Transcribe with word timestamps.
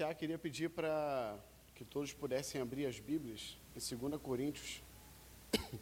iniciar, 0.00 0.14
queria 0.14 0.38
pedir 0.38 0.70
para 0.70 1.36
que 1.74 1.84
todos 1.84 2.10
pudessem 2.12 2.58
abrir 2.60 2.86
as 2.86 2.98
Bíblias 2.98 3.54
em 3.76 3.80
2 3.96 4.18
Coríntios. 4.22 4.80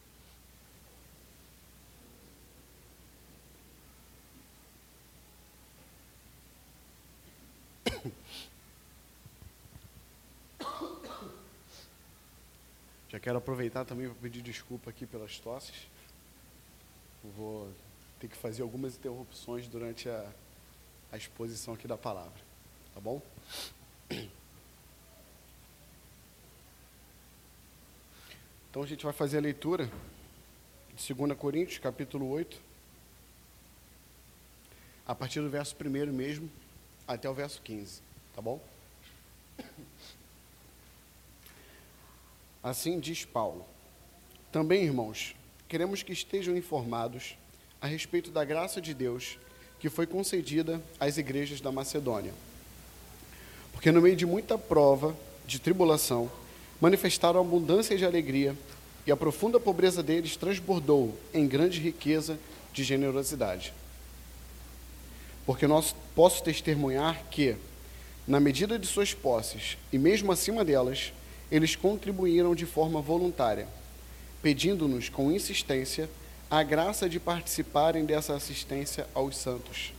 Já 13.08 13.20
quero 13.20 13.38
aproveitar 13.38 13.84
também 13.84 14.08
para 14.08 14.16
pedir 14.20 14.42
desculpa 14.42 14.90
aqui 14.90 15.06
pelas 15.06 15.38
tosses. 15.38 15.86
vou 17.36 17.72
ter 18.18 18.26
que 18.26 18.36
fazer 18.36 18.62
algumas 18.62 18.96
interrupções 18.96 19.68
durante 19.68 20.08
a, 20.08 20.28
a 21.12 21.16
exposição 21.16 21.74
aqui 21.74 21.86
da 21.86 21.96
palavra. 21.96 22.40
Tá 22.94 23.00
bom? 23.00 23.22
Então 28.70 28.82
a 28.82 28.86
gente 28.86 29.04
vai 29.04 29.12
fazer 29.12 29.38
a 29.38 29.40
leitura 29.40 29.90
de 30.94 31.14
2 31.14 31.36
Coríntios, 31.38 31.78
capítulo 31.78 32.28
8, 32.30 32.60
a 35.06 35.14
partir 35.14 35.40
do 35.40 35.48
verso 35.48 35.74
1 35.74 36.12
mesmo, 36.12 36.50
até 37.06 37.28
o 37.28 37.34
verso 37.34 37.60
15, 37.62 38.02
tá 38.34 38.42
bom? 38.42 38.60
Assim 42.62 43.00
diz 43.00 43.24
Paulo. 43.24 43.64
Também, 44.52 44.84
irmãos, 44.84 45.34
queremos 45.68 46.02
que 46.02 46.12
estejam 46.12 46.56
informados 46.56 47.36
a 47.80 47.86
respeito 47.86 48.30
da 48.30 48.44
graça 48.44 48.80
de 48.80 48.92
Deus 48.92 49.38
que 49.78 49.88
foi 49.88 50.06
concedida 50.06 50.82
às 50.98 51.16
igrejas 51.16 51.60
da 51.60 51.70
Macedônia. 51.70 52.34
Porque 53.78 53.92
no 53.92 54.02
meio 54.02 54.16
de 54.16 54.26
muita 54.26 54.58
prova, 54.58 55.16
de 55.46 55.60
tribulação, 55.60 56.28
manifestaram 56.80 57.38
abundância 57.38 57.96
de 57.96 58.04
alegria, 58.04 58.56
e 59.06 59.12
a 59.12 59.16
profunda 59.16 59.60
pobreza 59.60 60.02
deles 60.02 60.36
transbordou 60.36 61.16
em 61.32 61.46
grande 61.46 61.78
riqueza 61.78 62.40
de 62.72 62.82
generosidade. 62.82 63.72
Porque 65.46 65.68
nós 65.68 65.94
posso 66.12 66.42
testemunhar 66.42 67.22
que, 67.30 67.54
na 68.26 68.40
medida 68.40 68.80
de 68.80 68.86
suas 68.88 69.14
posses 69.14 69.78
e 69.92 69.96
mesmo 69.96 70.32
acima 70.32 70.64
delas, 70.64 71.12
eles 71.48 71.76
contribuíram 71.76 72.56
de 72.56 72.66
forma 72.66 73.00
voluntária, 73.00 73.68
pedindo-nos 74.42 75.08
com 75.08 75.30
insistência 75.30 76.10
a 76.50 76.64
graça 76.64 77.08
de 77.08 77.20
participarem 77.20 78.04
dessa 78.04 78.34
assistência 78.34 79.06
aos 79.14 79.36
santos. 79.36 79.92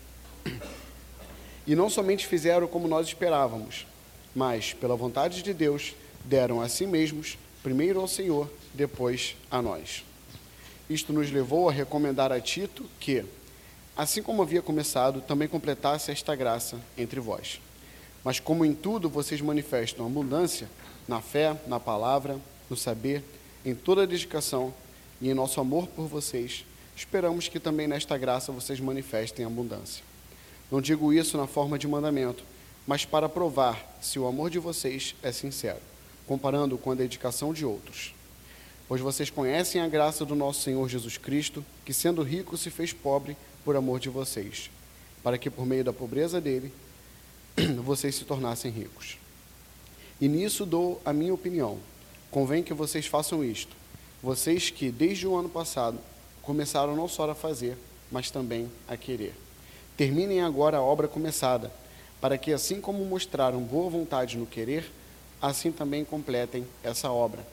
E 1.69 1.75
não 1.75 1.87
somente 1.87 2.25
fizeram 2.25 2.65
como 2.67 2.87
nós 2.87 3.05
esperávamos, 3.05 3.85
mas, 4.33 4.73
pela 4.73 4.95
vontade 4.95 5.43
de 5.43 5.53
Deus, 5.53 5.93
deram 6.25 6.59
a 6.59 6.67
si 6.67 6.87
mesmos, 6.87 7.37
primeiro 7.61 7.99
ao 7.99 8.07
Senhor, 8.07 8.51
depois 8.73 9.35
a 9.51 9.61
nós. 9.61 10.03
Isto 10.89 11.13
nos 11.13 11.29
levou 11.29 11.69
a 11.69 11.71
recomendar 11.71 12.31
a 12.31 12.41
Tito 12.41 12.89
que, 12.99 13.23
assim 13.95 14.23
como 14.23 14.41
havia 14.41 14.63
começado, 14.63 15.21
também 15.21 15.47
completasse 15.47 16.09
esta 16.09 16.35
graça 16.35 16.79
entre 16.97 17.19
vós. 17.19 17.61
Mas 18.23 18.39
como 18.39 18.65
em 18.65 18.73
tudo 18.73 19.07
vocês 19.07 19.39
manifestam 19.39 20.07
abundância, 20.07 20.67
na 21.07 21.21
fé, 21.21 21.55
na 21.67 21.79
palavra, 21.79 22.39
no 22.67 22.75
saber, 22.75 23.23
em 23.63 23.75
toda 23.75 24.01
a 24.01 24.07
dedicação 24.07 24.73
e 25.21 25.29
em 25.29 25.35
nosso 25.35 25.61
amor 25.61 25.85
por 25.85 26.07
vocês, 26.07 26.65
esperamos 26.95 27.47
que 27.47 27.59
também 27.59 27.87
nesta 27.87 28.17
graça 28.17 28.51
vocês 28.51 28.79
manifestem 28.79 29.45
abundância. 29.45 30.08
Não 30.71 30.79
digo 30.81 31.11
isso 31.11 31.37
na 31.37 31.47
forma 31.47 31.79
de 31.79 31.87
mandamento, 31.87 32.43
mas 32.85 33.05
para 33.05 33.27
provar 33.27 33.97
se 34.01 34.19
o 34.19 34.27
amor 34.27 34.49
de 34.49 34.59
vocês 34.59 35.15
é 35.23 35.31
sincero, 35.31 35.81
comparando 36.27 36.77
com 36.77 36.91
a 36.91 36.95
dedicação 36.95 37.53
de 37.53 37.65
outros. 37.65 38.13
Pois 38.87 39.01
vocês 39.01 39.29
conhecem 39.29 39.81
a 39.81 39.87
graça 39.87 40.25
do 40.25 40.35
nosso 40.35 40.61
Senhor 40.61 40.87
Jesus 40.89 41.17
Cristo, 41.17 41.63
que 41.85 41.93
sendo 41.93 42.23
rico 42.23 42.57
se 42.57 42.69
fez 42.69 42.93
pobre 42.93 43.37
por 43.63 43.75
amor 43.75 43.99
de 43.99 44.09
vocês, 44.09 44.71
para 45.23 45.37
que 45.37 45.49
por 45.49 45.65
meio 45.65 45.83
da 45.83 45.93
pobreza 45.93 46.41
dele 46.41 46.73
vocês 47.83 48.15
se 48.15 48.25
tornassem 48.25 48.71
ricos. 48.71 49.17
E 50.21 50.27
nisso 50.27 50.65
dou 50.65 51.01
a 51.05 51.13
minha 51.13 51.33
opinião. 51.33 51.77
Convém 52.31 52.63
que 52.63 52.73
vocês 52.73 53.05
façam 53.05 53.43
isto. 53.43 53.75
Vocês 54.21 54.69
que, 54.69 54.91
desde 54.91 55.25
o 55.25 55.35
ano 55.35 55.49
passado, 55.49 55.97
começaram 56.41 56.95
não 56.95 57.07
só 57.07 57.29
a 57.29 57.35
fazer, 57.35 57.77
mas 58.11 58.29
também 58.29 58.69
a 58.87 58.97
querer. 58.97 59.33
Terminem 59.99 60.39
agora 60.39 60.77
a 60.77 60.81
obra 60.81 61.09
começada, 61.09 61.69
para 62.21 62.37
que, 62.37 62.53
assim 62.53 62.79
como 62.79 63.03
mostraram 63.03 63.59
boa 63.59 63.89
vontade 63.89 64.37
no 64.37 64.45
querer, 64.45 64.89
assim 65.41 65.73
também 65.73 66.05
completem 66.05 66.65
essa 66.81 67.11
obra, 67.11 67.45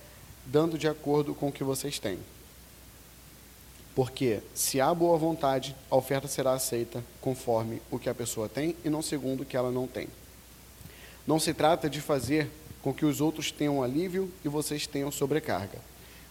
dando 0.44 0.78
de 0.78 0.86
acordo 0.86 1.34
com 1.34 1.48
o 1.48 1.52
que 1.52 1.64
vocês 1.64 1.98
têm. 1.98 2.20
Porque, 3.96 4.38
se 4.54 4.80
há 4.80 4.94
boa 4.94 5.18
vontade, 5.18 5.74
a 5.90 5.96
oferta 5.96 6.28
será 6.28 6.52
aceita 6.52 7.02
conforme 7.20 7.82
o 7.90 7.98
que 7.98 8.08
a 8.08 8.14
pessoa 8.14 8.48
tem 8.48 8.76
e 8.84 8.88
não 8.88 9.02
segundo 9.02 9.40
o 9.40 9.44
que 9.44 9.56
ela 9.56 9.72
não 9.72 9.88
tem. 9.88 10.06
Não 11.26 11.40
se 11.40 11.52
trata 11.52 11.90
de 11.90 12.00
fazer 12.00 12.48
com 12.80 12.94
que 12.94 13.04
os 13.04 13.20
outros 13.20 13.50
tenham 13.50 13.82
alívio 13.82 14.32
e 14.44 14.48
vocês 14.48 14.86
tenham 14.86 15.10
sobrecarga, 15.10 15.80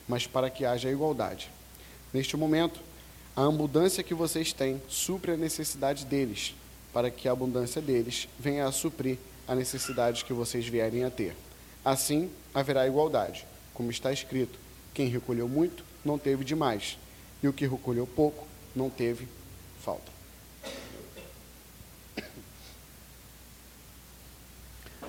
mas 0.08 0.26
para 0.26 0.50
que 0.50 0.64
haja 0.64 0.90
igualdade. 0.90 1.52
Neste 2.14 2.38
momento, 2.38 2.80
a 3.36 3.46
abundância 3.46 4.04
que 4.04 4.14
vocês 4.14 4.54
têm 4.54 4.82
supre 4.88 5.34
a 5.34 5.38
necessidade 5.38 6.06
deles, 6.06 6.56
para 6.94 7.12
que 7.12 7.28
a 7.28 7.34
abundância 7.34 7.82
deles 7.82 8.30
venha 8.40 8.66
a 8.66 8.72
suprir 8.72 9.18
a 9.46 9.54
necessidade 9.54 10.24
que 10.24 10.32
vocês 10.32 10.66
vierem 10.66 11.04
a 11.04 11.10
ter. 11.10 11.36
Assim, 11.84 12.32
haverá 12.54 12.88
igualdade, 12.88 13.46
como 13.74 13.92
está 13.92 14.12
escrito: 14.14 14.58
quem 14.94 15.10
recolheu 15.10 15.50
muito 15.50 15.84
não 16.04 16.18
teve 16.18 16.46
demais, 16.46 16.98
e 17.44 17.48
o 17.48 17.54
que 17.54 17.68
recolheu 17.68 18.08
pouco 18.08 18.48
não 18.74 18.90
teve 18.90 19.28
falta. 19.84 20.16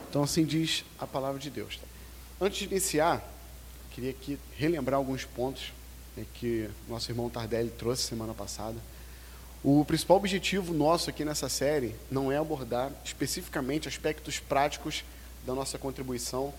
Então, 0.09 0.23
assim 0.23 0.45
diz 0.45 0.85
a 0.99 1.07
palavra 1.07 1.39
de 1.39 1.51
Deus. 1.51 1.79
Antes 2.41 2.59
de 2.59 2.65
iniciar, 2.65 3.23
queria 3.91 4.11
aqui 4.11 4.39
relembrar 4.57 4.99
alguns 4.99 5.25
pontos 5.25 5.73
né, 6.17 6.25
que 6.35 6.69
nosso 6.89 7.11
irmão 7.11 7.29
Tardelli 7.29 7.71
trouxe 7.71 8.03
semana 8.03 8.33
passada. 8.33 8.77
O 9.63 9.85
principal 9.85 10.17
objetivo 10.17 10.73
nosso 10.73 11.11
aqui 11.11 11.25
nessa 11.25 11.49
série 11.49 11.95
não 12.11 12.31
é 12.31 12.37
abordar 12.37 12.91
especificamente 13.05 13.89
aspectos 13.89 14.39
práticos 14.39 15.05
da 15.45 15.55
nossa 15.55 15.79
contribuição 15.79 16.53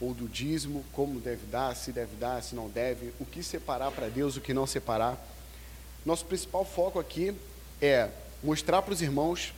ou 0.00 0.12
do 0.12 0.28
dízimo, 0.28 0.84
como 0.92 1.20
deve 1.20 1.46
dar, 1.46 1.74
se 1.74 1.92
deve 1.92 2.16
dar, 2.16 2.42
se 2.42 2.54
não 2.54 2.68
deve, 2.68 3.12
o 3.18 3.24
que 3.24 3.42
separar 3.42 3.90
para 3.92 4.08
Deus, 4.08 4.36
o 4.36 4.40
que 4.40 4.52
não 4.52 4.66
separar. 4.66 5.18
Nosso 6.04 6.24
principal 6.24 6.64
foco 6.64 6.98
aqui 6.98 7.34
é 7.80 8.10
mostrar 8.42 8.82
para 8.82 8.92
os 8.92 9.02
irmãos 9.02 9.52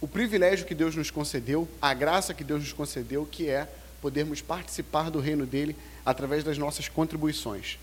o 0.00 0.06
privilégio 0.06 0.66
que 0.66 0.74
Deus 0.74 0.94
nos 0.94 1.10
concedeu, 1.10 1.68
a 1.80 1.92
graça 1.94 2.34
que 2.34 2.44
Deus 2.44 2.60
nos 2.60 2.72
concedeu, 2.72 3.26
que 3.26 3.48
é 3.48 3.68
podermos 4.00 4.40
participar 4.40 5.10
do 5.10 5.18
reino 5.18 5.44
dele 5.44 5.74
através 6.04 6.44
das 6.44 6.56
nossas 6.56 6.88
contribuições. 6.88 7.78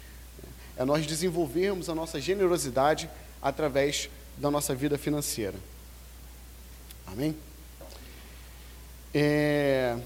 É 0.77 0.83
nós 0.83 1.05
desenvolvermos 1.05 1.89
a 1.89 1.95
nossa 1.95 2.19
generosidade 2.19 3.09
através 3.41 4.09
da 4.37 4.51
nossa 4.51 4.75
vida 4.75 4.97
financeira. 4.97 5.55
Amém? 7.07 7.35
É... 9.13 9.97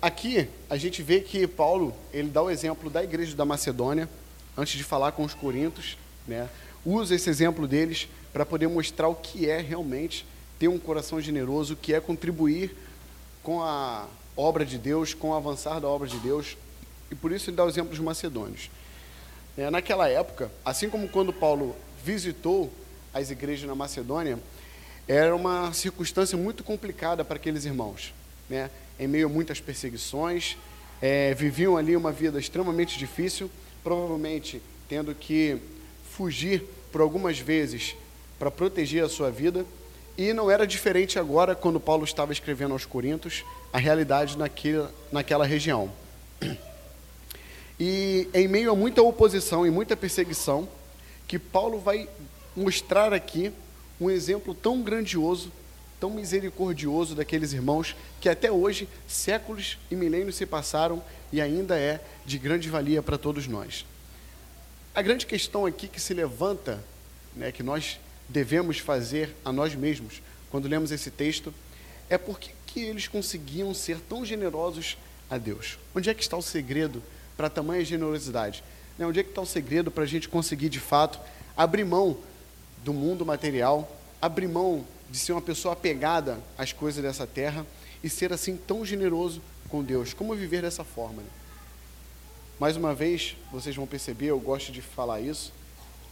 Aqui 0.00 0.48
a 0.68 0.76
gente 0.76 1.02
vê 1.02 1.20
que 1.20 1.46
Paulo 1.46 1.94
ele 2.12 2.28
dá 2.28 2.42
o 2.42 2.50
exemplo 2.50 2.90
da 2.90 3.02
igreja 3.02 3.34
da 3.34 3.44
Macedônia 3.44 4.08
antes 4.56 4.76
de 4.76 4.84
falar 4.84 5.12
com 5.12 5.24
os 5.24 5.34
Coríntios, 5.34 5.96
né? 6.28 6.48
Usa 6.84 7.14
esse 7.14 7.30
exemplo 7.30 7.66
deles 7.66 8.06
para 8.32 8.44
poder 8.44 8.68
mostrar 8.68 9.08
o 9.08 9.14
que 9.14 9.48
é 9.48 9.60
realmente 9.60 10.26
ter 10.58 10.68
um 10.68 10.78
coração 10.78 11.20
generoso, 11.20 11.74
que 11.74 11.94
é 11.94 12.00
contribuir 12.00 12.76
com 13.42 13.62
a 13.62 14.06
obra 14.36 14.64
de 14.64 14.78
Deus, 14.78 15.14
com 15.14 15.30
o 15.30 15.34
avançar 15.34 15.80
da 15.80 15.88
obra 15.88 16.06
de 16.06 16.18
Deus. 16.18 16.56
E 17.10 17.14
por 17.14 17.32
isso 17.32 17.50
ele 17.50 17.56
dá 17.56 17.64
o 17.64 17.68
exemplo 17.68 17.90
dos 17.90 17.98
macedônios. 17.98 18.70
É, 19.56 19.70
naquela 19.70 20.08
época, 20.08 20.50
assim 20.64 20.90
como 20.90 21.08
quando 21.08 21.32
Paulo 21.32 21.76
visitou 22.04 22.72
as 23.12 23.30
igrejas 23.30 23.68
na 23.68 23.74
Macedônia, 23.74 24.38
era 25.06 25.34
uma 25.34 25.72
circunstância 25.72 26.36
muito 26.36 26.64
complicada 26.64 27.24
para 27.24 27.36
aqueles 27.36 27.64
irmãos. 27.64 28.12
Né? 28.48 28.68
Em 28.98 29.06
meio 29.06 29.26
a 29.26 29.30
muitas 29.30 29.60
perseguições, 29.60 30.56
é, 31.00 31.34
viviam 31.34 31.76
ali 31.76 31.96
uma 31.96 32.10
vida 32.10 32.38
extremamente 32.38 32.98
difícil, 32.98 33.50
provavelmente 33.82 34.60
tendo 34.88 35.14
que 35.14 35.58
fugir 36.10 36.64
por 36.90 37.00
algumas 37.00 37.38
vezes 37.38 37.94
para 38.38 38.50
proteger 38.50 39.04
a 39.04 39.08
sua 39.08 39.30
vida. 39.30 39.64
E 40.16 40.32
não 40.32 40.50
era 40.50 40.66
diferente 40.66 41.18
agora, 41.18 41.54
quando 41.54 41.78
Paulo 41.78 42.04
estava 42.04 42.32
escrevendo 42.32 42.72
aos 42.72 42.86
Coríntios, 42.86 43.44
a 43.72 43.78
realidade 43.78 44.38
naquela, 44.38 44.92
naquela 45.12 45.44
região. 45.44 45.90
E 47.78 48.28
em 48.32 48.46
meio 48.46 48.70
a 48.70 48.76
muita 48.76 49.02
oposição 49.02 49.66
e 49.66 49.70
muita 49.70 49.96
perseguição, 49.96 50.68
que 51.26 51.38
Paulo 51.38 51.78
vai 51.78 52.08
mostrar 52.56 53.12
aqui 53.12 53.52
um 54.00 54.10
exemplo 54.10 54.54
tão 54.54 54.82
grandioso, 54.82 55.50
tão 55.98 56.10
misericordioso 56.10 57.14
daqueles 57.14 57.52
irmãos 57.52 57.96
que 58.20 58.28
até 58.28 58.50
hoje, 58.50 58.88
séculos 59.08 59.78
e 59.90 59.96
milênios 59.96 60.36
se 60.36 60.46
passaram 60.46 61.02
e 61.32 61.40
ainda 61.40 61.78
é 61.78 62.00
de 62.24 62.38
grande 62.38 62.68
valia 62.68 63.02
para 63.02 63.18
todos 63.18 63.46
nós. 63.46 63.84
A 64.94 65.02
grande 65.02 65.26
questão 65.26 65.66
aqui 65.66 65.88
que 65.88 66.00
se 66.00 66.14
levanta, 66.14 66.82
né, 67.34 67.50
que 67.50 67.62
nós 67.62 67.98
devemos 68.28 68.78
fazer 68.78 69.34
a 69.44 69.52
nós 69.52 69.74
mesmos 69.74 70.22
quando 70.54 70.68
lemos 70.68 70.92
esse 70.92 71.10
texto, 71.10 71.52
é 72.08 72.16
por 72.16 72.38
que, 72.38 72.54
eles 72.76 73.08
conseguiam 73.08 73.74
ser 73.74 73.98
tão 73.98 74.24
generosos 74.24 74.96
a 75.28 75.36
Deus? 75.36 75.78
Onde 75.94 76.10
é 76.10 76.14
que 76.14 76.22
está 76.22 76.36
o 76.36 76.42
segredo 76.42 77.02
para 77.36 77.50
tamanha 77.50 77.84
generosidade? 77.84 78.62
Né, 78.98 79.06
onde 79.06 79.20
é 79.20 79.22
que 79.22 79.30
está 79.30 79.40
o 79.40 79.46
segredo 79.46 79.90
para 79.90 80.04
a 80.04 80.06
gente 80.06 80.28
conseguir, 80.28 80.68
de 80.68 80.80
fato, 80.80 81.18
abrir 81.56 81.84
mão 81.84 82.16
do 82.84 82.92
mundo 82.92 83.24
material, 83.24 83.90
abrir 84.20 84.48
mão 84.48 84.84
de 85.10 85.18
ser 85.18 85.32
uma 85.32 85.42
pessoa 85.42 85.72
apegada 85.72 86.38
às 86.56 86.72
coisas 86.72 87.02
dessa 87.02 87.26
terra 87.26 87.66
e 88.02 88.08
ser 88.08 88.32
assim 88.32 88.56
tão 88.56 88.84
generoso 88.84 89.40
com 89.68 89.82
Deus? 89.82 90.12
Como 90.12 90.34
viver 90.34 90.62
dessa 90.62 90.84
forma? 90.84 91.22
Né? 91.22 91.28
Mais 92.58 92.76
uma 92.76 92.94
vez, 92.94 93.36
vocês 93.50 93.74
vão 93.74 93.86
perceber, 93.86 94.26
eu 94.26 94.38
gosto 94.38 94.70
de 94.70 94.80
falar 94.80 95.20
isso, 95.20 95.52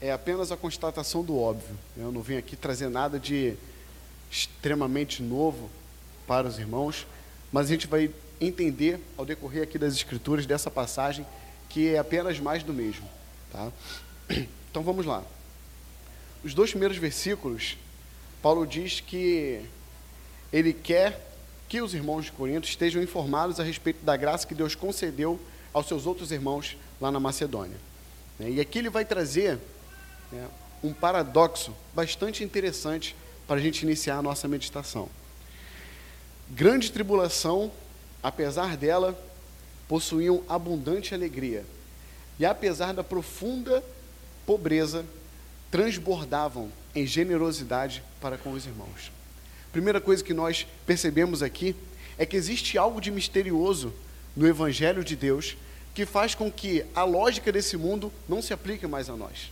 é 0.01 0.11
apenas 0.11 0.51
a 0.51 0.57
constatação 0.57 1.23
do 1.23 1.39
óbvio. 1.39 1.79
Eu 1.97 2.11
não 2.11 2.21
vim 2.21 2.37
aqui 2.37 2.57
trazer 2.57 2.89
nada 2.89 3.21
de 3.21 3.55
extremamente 4.31 5.23
novo 5.23 5.71
para 6.27 6.49
os 6.49 6.59
irmãos, 6.59 7.07
mas 7.53 7.67
a 7.67 7.69
gente 7.69 7.87
vai 7.87 8.11
entender 8.47 9.01
ao 9.17 9.25
decorrer 9.25 9.63
aqui 9.63 9.79
das 9.79 9.95
escrituras 9.95 10.47
dessa 10.47 10.71
passagem 10.71 11.27
que 11.69 11.89
é 11.89 11.99
apenas 11.99 12.39
mais 12.39 12.63
do 12.63 12.73
mesmo, 12.73 13.09
tá? 13.51 13.73
Então 14.71 14.83
vamos 14.83 15.05
lá. 15.05 15.23
Os 16.43 16.55
dois 16.55 16.71
primeiros 16.71 16.97
versículos, 16.97 17.77
Paulo 18.41 18.67
diz 18.67 19.01
que 19.01 19.61
ele 20.51 20.73
quer 20.73 21.31
que 21.69 21.83
os 21.83 21.93
irmãos 21.93 22.25
de 22.25 22.33
Corinto 22.33 22.67
estejam 22.67 23.03
informados 23.03 23.61
a 23.61 23.63
respeito 23.63 24.03
da 24.03 24.17
graça 24.17 24.47
que 24.47 24.55
Deus 24.55 24.75
concedeu 24.75 25.39
aos 25.75 25.87
seus 25.87 26.07
outros 26.07 26.33
irmãos 26.33 26.77
lá 26.99 27.11
na 27.11 27.21
Macedônia. 27.21 27.77
Né? 28.39 28.53
E 28.53 28.61
aqui 28.61 28.79
ele 28.79 28.89
vai 28.89 29.05
trazer 29.05 29.59
né, 30.31 30.49
um 30.83 30.93
paradoxo 30.93 31.75
bastante 31.95 32.43
interessante 32.43 33.15
para 33.47 33.57
a 33.57 33.63
gente 33.63 33.83
iniciar 33.83 34.19
a 34.19 34.23
nossa 34.23 34.49
meditação. 34.49 35.09
Grande 36.51 36.91
tribulação, 36.91 37.71
apesar 38.23 38.77
dela, 38.77 39.19
possuíam 39.89 40.43
abundante 40.49 41.15
alegria, 41.15 41.65
e 42.39 42.47
apesar 42.47 42.93
da 42.93 43.05
profunda 43.05 43.83
pobreza, 44.47 45.05
transbordavam 45.71 46.71
em 46.95 47.07
generosidade 47.07 48.03
para 48.21 48.37
com 48.39 48.53
os 48.53 48.67
irmãos. 48.67 49.11
Primeira 49.73 50.01
coisa 50.01 50.23
que 50.23 50.35
nós 50.35 50.67
percebemos 50.87 51.43
aqui 51.43 51.75
é 52.19 52.27
que 52.27 52.37
existe 52.37 52.77
algo 52.77 53.01
de 53.01 53.11
misterioso 53.11 53.93
no 54.37 54.47
Evangelho 54.47 55.03
de 55.03 55.17
Deus 55.17 55.57
que 55.95 56.07
faz 56.07 56.35
com 56.35 56.51
que 56.51 56.85
a 56.95 57.05
lógica 57.05 57.53
desse 57.53 57.77
mundo 57.77 58.13
não 58.29 58.41
se 58.41 58.53
aplique 58.53 58.87
mais 58.87 59.11
a 59.11 59.17
nós. 59.17 59.51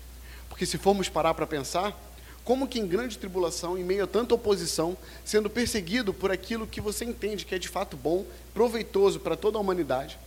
Porque 0.48 0.64
se 0.64 0.78
formos 0.78 1.08
parar 1.08 1.34
para 1.34 1.46
pensar, 1.46 1.98
como 2.44 2.66
que 2.66 2.80
em 2.80 2.86
grande 2.86 3.18
tribulação, 3.18 3.78
em 3.78 3.84
meio 3.84 4.04
a 4.04 4.06
tanta 4.06 4.34
oposição, 4.34 4.96
sendo 5.24 5.50
perseguido 5.50 6.12
por 6.12 6.30
aquilo 6.30 6.66
que 6.66 6.80
você 6.80 7.04
entende 7.04 7.44
que 7.44 7.54
é 7.54 7.58
de 7.58 7.68
fato 7.68 7.96
bom, 7.96 8.24
proveitoso 8.54 9.20
para 9.20 9.36
toda 9.36 9.58
a 9.58 9.60
humanidade, 9.60 10.18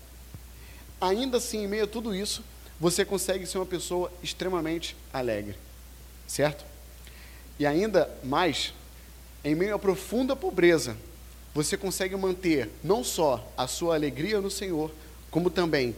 ainda 1.02 1.38
assim, 1.38 1.64
em 1.64 1.68
meio 1.68 1.84
a 1.84 1.88
tudo 1.88 2.16
isso, 2.16 2.44
você 2.80 3.04
consegue 3.04 3.46
ser 3.46 3.58
uma 3.58 3.66
pessoa 3.66 4.12
extremamente 4.22 4.96
alegre, 5.12 5.56
certo? 6.28 6.66
E 7.60 7.66
ainda 7.66 8.10
mais, 8.24 8.74
em 9.44 9.56
meio 9.56 9.76
à 9.76 9.80
profunda 9.80 10.36
pobreza, 10.36 10.98
você 11.54 11.78
consegue 11.78 12.16
manter 12.16 12.70
não 12.84 13.04
só 13.04 13.46
a 13.56 13.68
sua 13.68 13.96
alegria 13.96 14.42
no 14.42 14.50
Senhor, 14.50 14.92
como 15.30 15.50
também 15.50 15.96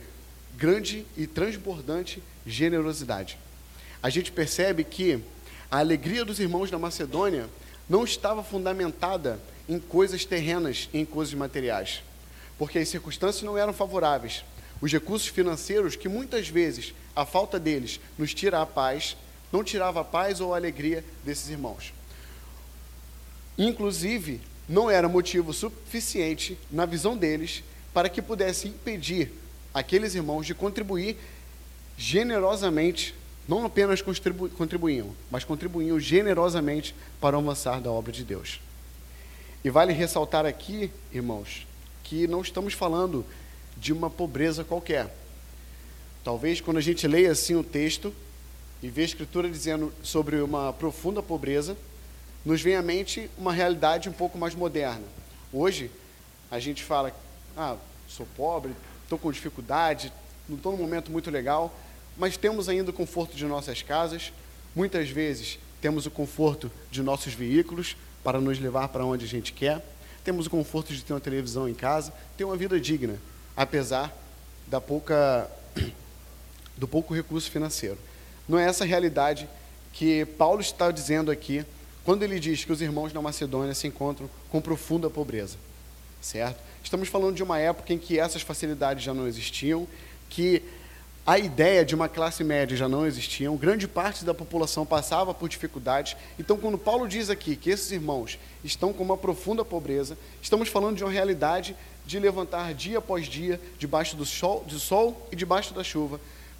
grande 0.58 1.06
e 1.16 1.28
transbordante 1.28 2.22
generosidade. 2.46 3.38
A 4.02 4.10
gente 4.10 4.32
percebe 4.32 4.84
que 4.84 5.20
a 5.70 5.80
alegria 5.80 6.24
dos 6.24 6.40
irmãos 6.40 6.70
da 6.70 6.80
Macedônia 6.80 7.50
não 7.90 8.04
estava 8.04 8.44
fundamentada 8.44 9.40
em 9.68 9.80
coisas 9.80 10.26
terrenas, 10.26 10.90
em 10.94 11.06
coisas 11.06 11.34
materiais, 11.34 12.02
porque 12.58 12.80
as 12.80 12.90
circunstâncias 12.90 13.44
não 13.44 13.58
eram 13.58 13.74
favoráveis. 13.74 14.44
Os 14.82 14.92
recursos 14.92 15.28
financeiros, 15.28 15.96
que 15.96 16.10
muitas 16.10 16.48
vezes 16.50 16.94
a 17.16 17.26
falta 17.26 17.60
deles 17.60 18.00
nos 18.18 18.34
tira 18.34 18.62
a 18.62 18.66
paz, 18.66 19.16
não 19.52 19.64
tirava 19.64 20.02
a 20.02 20.04
paz 20.04 20.42
ou 20.42 20.54
a 20.54 20.58
alegria 20.58 21.04
desses 21.24 21.50
irmãos. 21.50 21.94
Inclusive, 23.58 24.42
não 24.68 24.90
era 24.90 25.08
motivo 25.08 25.54
suficiente, 25.54 26.58
na 26.70 26.86
visão 26.86 27.16
deles, 27.16 27.64
para 27.94 28.10
que 28.10 28.22
pudesse 28.22 28.68
impedir 28.68 29.32
aqueles 29.74 30.16
irmãos 30.16 30.46
de 30.46 30.54
contribuir 30.54 31.18
generosamente, 31.98 33.16
não 33.48 33.66
apenas 33.66 34.02
contribu 34.02 34.50
contribuíam, 34.50 35.16
mas 35.30 35.44
contribuíam 35.44 36.00
generosamente 36.00 36.96
para 37.22 37.38
o 37.38 37.40
avançar 37.40 37.80
da 37.80 37.92
obra 37.92 38.12
de 38.12 38.24
Deus. 38.24 38.60
E 39.64 39.70
vale 39.70 39.94
ressaltar 39.94 40.46
aqui, 40.46 40.92
irmãos, 41.12 41.66
que 42.04 42.28
não 42.28 42.42
estamos 42.42 42.74
falando 42.74 43.26
de 43.78 43.92
uma 43.92 44.10
pobreza 44.10 44.64
qualquer. 44.64 45.16
Talvez 46.24 46.62
quando 46.62 46.78
a 46.78 46.82
gente 46.82 47.08
leia 47.08 47.32
assim 47.32 47.56
o 47.56 47.64
texto 47.64 48.14
e 48.82 48.90
vê 48.90 49.02
a 49.02 49.06
escritura 49.06 49.50
dizendo 49.50 49.94
sobre 50.04 50.38
uma 50.38 50.74
profunda 50.74 51.22
pobreza, 51.22 51.78
nos 52.44 52.62
vem 52.62 52.76
à 52.76 52.82
mente 52.82 53.30
uma 53.38 53.52
realidade 53.52 54.10
um 54.10 54.14
pouco 54.14 54.38
mais 54.38 54.54
moderna. 54.54 55.04
Hoje, 55.52 55.90
a 56.52 56.60
gente 56.60 56.84
fala, 56.84 57.16
ah, 57.58 57.76
sou 58.08 58.28
pobre, 58.38 58.76
estou 59.04 59.18
com 59.18 59.32
dificuldade, 59.32 60.12
não 60.48 60.58
estou 60.58 60.72
num 60.72 60.78
momento 60.78 61.12
muito 61.12 61.32
legal, 61.32 61.76
mas 62.18 62.38
temos 62.38 62.70
ainda 62.70 62.92
o 62.92 62.94
conforto 62.94 63.36
de 63.36 63.46
nossas 63.46 63.82
casas, 63.82 64.32
muitas 64.76 65.10
vezes 65.10 65.60
temos 65.82 66.06
o 66.06 66.12
conforto 66.12 66.72
de 66.90 67.02
nossos 67.02 67.34
veículos 67.34 67.96
para 68.24 68.40
nos 68.42 68.60
levar 68.60 68.88
para 68.88 69.06
onde 69.06 69.26
a 69.26 69.28
gente 69.28 69.54
quer, 69.54 69.84
temos 70.24 70.48
o 70.48 70.50
conforto 70.50 70.94
de 70.94 71.04
ter 71.04 71.14
uma 71.14 71.20
televisão 71.20 71.70
em 71.70 71.74
casa, 71.74 72.12
ter 72.36 72.44
uma 72.44 72.58
vida 72.58 72.80
digna, 72.80 73.20
apesar 73.56 74.12
da 74.68 74.82
pouca, 74.82 75.50
do 76.76 76.88
pouco 76.88 77.14
recurso 77.14 77.52
financeiro. 77.52 77.98
Não 78.48 78.58
é 78.58 78.66
essa 78.66 78.84
a 78.84 78.88
realidade 78.88 79.48
que 79.94 80.26
Paulo 80.26 80.62
está 80.62 80.92
dizendo 80.92 81.30
aqui 81.30 81.64
quando 82.04 82.24
ele 82.24 82.40
diz 82.40 82.64
que 82.64 82.72
os 82.72 82.82
irmãos 82.82 83.14
na 83.14 83.22
Macedônia 83.22 83.74
se 83.74 83.88
encontram 83.88 84.30
com 84.50 84.62
profunda 84.62 85.10
pobreza, 85.10 85.58
certo? 86.22 86.60
Estamos 86.84 87.10
falando 87.10 87.36
de 87.36 87.44
uma 87.44 87.58
época 87.58 87.94
em 87.94 87.98
que 87.98 88.20
essas 88.20 88.44
facilidades 88.44 89.04
já 89.04 89.14
não 89.14 89.28
existiam, 89.28 89.88
que 90.30 90.62
a 91.26 91.40
ideia 91.40 91.84
de 91.84 91.96
uma 91.96 92.08
classe 92.08 92.44
média 92.44 92.78
já 92.78 92.88
não 92.88 93.06
existia, 93.06 93.50
grande 93.58 93.88
parte 93.88 94.24
da 94.24 94.34
população 94.34 94.86
passava 94.86 95.34
por 95.34 95.50
dificuldades. 95.50 96.16
Então, 96.38 96.56
quando 96.56 96.78
Paulo 96.78 97.08
diz 97.08 97.32
aqui 97.32 97.56
que 97.56 97.72
esses 97.72 97.92
irmãos 97.92 98.38
estão 98.64 98.94
com 98.94 99.04
uma 99.04 99.18
profunda 99.18 99.66
pobreza, 99.66 100.16
estamos 100.40 100.70
falando 100.70 100.98
de 100.98 101.04
uma 101.04 101.12
realidade 101.12 101.76
de 102.06 102.20
levantar 102.20 102.76
dia 102.76 103.00
após 103.00 103.26
dia 103.26 103.60
debaixo 103.80 104.16
do 104.16 104.24
sol, 104.24 104.64
do 104.68 104.78
sol 104.78 105.28
e 105.32 105.36
debaixo 105.36 105.74
da 105.74 105.84
chuva 105.84 106.20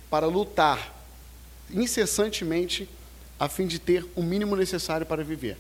para 0.10 0.26
lutar 0.26 0.96
incessantemente 1.70 2.90
a 3.40 3.48
fim 3.48 3.68
de 3.68 3.78
ter 3.78 4.04
o 4.16 4.24
mínimo 4.24 4.56
necessário 4.56 5.06
para 5.06 5.24
viver, 5.24 5.58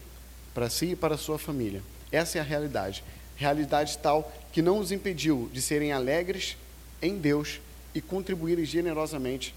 para 0.52 0.68
si 0.68 0.92
e 0.92 0.96
para 0.96 1.14
a 1.14 1.18
sua 1.18 1.38
família. 1.38 1.84
Essa 2.12 2.40
é 2.40 2.42
a 2.42 2.44
realidade. 2.44 3.04
Realidade 3.36 4.00
tal 4.00 4.32
que 4.52 4.64
não 4.64 4.80
os 4.80 4.92
impediu 4.92 5.48
de 5.54 5.62
serem 5.62 5.92
alegres 5.92 6.58
em 7.02 7.18
Deus 7.18 7.60
e 7.96 8.02
contribuírem 8.02 8.66
generosamente 8.66 9.56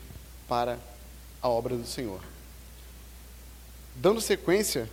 para 0.48 0.78
a 1.42 1.48
obra 1.48 1.76
do 1.76 1.86
Senhor. 1.86 2.22
Dando 3.96 4.20
sequência, 4.20 4.88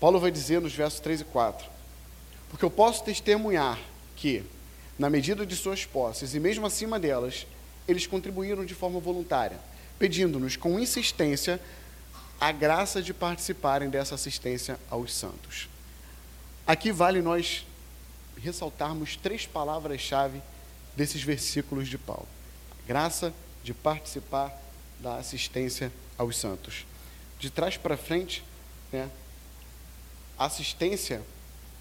Paulo 0.00 0.18
vai 0.18 0.30
dizer 0.30 0.60
nos 0.60 0.74
versos 0.74 0.98
3 1.00 1.20
e 1.20 1.24
4: 1.24 1.68
Porque 2.48 2.64
eu 2.64 2.70
posso 2.70 3.04
testemunhar 3.04 3.78
que, 4.16 4.42
na 4.98 5.10
medida 5.10 5.44
de 5.44 5.54
suas 5.54 5.84
posses 5.84 6.34
e 6.34 6.40
mesmo 6.40 6.66
acima 6.66 6.98
delas, 6.98 7.46
eles 7.86 8.06
contribuíram 8.06 8.64
de 8.64 8.74
forma 8.74 8.98
voluntária, 8.98 9.60
pedindo-nos 9.98 10.56
com 10.56 10.80
insistência 10.80 11.60
a 12.40 12.50
graça 12.52 13.02
de 13.02 13.12
participarem 13.12 13.90
dessa 13.90 14.14
assistência 14.14 14.80
aos 14.88 15.12
santos. 15.12 15.68
Aqui 16.66 16.90
vale 16.90 17.20
nós 17.20 17.66
ressaltarmos 18.38 19.16
três 19.16 19.46
palavras-chave 19.46 20.40
desses 20.96 21.22
versículos 21.22 21.88
de 21.88 21.98
Paulo: 21.98 22.28
graça 22.86 23.32
de 23.62 23.74
participar 23.74 24.56
da 24.98 25.16
assistência 25.16 25.92
aos 26.16 26.36
santos. 26.36 26.86
De 27.38 27.50
trás 27.50 27.76
para 27.76 27.96
frente, 27.96 28.44
né, 28.92 29.10
a 30.38 30.46
assistência 30.46 31.22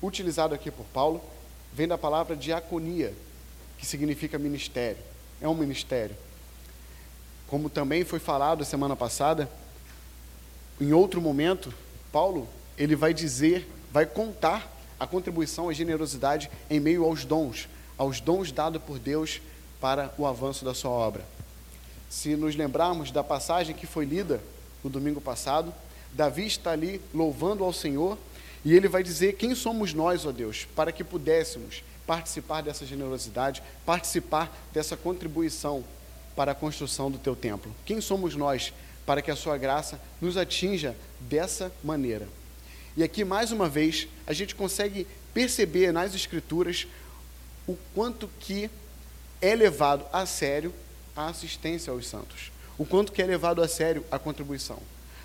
utilizada 0.02 0.56
aqui 0.56 0.72
por 0.72 0.86
Paulo 0.88 1.22
vem 1.74 1.88
da 1.88 1.98
palavra 1.98 2.36
diaconia, 2.36 3.14
que 3.78 3.86
significa 3.86 4.38
ministério. 4.38 5.02
É 5.42 5.48
um 5.48 5.56
ministério. 5.56 6.16
Como 7.48 7.70
também 7.70 8.04
foi 8.04 8.20
falado 8.20 8.64
semana 8.64 8.96
passada, 8.96 9.50
em 10.80 10.94
outro 10.94 11.22
momento, 11.22 11.74
Paulo, 12.12 12.48
ele 12.78 12.96
vai 12.96 13.14
dizer 13.14 13.68
vai 13.92 14.06
contar 14.06 14.72
a 15.00 15.08
contribuição, 15.08 15.70
a 15.70 15.74
generosidade 15.74 16.50
em 16.70 16.80
meio 16.80 17.04
aos 17.04 17.26
dons, 17.26 17.68
aos 18.00 18.22
dons 18.22 18.52
dados 18.52 18.82
por 18.82 18.98
Deus 18.98 19.42
para 19.80 20.14
o 20.18 20.26
avanço 20.26 20.64
da 20.64 20.74
sua 20.74 20.90
obra. 20.90 21.24
Se 22.10 22.36
nos 22.36 22.56
lembrarmos 22.56 23.12
da 23.12 23.24
passagem 23.24 23.76
que 23.76 23.86
foi 23.86 24.06
lida 24.06 24.42
no 24.84 24.90
domingo 24.90 25.20
passado, 25.20 25.74
Davi 26.14 26.48
está 26.48 26.72
ali 26.72 27.02
louvando 27.14 27.64
ao 27.64 27.74
Senhor 27.74 28.18
e 28.64 28.74
ele 28.74 28.88
vai 28.88 29.04
dizer: 29.04 29.34
Quem 29.34 29.54
somos 29.54 29.94
nós, 29.94 30.26
ó 30.26 30.32
Deus, 30.32 30.66
para 30.76 30.92
que 30.92 31.04
pudéssemos 31.04 31.84
participar 32.08 32.62
dessa 32.62 32.86
generosidade, 32.86 33.62
participar 33.86 34.52
dessa 34.74 34.98
contribuição 34.98 35.84
para 36.36 36.54
a 36.54 36.56
construção 36.56 37.12
do 37.12 37.20
teu 37.20 37.36
templo? 37.36 37.76
Quem 37.86 38.02
somos 38.02 38.36
nós 38.36 38.74
para 39.06 39.22
que 39.22 39.30
a 39.30 39.36
sua 39.36 39.58
graça 39.58 40.00
nos 40.22 40.38
atinja 40.38 40.96
dessa 41.20 41.72
maneira? 41.84 42.28
E 42.98 43.04
aqui, 43.04 43.24
mais 43.24 43.52
uma 43.52 43.70
vez, 43.70 44.08
a 44.26 44.34
gente 44.34 44.56
consegue 44.56 45.06
perceber 45.34 45.92
nas 45.92 46.16
Escrituras 46.16 46.88
o 47.70 47.78
quanto 47.94 48.28
que 48.40 48.68
é 49.40 49.54
levado 49.54 50.04
a 50.12 50.26
sério 50.26 50.74
a 51.16 51.28
assistência 51.28 51.94
aos 51.94 52.08
santos, 52.08 52.52
o 52.80 52.86
quanto 52.86 53.12
que 53.12 53.22
é 53.22 53.26
levado 53.26 53.62
a 53.62 53.68
sério 53.68 54.04
a 54.10 54.18
contribuição, 54.18 54.80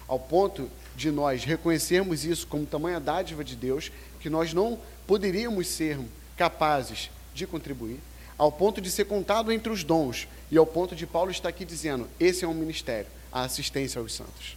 ao 0.07 0.19
ponto 0.19 0.69
de 0.95 1.11
nós 1.11 1.43
reconhecermos 1.43 2.23
isso 2.23 2.47
como 2.47 2.67
tamanha 2.67 3.01
dádiva 3.01 3.43
de 3.43 3.57
Deus, 3.57 3.91
que 4.21 4.29
nós 4.29 4.53
não 4.53 4.79
poderíamos 5.07 5.69
ser 5.69 5.99
capazes 6.37 7.11
de 7.35 7.47
contribuir, 7.47 7.99
ao 8.37 8.53
ponto 8.53 8.79
de 8.79 8.91
ser 8.91 9.07
contado 9.07 9.51
entre 9.51 9.73
os 9.73 9.83
dons, 9.83 10.29
e 10.51 10.59
ao 10.59 10.67
ponto 10.67 10.95
de 10.95 11.07
Paulo 11.07 11.31
estar 11.31 11.49
aqui 11.49 11.65
dizendo: 11.65 12.07
esse 12.21 12.45
é 12.45 12.49
um 12.49 12.53
ministério, 12.53 13.07
a 13.33 13.41
assistência 13.45 13.99
aos 13.99 14.13
santos. 14.13 14.55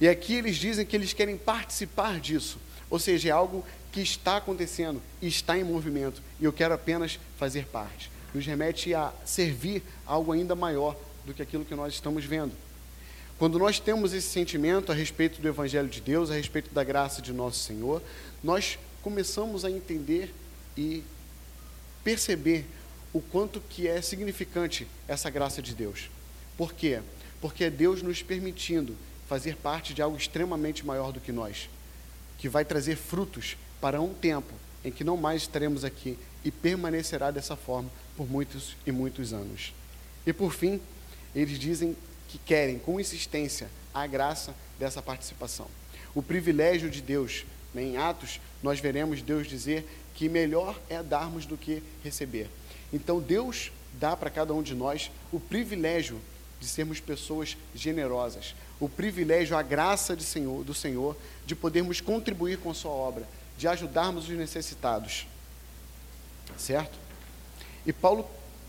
E 0.00 0.08
aqui 0.08 0.34
eles 0.34 0.56
dizem 0.56 0.84
que 0.84 0.96
eles 0.96 1.12
querem 1.12 1.36
participar 1.36 2.18
disso, 2.18 2.58
ou 2.90 2.98
seja, 2.98 3.28
é 3.28 3.32
algo 3.32 3.64
que 3.92 4.00
está 4.00 4.36
acontecendo 4.36 5.02
e 5.20 5.28
está 5.28 5.58
em 5.58 5.64
movimento, 5.64 6.22
e 6.40 6.44
eu 6.44 6.52
quero 6.52 6.74
apenas 6.74 7.18
fazer 7.36 7.66
parte. 7.66 8.10
Nos 8.34 8.44
remete 8.44 8.94
a 8.94 9.12
servir 9.24 9.82
algo 10.06 10.32
ainda 10.32 10.54
maior 10.54 10.96
do 11.24 11.32
que 11.32 11.42
aquilo 11.42 11.64
que 11.64 11.74
nós 11.74 11.94
estamos 11.94 12.24
vendo. 12.24 12.52
Quando 13.38 13.58
nós 13.58 13.78
temos 13.78 14.12
esse 14.12 14.28
sentimento 14.28 14.90
a 14.90 14.94
respeito 14.94 15.40
do 15.40 15.48
Evangelho 15.48 15.88
de 15.88 16.00
Deus, 16.00 16.30
a 16.30 16.34
respeito 16.34 16.74
da 16.74 16.82
graça 16.82 17.22
de 17.22 17.32
nosso 17.32 17.60
Senhor, 17.60 18.02
nós 18.42 18.78
começamos 19.00 19.64
a 19.64 19.70
entender 19.70 20.34
e 20.76 21.04
perceber 22.02 22.66
o 23.12 23.20
quanto 23.20 23.60
que 23.60 23.86
é 23.86 24.02
significante 24.02 24.86
essa 25.06 25.30
graça 25.30 25.62
de 25.62 25.74
Deus. 25.74 26.10
Por 26.56 26.72
quê? 26.72 27.00
Porque 27.40 27.64
é 27.64 27.70
Deus 27.70 28.02
nos 28.02 28.22
permitindo 28.22 28.96
fazer 29.28 29.56
parte 29.56 29.94
de 29.94 30.02
algo 30.02 30.16
extremamente 30.16 30.84
maior 30.84 31.12
do 31.12 31.20
que 31.20 31.30
nós, 31.30 31.70
que 32.38 32.48
vai 32.48 32.64
trazer 32.64 32.96
frutos 32.96 33.56
para 33.80 34.00
um 34.00 34.12
tempo 34.14 34.52
em 34.84 34.90
que 34.90 35.04
não 35.04 35.16
mais 35.16 35.42
estaremos 35.42 35.84
aqui 35.84 36.18
e 36.44 36.50
permanecerá 36.50 37.30
dessa 37.30 37.56
forma 37.56 37.90
por 38.16 38.30
muitos 38.30 38.76
e 38.86 38.92
muitos 38.92 39.32
anos. 39.32 39.72
E 40.26 40.32
por 40.32 40.52
fim, 40.52 40.80
eles 41.34 41.58
dizem 41.58 41.96
que 42.28 42.38
querem 42.38 42.78
com 42.78 43.00
insistência 43.00 43.68
a 43.92 44.06
graça 44.06 44.54
dessa 44.78 45.02
participação. 45.02 45.66
O 46.14 46.22
privilégio 46.22 46.90
de 46.90 47.00
Deus, 47.00 47.44
né, 47.74 47.82
em 47.82 47.96
Atos, 47.96 48.40
nós 48.62 48.80
veremos 48.80 49.22
Deus 49.22 49.46
dizer 49.46 49.86
que 50.14 50.28
melhor 50.28 50.78
é 50.88 51.02
darmos 51.02 51.46
do 51.46 51.56
que 51.56 51.82
receber. 52.02 52.48
Então 52.92 53.20
Deus 53.20 53.70
dá 53.94 54.16
para 54.16 54.30
cada 54.30 54.52
um 54.52 54.62
de 54.62 54.74
nós 54.74 55.10
o 55.32 55.38
privilégio 55.38 56.20
de 56.60 56.66
sermos 56.66 56.98
pessoas 56.98 57.56
generosas, 57.74 58.54
o 58.80 58.88
privilégio, 58.88 59.56
a 59.56 59.62
graça 59.62 60.18
Senhor, 60.18 60.64
do 60.64 60.74
Senhor 60.74 61.16
de 61.46 61.54
podermos 61.54 62.00
contribuir 62.00 62.58
com 62.58 62.70
a 62.70 62.74
sua 62.74 62.90
obra, 62.90 63.28
de 63.58 63.66
ajudarmos 63.66 64.28
os 64.28 64.36
necessitados. 64.36 65.26
Certo? 66.56 66.96
E 67.84 67.92
Paulo 67.92 68.24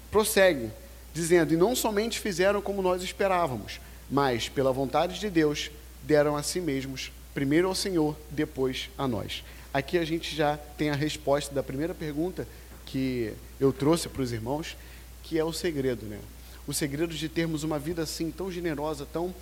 prossegue 0.09 0.71
dizendo: 1.13 1.53
"E 1.53 1.57
não 1.57 1.75
somente 1.75 2.19
fizeram 2.19 2.61
como 2.61 2.81
nós 2.81 3.03
esperávamos, 3.03 3.79
mas 4.09 4.49
pela 4.49 4.73
vontade 4.73 5.19
de 5.19 5.29
Deus 5.29 5.69
deram 6.03 6.35
a 6.35 6.41
si 6.41 6.59
mesmos, 6.59 7.11
primeiro 7.33 7.67
ao 7.67 7.75
Senhor, 7.75 8.17
depois 8.31 8.89
a 8.97 9.07
nós." 9.07 9.43
Aqui 9.71 9.99
a 9.99 10.03
gente 10.03 10.35
já 10.35 10.57
tem 10.57 10.89
a 10.89 10.95
resposta 10.95 11.53
da 11.53 11.61
primeira 11.61 11.93
pergunta 11.93 12.47
que 12.87 13.31
eu 13.59 13.71
trouxe 13.71 14.09
para 14.09 14.23
os 14.23 14.31
irmãos, 14.31 14.75
que 15.21 15.37
é 15.37 15.43
o 15.43 15.53
segredo, 15.53 16.07
né? 16.07 16.19
O 16.65 16.73
segredo 16.73 17.13
de 17.13 17.29
termos 17.29 17.63
uma 17.63 17.77
vida 17.77 18.01
assim 18.01 18.31
tão 18.31 18.51
generosa, 18.51 19.05
tão 19.05 19.33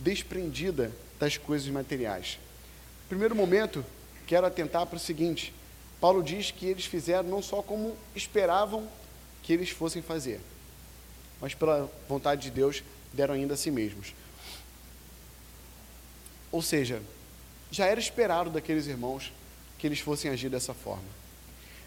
desprendida 0.00 0.90
das 1.20 1.36
coisas 1.36 1.68
materiais. 1.68 2.38
Primeiro 3.06 3.34
momento, 3.34 3.84
quero 4.26 4.46
atentar 4.46 4.86
para 4.86 4.96
o 4.96 5.00
seguinte: 5.00 5.52
Paulo 6.00 6.22
diz 6.22 6.50
que 6.50 6.66
eles 6.66 6.84
fizeram 6.84 7.28
não 7.28 7.42
só 7.42 7.62
como 7.62 7.96
esperavam 8.14 8.88
que 9.42 9.52
eles 9.52 9.70
fossem 9.70 10.02
fazer, 10.02 10.40
mas 11.40 11.54
pela 11.54 11.90
vontade 12.08 12.42
de 12.42 12.50
Deus 12.50 12.82
deram 13.12 13.34
ainda 13.34 13.54
a 13.54 13.56
si 13.56 13.70
mesmos. 13.70 14.14
Ou 16.50 16.62
seja, 16.62 17.02
já 17.70 17.86
era 17.86 17.98
esperado 17.98 18.50
daqueles 18.50 18.86
irmãos 18.86 19.32
que 19.78 19.86
eles 19.86 19.98
fossem 19.98 20.30
agir 20.30 20.48
dessa 20.48 20.72
forma. 20.72 21.08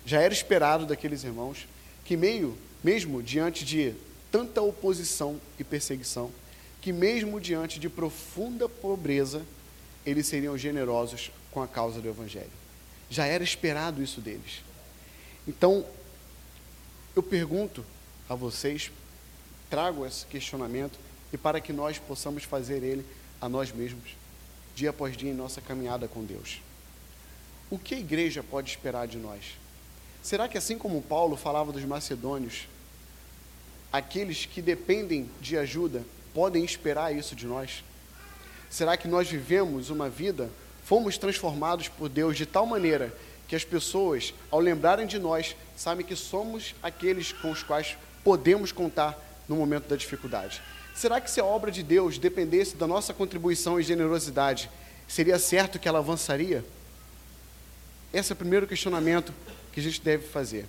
Já 0.05 0.21
era 0.21 0.33
esperado 0.33 0.85
daqueles 0.85 1.23
irmãos 1.23 1.67
que, 2.03 2.17
meio, 2.17 2.57
mesmo 2.83 3.23
diante 3.23 3.65
de 3.65 3.93
tanta 4.31 4.61
oposição 4.61 5.39
e 5.57 5.63
perseguição, 5.63 6.31
que 6.81 6.93
mesmo 6.93 7.39
diante 7.39 7.79
de 7.79 7.89
profunda 7.89 8.69
pobreza, 8.69 9.41
eles 10.05 10.27
seriam 10.27 10.57
generosos 10.57 11.31
com 11.51 11.61
a 11.61 11.67
causa 11.67 12.01
do 12.01 12.07
Evangelho. 12.07 12.51
Já 13.09 13.25
era 13.25 13.43
esperado 13.43 14.01
isso 14.01 14.21
deles. 14.21 14.61
Então, 15.47 15.85
eu 17.15 17.23
pergunto 17.23 17.85
a 18.29 18.35
vocês, 18.35 18.91
trago 19.69 20.05
esse 20.05 20.25
questionamento 20.25 20.99
e 21.31 21.37
para 21.37 21.61
que 21.61 21.71
nós 21.73 21.97
possamos 21.97 22.43
fazer 22.43 22.83
ele 22.83 23.05
a 23.39 23.47
nós 23.47 23.71
mesmos 23.71 24.15
dia 24.77 24.91
após 24.91 25.17
dia 25.17 25.31
em 25.31 25.33
nossa 25.33 25.59
caminhada 25.59 26.07
com 26.07 26.23
Deus. 26.23 26.61
O 27.67 27.79
que 27.79 27.95
a 27.95 27.99
igreja 27.99 28.43
pode 28.43 28.69
esperar 28.69 29.07
de 29.07 29.17
nós? 29.17 29.57
Será 30.21 30.47
que 30.47 30.55
assim 30.55 30.77
como 30.77 31.01
Paulo 31.01 31.35
falava 31.35 31.71
dos 31.71 31.83
macedônios, 31.83 32.67
aqueles 33.91 34.45
que 34.45 34.61
dependem 34.61 35.27
de 35.41 35.57
ajuda 35.57 36.05
podem 36.31 36.63
esperar 36.63 37.15
isso 37.15 37.35
de 37.35 37.47
nós? 37.47 37.83
Será 38.69 38.95
que 38.95 39.07
nós 39.07 39.27
vivemos 39.27 39.89
uma 39.89 40.09
vida, 40.09 40.51
fomos 40.87 41.17
transformados 41.17 41.89
por 41.89 42.07
Deus 42.07 42.37
de 42.37 42.45
tal 42.45 42.65
maneira 42.65 43.13
que 43.45 43.57
as 43.57 43.65
pessoas, 43.65 44.33
ao 44.49 44.61
lembrarem 44.61 45.05
de 45.05 45.19
nós, 45.19 45.53
sabem 45.75 46.05
que 46.05 46.15
somos 46.15 46.73
aqueles 46.81 47.33
com 47.33 47.51
os 47.51 47.61
quais 47.61 47.97
podemos 48.23 48.71
contar 48.71 49.19
no 49.49 49.57
momento 49.57 49.89
da 49.89 49.97
dificuldade? 49.97 50.61
Será 50.95 51.19
que 51.19 51.29
se 51.29 51.41
a 51.41 51.45
obra 51.45 51.71
de 51.71 51.83
Deus 51.83 52.17
dependesse 52.17 52.77
da 52.77 52.87
nossa 52.87 53.13
contribuição 53.13 53.77
e 53.77 53.83
generosidade, 53.83 54.69
seria 55.09 55.37
certo 55.37 55.77
que 55.77 55.89
ela 55.89 55.99
avançaria? 55.99 56.63
Esse 58.13 58.31
é 58.31 58.33
o 58.33 58.37
primeiro 58.37 58.65
questionamento 58.65 59.33
que 59.73 59.81
a 59.81 59.83
gente 59.83 59.99
deve 59.99 60.25
fazer. 60.25 60.65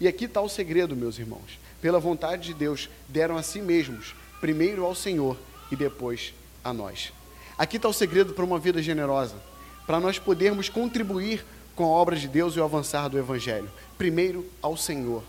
E 0.00 0.08
aqui 0.08 0.24
está 0.24 0.40
o 0.40 0.48
segredo, 0.48 0.96
meus 0.96 1.18
irmãos. 1.18 1.58
Pela 1.82 2.00
vontade 2.00 2.46
de 2.46 2.54
Deus, 2.54 2.88
deram 3.06 3.36
a 3.36 3.42
si 3.42 3.60
mesmos, 3.60 4.14
primeiro 4.40 4.86
ao 4.86 4.94
Senhor 4.94 5.36
e 5.70 5.76
depois 5.76 6.32
a 6.64 6.72
nós. 6.72 7.12
Aqui 7.58 7.76
está 7.76 7.90
o 7.90 7.92
segredo 7.92 8.32
para 8.32 8.42
uma 8.42 8.58
vida 8.58 8.82
generosa, 8.82 9.49
para 9.90 9.98
nós 9.98 10.20
podermos 10.20 10.68
contribuir 10.68 11.44
com 11.74 11.82
a 11.82 11.88
obra 11.88 12.14
de 12.14 12.28
Deus 12.28 12.54
e 12.54 12.60
o 12.60 12.62
avançar 12.62 13.08
do 13.08 13.18
Evangelho. 13.18 13.68
Primeiro 13.98 14.48
ao 14.62 14.76
Senhor. 14.76 15.24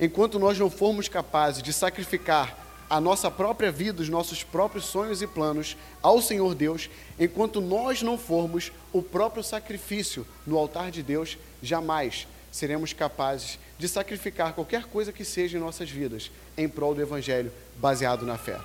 Enquanto 0.00 0.38
nós 0.38 0.58
não 0.58 0.70
formos 0.70 1.06
capazes 1.06 1.62
de 1.62 1.70
sacrificar 1.70 2.56
a 2.88 2.98
nossa 2.98 3.30
própria 3.30 3.70
vida, 3.70 4.00
os 4.00 4.08
nossos 4.08 4.42
próprios 4.42 4.86
sonhos 4.86 5.20
e 5.20 5.26
planos 5.26 5.76
ao 6.00 6.22
Senhor 6.22 6.54
Deus, 6.54 6.88
enquanto 7.18 7.60
nós 7.60 8.00
não 8.00 8.16
formos 8.16 8.72
o 8.90 9.02
próprio 9.02 9.44
sacrifício 9.44 10.26
no 10.46 10.56
altar 10.56 10.90
de 10.90 11.02
Deus, 11.02 11.36
jamais 11.62 12.26
seremos 12.50 12.94
capazes 12.94 13.58
de 13.78 13.86
sacrificar 13.86 14.54
qualquer 14.54 14.84
coisa 14.84 15.12
que 15.12 15.26
seja 15.26 15.58
em 15.58 15.60
nossas 15.60 15.90
vidas 15.90 16.30
em 16.56 16.66
prol 16.66 16.94
do 16.94 17.02
Evangelho 17.02 17.52
baseado 17.76 18.24
na 18.24 18.38
fé. 18.38 18.58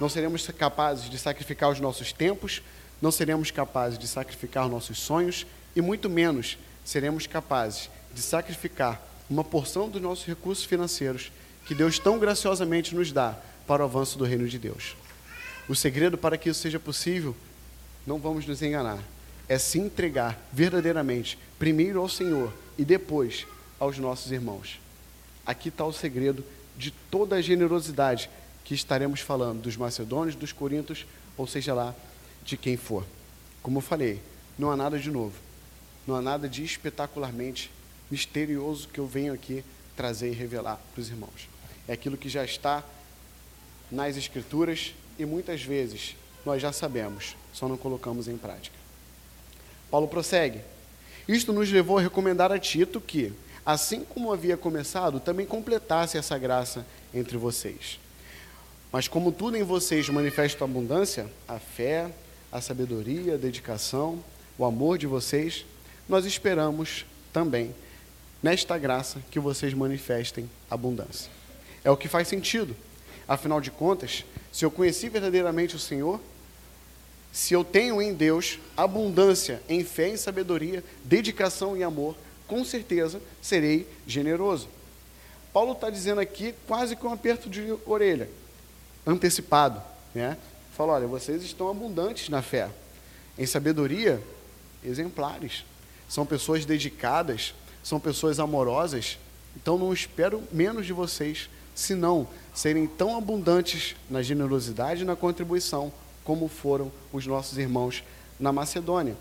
Não 0.00 0.08
seremos 0.08 0.46
capazes 0.46 1.10
de 1.10 1.18
sacrificar 1.18 1.68
os 1.68 1.78
nossos 1.78 2.10
tempos, 2.10 2.62
não 3.00 3.10
seremos 3.10 3.50
capazes 3.50 3.98
de 3.98 4.08
sacrificar 4.08 4.68
nossos 4.68 4.98
sonhos 4.98 5.46
e 5.74 5.80
muito 5.80 6.08
menos 6.10 6.58
seremos 6.84 7.26
capazes 7.26 7.90
de 8.14 8.20
sacrificar 8.20 9.00
uma 9.28 9.44
porção 9.44 9.88
dos 9.88 10.00
nossos 10.00 10.26
recursos 10.26 10.64
financeiros 10.64 11.30
que 11.66 11.74
Deus 11.74 11.98
tão 11.98 12.18
graciosamente 12.18 12.94
nos 12.94 13.12
dá 13.12 13.36
para 13.66 13.82
o 13.82 13.84
avanço 13.84 14.16
do 14.16 14.24
reino 14.24 14.48
de 14.48 14.58
Deus. 14.58 14.96
O 15.68 15.74
segredo 15.74 16.16
para 16.16 16.38
que 16.38 16.48
isso 16.48 16.60
seja 16.60 16.80
possível, 16.80 17.36
não 18.06 18.18
vamos 18.18 18.46
nos 18.46 18.62
enganar, 18.62 18.98
é 19.48 19.58
se 19.58 19.78
entregar 19.78 20.38
verdadeiramente, 20.52 21.38
primeiro 21.58 22.00
ao 22.00 22.08
Senhor 22.08 22.52
e 22.78 22.84
depois 22.84 23.46
aos 23.78 23.98
nossos 23.98 24.32
irmãos. 24.32 24.80
Aqui 25.44 25.68
está 25.68 25.84
o 25.84 25.92
segredo 25.92 26.44
de 26.76 26.90
toda 26.90 27.36
a 27.36 27.42
generosidade 27.42 28.30
que 28.64 28.74
estaremos 28.74 29.20
falando, 29.20 29.62
dos 29.62 29.76
macedônios, 29.76 30.34
dos 30.34 30.52
coríntios, 30.52 31.06
ou 31.36 31.46
seja 31.46 31.74
lá, 31.74 31.94
de 32.48 32.56
quem 32.56 32.76
for. 32.78 33.04
Como 33.62 33.78
eu 33.78 33.82
falei, 33.82 34.20
não 34.58 34.70
há 34.70 34.76
nada 34.76 34.98
de 34.98 35.10
novo. 35.10 35.34
Não 36.06 36.16
há 36.16 36.22
nada 36.22 36.48
de 36.48 36.64
espetacularmente 36.64 37.70
misterioso 38.10 38.88
que 38.88 38.98
eu 38.98 39.06
venho 39.06 39.34
aqui 39.34 39.62
trazer 39.94 40.30
e 40.30 40.34
revelar 40.34 40.80
para 40.94 41.00
os 41.02 41.10
irmãos. 41.10 41.48
É 41.86 41.92
aquilo 41.92 42.16
que 42.16 42.28
já 42.28 42.44
está 42.44 42.82
nas 43.90 44.16
Escrituras 44.16 44.94
e 45.18 45.26
muitas 45.26 45.62
vezes 45.62 46.16
nós 46.46 46.62
já 46.62 46.72
sabemos, 46.72 47.36
só 47.52 47.68
não 47.68 47.76
colocamos 47.76 48.28
em 48.28 48.38
prática. 48.38 48.76
Paulo 49.90 50.08
prossegue. 50.08 50.60
Isto 51.26 51.52
nos 51.52 51.70
levou 51.70 51.98
a 51.98 52.02
recomendar 52.02 52.50
a 52.50 52.58
Tito 52.58 53.00
que, 53.00 53.32
assim 53.66 54.02
como 54.02 54.32
havia 54.32 54.56
começado, 54.56 55.20
também 55.20 55.44
completasse 55.44 56.16
essa 56.16 56.38
graça 56.38 56.86
entre 57.12 57.36
vocês. 57.36 58.00
Mas 58.90 59.06
como 59.06 59.30
tudo 59.30 59.58
em 59.58 59.62
vocês 59.62 60.08
manifesta 60.08 60.64
abundância, 60.64 61.30
a 61.46 61.58
fé, 61.58 62.10
a 62.50 62.60
sabedoria, 62.60 63.34
a 63.34 63.38
dedicação, 63.38 64.22
o 64.56 64.64
amor 64.64 64.98
de 64.98 65.06
vocês, 65.06 65.64
nós 66.08 66.24
esperamos 66.24 67.04
também 67.32 67.74
nesta 68.42 68.78
graça 68.78 69.20
que 69.30 69.38
vocês 69.38 69.74
manifestem 69.74 70.48
abundância. 70.70 71.30
É 71.84 71.90
o 71.90 71.96
que 71.96 72.08
faz 72.08 72.28
sentido. 72.28 72.74
Afinal 73.26 73.60
de 73.60 73.70
contas, 73.70 74.24
se 74.52 74.64
eu 74.64 74.70
conheci 74.70 75.08
verdadeiramente 75.08 75.76
o 75.76 75.78
Senhor, 75.78 76.20
se 77.32 77.52
eu 77.52 77.62
tenho 77.62 78.00
em 78.00 78.14
Deus 78.14 78.58
abundância 78.76 79.62
em 79.68 79.84
fé, 79.84 80.08
em 80.08 80.16
sabedoria, 80.16 80.82
dedicação 81.04 81.76
e 81.76 81.82
amor, 81.82 82.16
com 82.46 82.64
certeza 82.64 83.20
serei 83.42 83.86
generoso. 84.06 84.68
Paulo 85.52 85.72
está 85.72 85.90
dizendo 85.90 86.20
aqui 86.20 86.54
quase 86.66 86.96
com 86.96 87.08
um 87.08 87.12
aperto 87.12 87.50
de 87.50 87.76
orelha, 87.84 88.28
antecipado. 89.06 89.82
Né? 90.14 90.36
Fala: 90.78 90.92
olha, 90.92 91.08
vocês 91.08 91.42
estão 91.42 91.68
abundantes 91.68 92.28
na 92.28 92.40
fé, 92.40 92.70
em 93.36 93.44
sabedoria, 93.44 94.22
exemplares. 94.84 95.64
São 96.08 96.24
pessoas 96.24 96.64
dedicadas, 96.64 97.52
são 97.82 97.98
pessoas 97.98 98.38
amorosas, 98.38 99.18
então 99.56 99.76
não 99.76 99.92
espero 99.92 100.40
menos 100.52 100.86
de 100.86 100.92
vocês, 100.92 101.50
senão 101.74 102.28
serem 102.54 102.86
tão 102.86 103.18
abundantes 103.18 103.96
na 104.08 104.22
generosidade 104.22 105.02
e 105.02 105.04
na 105.04 105.16
contribuição 105.16 105.92
como 106.22 106.46
foram 106.46 106.92
os 107.12 107.26
nossos 107.26 107.58
irmãos 107.58 108.04
na 108.38 108.52
Macedônia, 108.52 109.16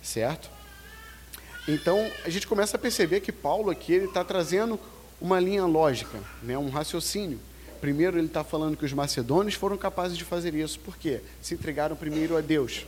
certo? 0.00 0.48
Então 1.66 1.98
a 2.24 2.30
gente 2.30 2.46
começa 2.46 2.76
a 2.76 2.80
perceber 2.80 3.18
que 3.18 3.32
Paulo 3.32 3.68
aqui 3.68 3.92
ele 3.92 4.04
está 4.04 4.22
trazendo 4.22 4.78
uma 5.20 5.40
linha 5.40 5.66
lógica, 5.66 6.20
né, 6.40 6.56
um 6.56 6.70
raciocínio. 6.70 7.40
Primeiro 7.80 8.18
ele 8.18 8.26
está 8.26 8.42
falando 8.42 8.76
que 8.76 8.84
os 8.84 8.92
macedônios 8.92 9.54
foram 9.54 9.76
capazes 9.76 10.16
de 10.16 10.24
fazer 10.24 10.54
isso, 10.54 10.78
por 10.80 10.96
quê? 10.96 11.20
Se 11.42 11.54
entregaram 11.54 11.96
primeiro 11.96 12.36
a 12.36 12.40
Deus, 12.40 12.86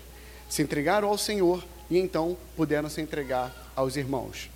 se 0.48 0.62
entregaram 0.62 1.08
ao 1.08 1.18
Senhor 1.18 1.64
e 1.90 1.98
então 1.98 2.36
puderam 2.56 2.88
se 2.88 3.00
entregar 3.00 3.72
aos 3.74 3.96
irmãos. 3.96 4.50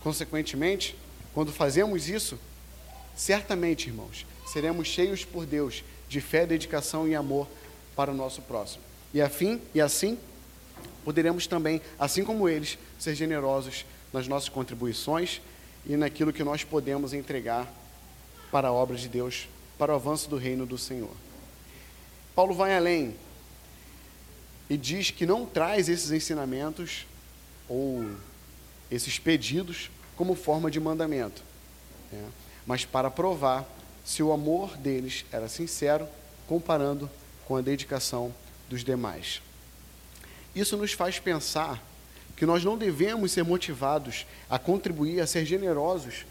Consequentemente, 0.00 0.96
quando 1.34 1.52
fazemos 1.52 2.08
isso, 2.08 2.38
certamente, 3.14 3.88
irmãos, 3.88 4.26
seremos 4.46 4.88
cheios 4.88 5.24
por 5.24 5.44
Deus 5.44 5.82
de 6.08 6.20
fé, 6.20 6.46
dedicação 6.46 7.08
e 7.08 7.14
amor 7.14 7.48
para 7.94 8.10
o 8.10 8.14
nosso 8.14 8.42
próximo. 8.42 8.84
E 9.12 9.20
afim 9.20 9.60
e 9.74 9.80
assim 9.80 10.18
poderemos 11.04 11.46
também, 11.46 11.80
assim 11.98 12.24
como 12.24 12.48
eles, 12.48 12.78
ser 12.98 13.14
generosos 13.14 13.84
nas 14.12 14.28
nossas 14.28 14.48
contribuições 14.48 15.40
e 15.84 15.96
naquilo 15.96 16.32
que 16.32 16.44
nós 16.44 16.64
podemos 16.64 17.12
entregar 17.12 17.72
para 18.56 18.68
a 18.68 18.72
obra 18.72 18.96
de 18.96 19.06
Deus, 19.06 19.50
para 19.76 19.92
o 19.92 19.96
avanço 19.96 20.30
do 20.30 20.38
reino 20.38 20.64
do 20.64 20.78
Senhor. 20.78 21.14
Paulo 22.34 22.54
vai 22.54 22.74
além 22.74 23.14
e 24.70 24.78
diz 24.78 25.10
que 25.10 25.26
não 25.26 25.44
traz 25.44 25.90
esses 25.90 26.10
ensinamentos 26.10 27.06
ou 27.68 28.02
esses 28.90 29.18
pedidos 29.18 29.90
como 30.16 30.34
forma 30.34 30.70
de 30.70 30.80
mandamento, 30.80 31.42
né? 32.10 32.30
mas 32.66 32.82
para 32.82 33.10
provar 33.10 33.68
se 34.02 34.22
o 34.22 34.32
amor 34.32 34.74
deles 34.78 35.26
era 35.30 35.50
sincero, 35.50 36.08
comparando 36.48 37.10
com 37.44 37.56
a 37.56 37.60
dedicação 37.60 38.34
dos 38.70 38.82
demais. 38.82 39.42
Isso 40.54 40.78
nos 40.78 40.92
faz 40.92 41.18
pensar 41.18 41.84
que 42.34 42.46
nós 42.46 42.64
não 42.64 42.78
devemos 42.78 43.32
ser 43.32 43.42
motivados 43.42 44.26
a 44.48 44.58
contribuir, 44.58 45.20
a 45.20 45.26
ser 45.26 45.44
generosos 45.44 46.24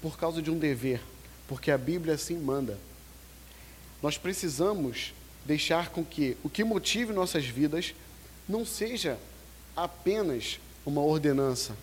por 0.00 0.16
causa 0.16 0.40
de 0.40 0.50
um 0.50 0.58
dever, 0.58 1.02
porque 1.48 1.70
a 1.70 1.78
Bíblia 1.78 2.14
assim 2.14 2.36
manda. 2.36 2.78
Nós 4.02 4.18
precisamos 4.18 5.14
deixar 5.44 5.90
com 5.90 6.04
que 6.04 6.36
o 6.42 6.50
que 6.50 6.64
motive 6.64 7.12
nossas 7.12 7.44
vidas 7.44 7.94
não 8.48 8.64
seja 8.64 9.18
apenas 9.76 10.58
uma 10.84 11.00
ordenança, 11.00 11.76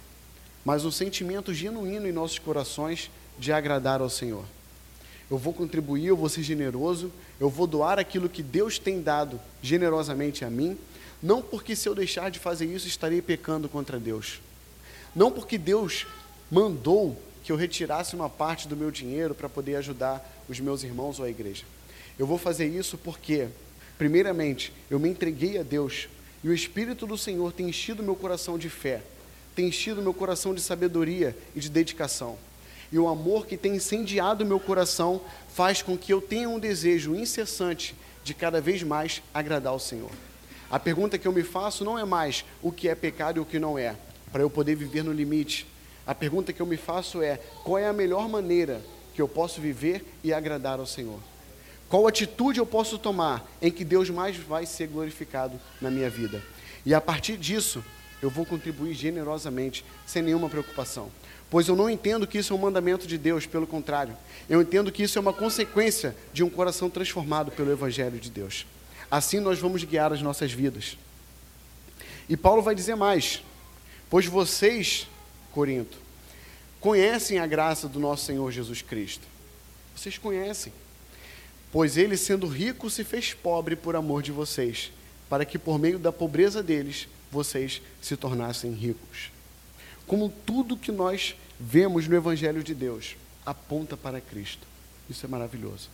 mas 0.63 0.86
um 0.86 0.91
sentimento 0.91 1.54
genuíno 1.54 2.08
em 2.08 2.12
nossos 2.12 2.39
corações 2.39 3.10
de 3.38 3.52
agradar 3.52 4.02
ao 4.02 4.10
Senhor. 4.10 4.45
Eu 5.30 5.38
vou 5.38 5.54
contribuir, 5.54 6.08
eu 6.08 6.17
vou 6.17 6.30
ser 6.30 6.43
generoso, 6.43 7.12
eu 7.39 7.49
vou 7.49 7.65
doar 7.65 7.99
aquilo 7.99 8.30
que 8.30 8.43
Deus 8.43 8.78
tem 8.78 9.02
dado 9.02 9.39
generosamente 9.62 10.45
a 10.45 10.49
mim, 10.49 10.78
não 11.21 11.41
porque 11.41 11.76
se 11.76 11.88
eu 11.88 11.95
deixar 11.95 12.30
de 12.30 12.39
fazer 12.39 12.65
isso 12.65 12.88
estarei 12.88 13.21
pecando 13.21 13.69
contra 13.69 13.99
Deus. 13.99 14.41
Não 15.15 15.32
porque 15.32 15.58
Deus 15.58 16.06
mandou 16.52 17.17
que 17.43 17.51
eu 17.51 17.56
retirasse 17.56 18.15
uma 18.15 18.29
parte 18.29 18.67
do 18.67 18.77
meu 18.77 18.89
dinheiro 18.89 19.36
para 19.36 19.49
poder 19.49 19.75
ajudar 19.75 20.23
os 20.47 20.60
meus 20.60 20.84
irmãos 20.84 21.19
ou 21.19 21.25
a 21.25 21.29
igreja. 21.29 21.65
Eu 22.17 22.25
vou 22.25 22.38
fazer 22.38 22.65
isso 22.67 22.97
porque, 22.97 23.47
primeiramente, 23.97 24.71
eu 24.89 24.99
me 24.99 25.10
entreguei 25.10 25.58
a 25.58 25.63
Deus 25.63 26.08
e 26.43 26.49
o 26.49 26.53
Espírito 26.53 27.06
do 27.06 27.17
Senhor 27.17 27.51
tem 27.51 27.69
enchido 27.69 28.01
meu 28.03 28.15
coração 28.15 28.58
de 28.58 28.69
fé, 28.69 29.01
tem 29.56 29.67
enchido 29.67 30.01
meu 30.01 30.13
coração 30.13 30.53
de 30.53 30.62
sabedoria 30.62 31.36
e 31.56 31.60
de 31.60 31.69
dedicação. 31.69 32.38
E 32.91 32.99
o 32.99 33.08
amor 33.08 33.47
que 33.47 33.58
tem 33.58 33.75
incendiado 33.75 34.45
meu 34.45 34.60
coração 34.60 35.21
faz 35.53 35.82
com 35.82 35.97
que 35.97 36.13
eu 36.13 36.21
tenha 36.21 36.47
um 36.47 36.60
desejo 36.60 37.15
incessante 37.15 37.95
de 38.23 38.34
cada 38.34 38.62
vez 38.62 38.84
mais 38.84 39.21
agradar 39.34 39.73
ao 39.73 39.79
Senhor. 39.79 40.12
A 40.69 40.79
pergunta 40.79 41.17
que 41.17 41.27
eu 41.27 41.32
me 41.32 41.43
faço 41.43 41.84
não 41.84 41.97
é 41.97 42.06
mais 42.06 42.45
o 42.62 42.71
que 42.71 42.88
é 42.88 42.95
pecado 42.95 43.38
e 43.38 43.39
o 43.39 43.45
que 43.45 43.60
não 43.60 43.77
é, 43.77 43.95
para 44.32 44.41
eu 44.41 44.49
poder 44.49 44.75
viver 44.75 45.03
no 45.03 45.12
limite. 45.12 45.67
A 46.05 46.13
pergunta 46.13 46.51
que 46.51 46.61
eu 46.61 46.65
me 46.65 46.77
faço 46.77 47.21
é 47.21 47.39
qual 47.63 47.77
é 47.77 47.87
a 47.87 47.93
melhor 47.93 48.27
maneira 48.27 48.81
que 49.13 49.21
eu 49.21 49.27
posso 49.27 49.61
viver 49.61 50.05
e 50.23 50.33
agradar 50.33 50.79
ao 50.79 50.85
Senhor. 50.85 51.19
Qual 51.87 52.07
atitude 52.07 52.59
eu 52.59 52.65
posso 52.65 52.97
tomar 52.97 53.47
em 53.61 53.71
que 53.71 53.85
Deus 53.85 54.09
mais 54.09 54.35
vai 54.35 54.65
ser 54.65 54.87
glorificado 54.87 55.59
na 55.79 55.91
minha 55.91 56.09
vida? 56.09 56.41
E 56.85 56.93
a 56.93 56.99
partir 56.99 57.37
disso, 57.37 57.83
eu 58.21 58.29
vou 58.29 58.45
contribuir 58.45 58.93
generosamente, 58.93 59.85
sem 60.05 60.21
nenhuma 60.21 60.49
preocupação. 60.49 61.11
Pois 61.49 61.67
eu 61.67 61.75
não 61.75 61.89
entendo 61.89 62.25
que 62.25 62.39
isso 62.39 62.51
é 62.51 62.55
um 62.55 62.59
mandamento 62.59 63.05
de 63.05 63.17
Deus, 63.17 63.45
pelo 63.45 63.67
contrário. 63.67 64.17
Eu 64.49 64.61
entendo 64.61 64.91
que 64.91 65.03
isso 65.03 65.19
é 65.19 65.21
uma 65.21 65.31
consequência 65.31 66.15
de 66.33 66.43
um 66.43 66.49
coração 66.49 66.89
transformado 66.89 67.51
pelo 67.51 67.71
Evangelho 67.71 68.19
de 68.19 68.31
Deus. 68.31 68.65
Assim 69.11 69.39
nós 69.39 69.59
vamos 69.59 69.83
guiar 69.83 70.11
as 70.11 70.21
nossas 70.21 70.51
vidas. 70.51 70.97
E 72.27 72.35
Paulo 72.35 72.61
vai 72.61 72.73
dizer 72.73 72.95
mais: 72.95 73.43
Pois 74.09 74.25
vocês, 74.25 75.07
Corinto, 75.53 75.97
conhecem 76.79 77.39
a 77.39 77.47
graça 77.47 77.87
do 77.87 77.99
nosso 77.99 78.25
Senhor 78.25 78.51
Jesus 78.51 78.81
Cristo. 78.81 79.25
Vocês 79.95 80.17
conhecem 80.17 80.73
pois 81.73 81.97
ele, 81.97 82.15
sendo 82.15 82.45
rico, 82.45 82.87
se 82.87 83.03
fez 83.03 83.33
pobre 83.33 83.75
por 83.75 83.95
amor 83.95 84.21
de 84.21 84.31
vocês, 84.31 84.91
para 85.27 85.43
que 85.43 85.57
por 85.57 85.79
meio 85.79 85.97
da 85.97 86.11
pobreza 86.11 86.61
deles 86.61 87.07
vocês 87.31 87.81
se 87.99 88.15
tornassem 88.15 88.71
ricos. 88.71 89.31
Como 90.05 90.31
tudo 90.45 90.77
que 90.77 90.91
nós 90.91 91.35
vemos 91.59 92.07
no 92.07 92.15
Evangelho 92.15 92.63
de 92.63 92.75
Deus 92.75 93.15
aponta 93.43 93.97
para 93.97 94.21
Cristo. 94.21 94.67
Isso 95.09 95.25
é 95.25 95.29
maravilhoso. 95.29 95.89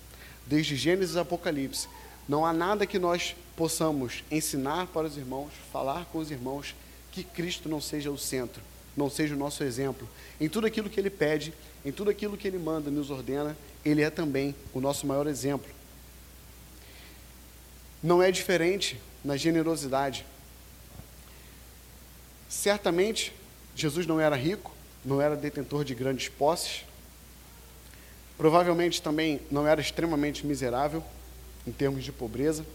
Desde 0.46 0.76
Gênesis 0.76 1.16
a 1.16 1.22
Apocalipse, 1.22 1.88
não 2.28 2.46
há 2.46 2.52
nada 2.52 2.86
que 2.86 3.00
nós 3.00 3.34
possamos 3.56 4.22
ensinar 4.30 4.88
para 4.88 5.08
os 5.08 5.16
irmãos, 5.16 5.54
falar 5.72 6.04
com 6.12 6.18
os 6.20 6.30
irmãos, 6.30 6.76
que 7.10 7.24
Cristo 7.24 7.70
não 7.70 7.80
seja 7.80 8.12
o 8.12 8.18
centro, 8.18 8.62
não 9.00 9.10
seja 9.10 9.34
o 9.34 9.38
nosso 9.38 9.64
exemplo. 9.64 10.08
Em 10.40 10.50
tudo 10.50 10.68
aquilo 10.68 10.90
que 10.90 11.00
Ele 11.00 11.10
pede, 11.10 11.54
em 11.86 11.92
tudo 11.92 12.12
aquilo 12.12 12.38
que 12.38 12.48
Ele 12.48 12.60
manda, 12.60 12.92
nos 12.92 13.10
ordena, 13.10 13.58
Ele 13.84 14.02
é 14.02 14.10
também 14.10 14.54
o 14.74 14.82
nosso 14.82 15.08
maior 15.08 15.26
exemplo. 15.26 15.72
Não 18.04 18.22
é 18.22 18.30
diferente 18.30 19.00
na 19.24 19.38
generosidade. 19.38 20.26
Certamente, 22.50 23.34
Jesus 23.76 24.06
não 24.06 24.20
era 24.20 24.36
rico, 24.36 24.74
não 25.04 25.22
era 25.22 25.36
detentor 25.36 25.86
de 25.86 25.96
grandes 25.96 26.28
posses, 26.28 26.84
provavelmente 28.38 29.02
também 29.02 29.40
não 29.50 29.66
era 29.66 29.80
extremamente 29.80 30.46
miserável 30.46 31.04
em 31.66 31.72
termos 31.72 32.04
de 32.04 32.12
pobreza. 32.12 32.66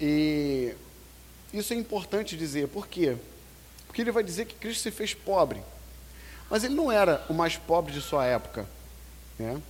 E 0.00 0.74
isso 1.52 1.72
é 1.72 1.76
importante 1.76 2.36
dizer, 2.36 2.68
por 2.68 2.86
quê? 2.86 3.16
Ele 3.96 4.12
vai 4.12 4.22
dizer 4.22 4.46
que 4.46 4.54
Cristo 4.54 4.82
se 4.82 4.90
fez 4.90 5.14
pobre. 5.14 5.62
Mas 6.50 6.64
ele 6.64 6.74
não 6.74 6.90
era 6.90 7.24
o 7.28 7.34
mais 7.34 7.56
pobre 7.56 7.92
de 7.92 8.00
sua 8.00 8.24
época, 8.24 8.66
né? 9.38 9.60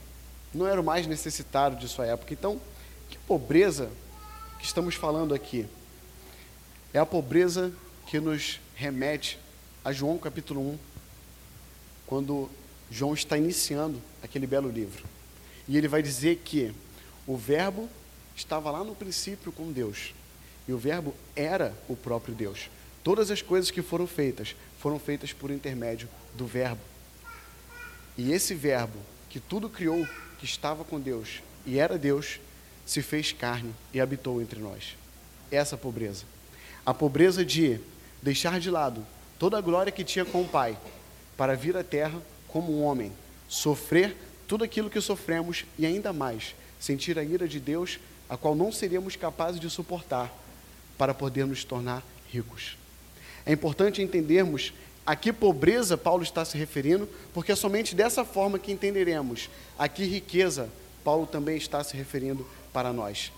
não 0.52 0.66
era 0.66 0.80
o 0.80 0.84
mais 0.84 1.06
necessitado 1.06 1.76
de 1.76 1.88
sua 1.88 2.06
época. 2.06 2.32
Então, 2.32 2.60
que 3.08 3.18
pobreza 3.18 3.90
que 4.58 4.64
estamos 4.64 4.94
falando 4.94 5.34
aqui? 5.34 5.66
É 6.92 6.98
a 6.98 7.06
pobreza 7.06 7.72
que 8.06 8.18
nos 8.18 8.60
remete 8.74 9.38
a 9.84 9.92
João 9.92 10.18
capítulo 10.18 10.60
1, 10.60 10.78
quando 12.06 12.50
João 12.90 13.12
está 13.12 13.36
iniciando 13.36 14.00
aquele 14.22 14.46
belo 14.46 14.70
livro. 14.70 15.04
E 15.66 15.76
ele 15.76 15.88
vai 15.88 16.02
dizer 16.02 16.40
que 16.44 16.72
o 17.26 17.36
Verbo 17.36 17.88
estava 18.34 18.70
lá 18.70 18.82
no 18.82 18.94
princípio 18.94 19.52
com 19.52 19.70
Deus. 19.70 20.14
E 20.66 20.72
o 20.72 20.78
Verbo 20.78 21.14
era 21.36 21.74
o 21.88 21.94
próprio 21.96 22.34
Deus. 22.34 22.70
Todas 23.08 23.30
as 23.30 23.40
coisas 23.40 23.70
que 23.70 23.80
foram 23.80 24.06
feitas 24.06 24.54
foram 24.78 24.98
feitas 24.98 25.32
por 25.32 25.50
intermédio 25.50 26.06
do 26.34 26.46
Verbo. 26.46 26.82
E 28.18 28.32
esse 28.32 28.52
Verbo, 28.54 28.98
que 29.30 29.40
tudo 29.40 29.70
criou, 29.70 30.06
que 30.38 30.44
estava 30.44 30.84
com 30.84 31.00
Deus 31.00 31.40
e 31.64 31.78
era 31.78 31.96
Deus, 31.96 32.38
se 32.84 33.00
fez 33.00 33.32
carne 33.32 33.74
e 33.94 33.98
habitou 33.98 34.42
entre 34.42 34.60
nós. 34.60 34.94
Essa 35.50 35.74
pobreza. 35.74 36.26
A 36.84 36.92
pobreza 36.92 37.42
de 37.46 37.80
deixar 38.22 38.60
de 38.60 38.70
lado 38.70 39.06
toda 39.38 39.56
a 39.56 39.62
glória 39.62 39.90
que 39.90 40.04
tinha 40.04 40.26
com 40.26 40.42
o 40.42 40.48
Pai 40.48 40.76
para 41.34 41.56
vir 41.56 41.78
à 41.78 41.82
terra 41.82 42.20
como 42.46 42.78
um 42.78 42.82
homem, 42.82 43.10
sofrer 43.48 44.14
tudo 44.46 44.64
aquilo 44.64 44.90
que 44.90 45.00
sofremos 45.00 45.64
e 45.78 45.86
ainda 45.86 46.12
mais, 46.12 46.54
sentir 46.78 47.18
a 47.18 47.24
ira 47.24 47.48
de 47.48 47.58
Deus, 47.58 47.98
a 48.28 48.36
qual 48.36 48.54
não 48.54 48.70
seríamos 48.70 49.16
capazes 49.16 49.58
de 49.58 49.70
suportar 49.70 50.30
para 50.98 51.14
poder 51.14 51.46
nos 51.46 51.64
tornar 51.64 52.02
ricos. 52.30 52.76
É 53.48 53.52
importante 53.52 54.02
entendermos 54.02 54.74
a 55.06 55.16
que 55.16 55.32
pobreza 55.32 55.96
Paulo 55.96 56.22
está 56.22 56.44
se 56.44 56.58
referindo, 56.58 57.08
porque 57.32 57.50
é 57.50 57.56
somente 57.56 57.94
dessa 57.94 58.26
forma 58.26 58.58
que 58.58 58.70
entenderemos 58.70 59.48
a 59.78 59.88
que 59.88 60.04
riqueza 60.04 60.68
Paulo 61.02 61.26
também 61.26 61.56
está 61.56 61.82
se 61.82 61.96
referindo 61.96 62.46
para 62.74 62.92
nós. 62.92 63.32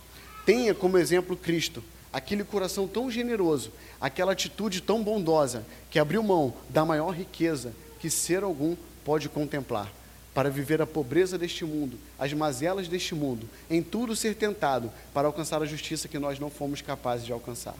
Tenha 0.44 0.74
como 0.74 0.98
exemplo 0.98 1.36
Cristo, 1.36 1.80
aquele 2.12 2.42
coração 2.42 2.88
tão 2.88 3.08
generoso, 3.08 3.70
aquela 4.00 4.32
atitude 4.32 4.80
tão 4.80 5.00
bondosa, 5.00 5.64
que 5.88 6.00
abriu 6.00 6.24
mão 6.24 6.54
da 6.68 6.84
maior 6.84 7.10
riqueza 7.10 7.72
que 8.00 8.10
ser 8.10 8.42
algum 8.42 8.74
pode 9.04 9.28
contemplar, 9.28 9.92
para 10.34 10.50
viver 10.50 10.82
a 10.82 10.86
pobreza 10.88 11.38
deste 11.38 11.64
mundo, 11.64 11.96
as 12.18 12.32
mazelas 12.32 12.88
deste 12.88 13.14
mundo, 13.14 13.48
em 13.70 13.80
tudo 13.80 14.16
ser 14.16 14.34
tentado 14.34 14.90
para 15.14 15.28
alcançar 15.28 15.62
a 15.62 15.66
justiça 15.66 16.08
que 16.08 16.18
nós 16.18 16.40
não 16.40 16.50
fomos 16.50 16.82
capazes 16.82 17.24
de 17.24 17.32
alcançar. 17.32 17.76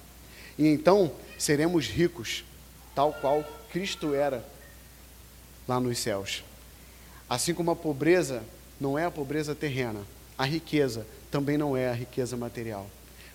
E 0.60 0.66
então 0.66 1.10
seremos 1.38 1.86
ricos, 1.86 2.44
tal 2.94 3.14
qual 3.14 3.42
Cristo 3.72 4.14
era 4.14 4.46
lá 5.66 5.80
nos 5.80 5.98
céus. 5.98 6.44
Assim 7.26 7.54
como 7.54 7.70
a 7.70 7.76
pobreza 7.76 8.42
não 8.78 8.98
é 8.98 9.06
a 9.06 9.10
pobreza 9.10 9.54
terrena, 9.54 10.02
a 10.36 10.44
riqueza 10.44 11.06
também 11.30 11.56
não 11.56 11.74
é 11.74 11.88
a 11.88 11.94
riqueza 11.94 12.36
material. 12.36 12.90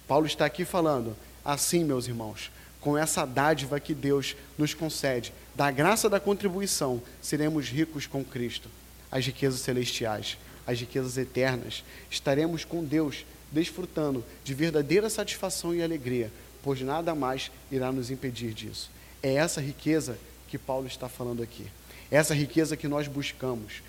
Paulo 0.08 0.28
está 0.28 0.46
aqui 0.46 0.64
falando, 0.64 1.18
assim, 1.44 1.84
meus 1.84 2.08
irmãos, 2.08 2.52
com 2.80 2.96
essa 2.96 3.26
dádiva 3.26 3.80
que 3.80 3.96
Deus 3.96 4.36
nos 4.56 4.76
concede, 4.76 5.34
da 5.56 5.72
graça 5.72 6.08
da 6.08 6.20
contribuição, 6.20 7.02
seremos 7.24 7.70
ricos 7.70 8.06
com 8.06 8.24
Cristo, 8.24 8.70
as 9.12 9.26
riquezas 9.26 9.62
celestiais, 9.62 10.38
as 10.68 10.80
riquezas 10.80 11.18
eternas. 11.18 11.84
Estaremos 12.08 12.64
com 12.64 12.84
Deus, 12.84 13.26
desfrutando 13.52 14.24
de 14.44 14.54
verdadeira 14.54 15.10
satisfação 15.10 15.74
e 15.74 15.82
alegria, 15.82 16.32
pois 16.66 16.82
nada 16.82 17.14
mais 17.14 17.52
irá 17.72 17.92
nos 17.92 18.10
impedir 18.10 18.52
disso. 18.52 18.90
É 19.22 19.36
essa 19.36 19.62
riqueza 19.62 20.18
que 20.48 20.58
Paulo 20.58 20.88
está 20.88 21.08
falando 21.08 21.44
aqui. 21.44 21.68
É 22.10 22.16
essa 22.16 22.34
riqueza 22.34 22.76
que 22.76 22.88
nós 22.88 23.08
buscamos. 23.08 23.84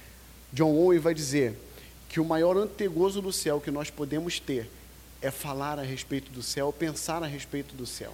John 0.52 0.74
Owen 0.74 0.98
vai 0.98 1.14
dizer 1.14 1.58
que 2.06 2.20
o 2.20 2.24
maior 2.24 2.54
antegozo 2.54 3.22
do 3.22 3.32
céu 3.32 3.62
que 3.62 3.70
nós 3.70 3.88
podemos 3.88 4.38
ter 4.38 4.70
é 5.22 5.30
falar 5.30 5.78
a 5.78 5.82
respeito 5.82 6.30
do 6.30 6.42
céu, 6.42 6.70
pensar 6.70 7.22
a 7.22 7.26
respeito 7.26 7.74
do 7.74 7.86
céu. 7.86 8.12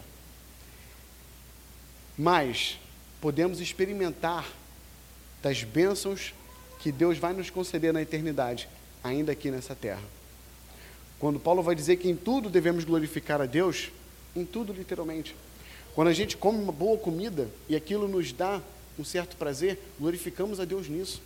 Mas 2.16 2.78
podemos 3.20 3.60
experimentar 3.60 4.46
das 5.42 5.64
bênçãos 5.64 6.32
que 6.78 6.92
Deus 6.92 7.18
vai 7.18 7.32
nos 7.32 7.50
conceder 7.50 7.92
na 7.92 8.00
eternidade, 8.00 8.68
ainda 9.02 9.32
aqui 9.32 9.50
nessa 9.50 9.74
terra. 9.74 10.04
Quando 11.18 11.40
Paulo 11.40 11.64
vai 11.64 11.74
dizer 11.74 11.96
que 11.96 12.08
em 12.08 12.14
tudo 12.14 12.48
devemos 12.48 12.84
glorificar 12.84 13.40
a 13.40 13.46
Deus, 13.46 13.90
em 14.34 14.44
tudo 14.44 14.72
literalmente. 14.72 15.34
Quando 15.94 16.08
a 16.08 16.12
gente 16.12 16.36
come 16.36 16.62
uma 16.62 16.72
boa 16.72 16.96
comida 16.96 17.48
e 17.68 17.76
aquilo 17.76 18.08
nos 18.08 18.32
dá 18.32 18.60
um 18.98 19.04
certo 19.04 19.36
prazer, 19.36 19.78
glorificamos 19.98 20.58
a 20.60 20.64
Deus 20.64 20.88
nisso. 20.88 21.20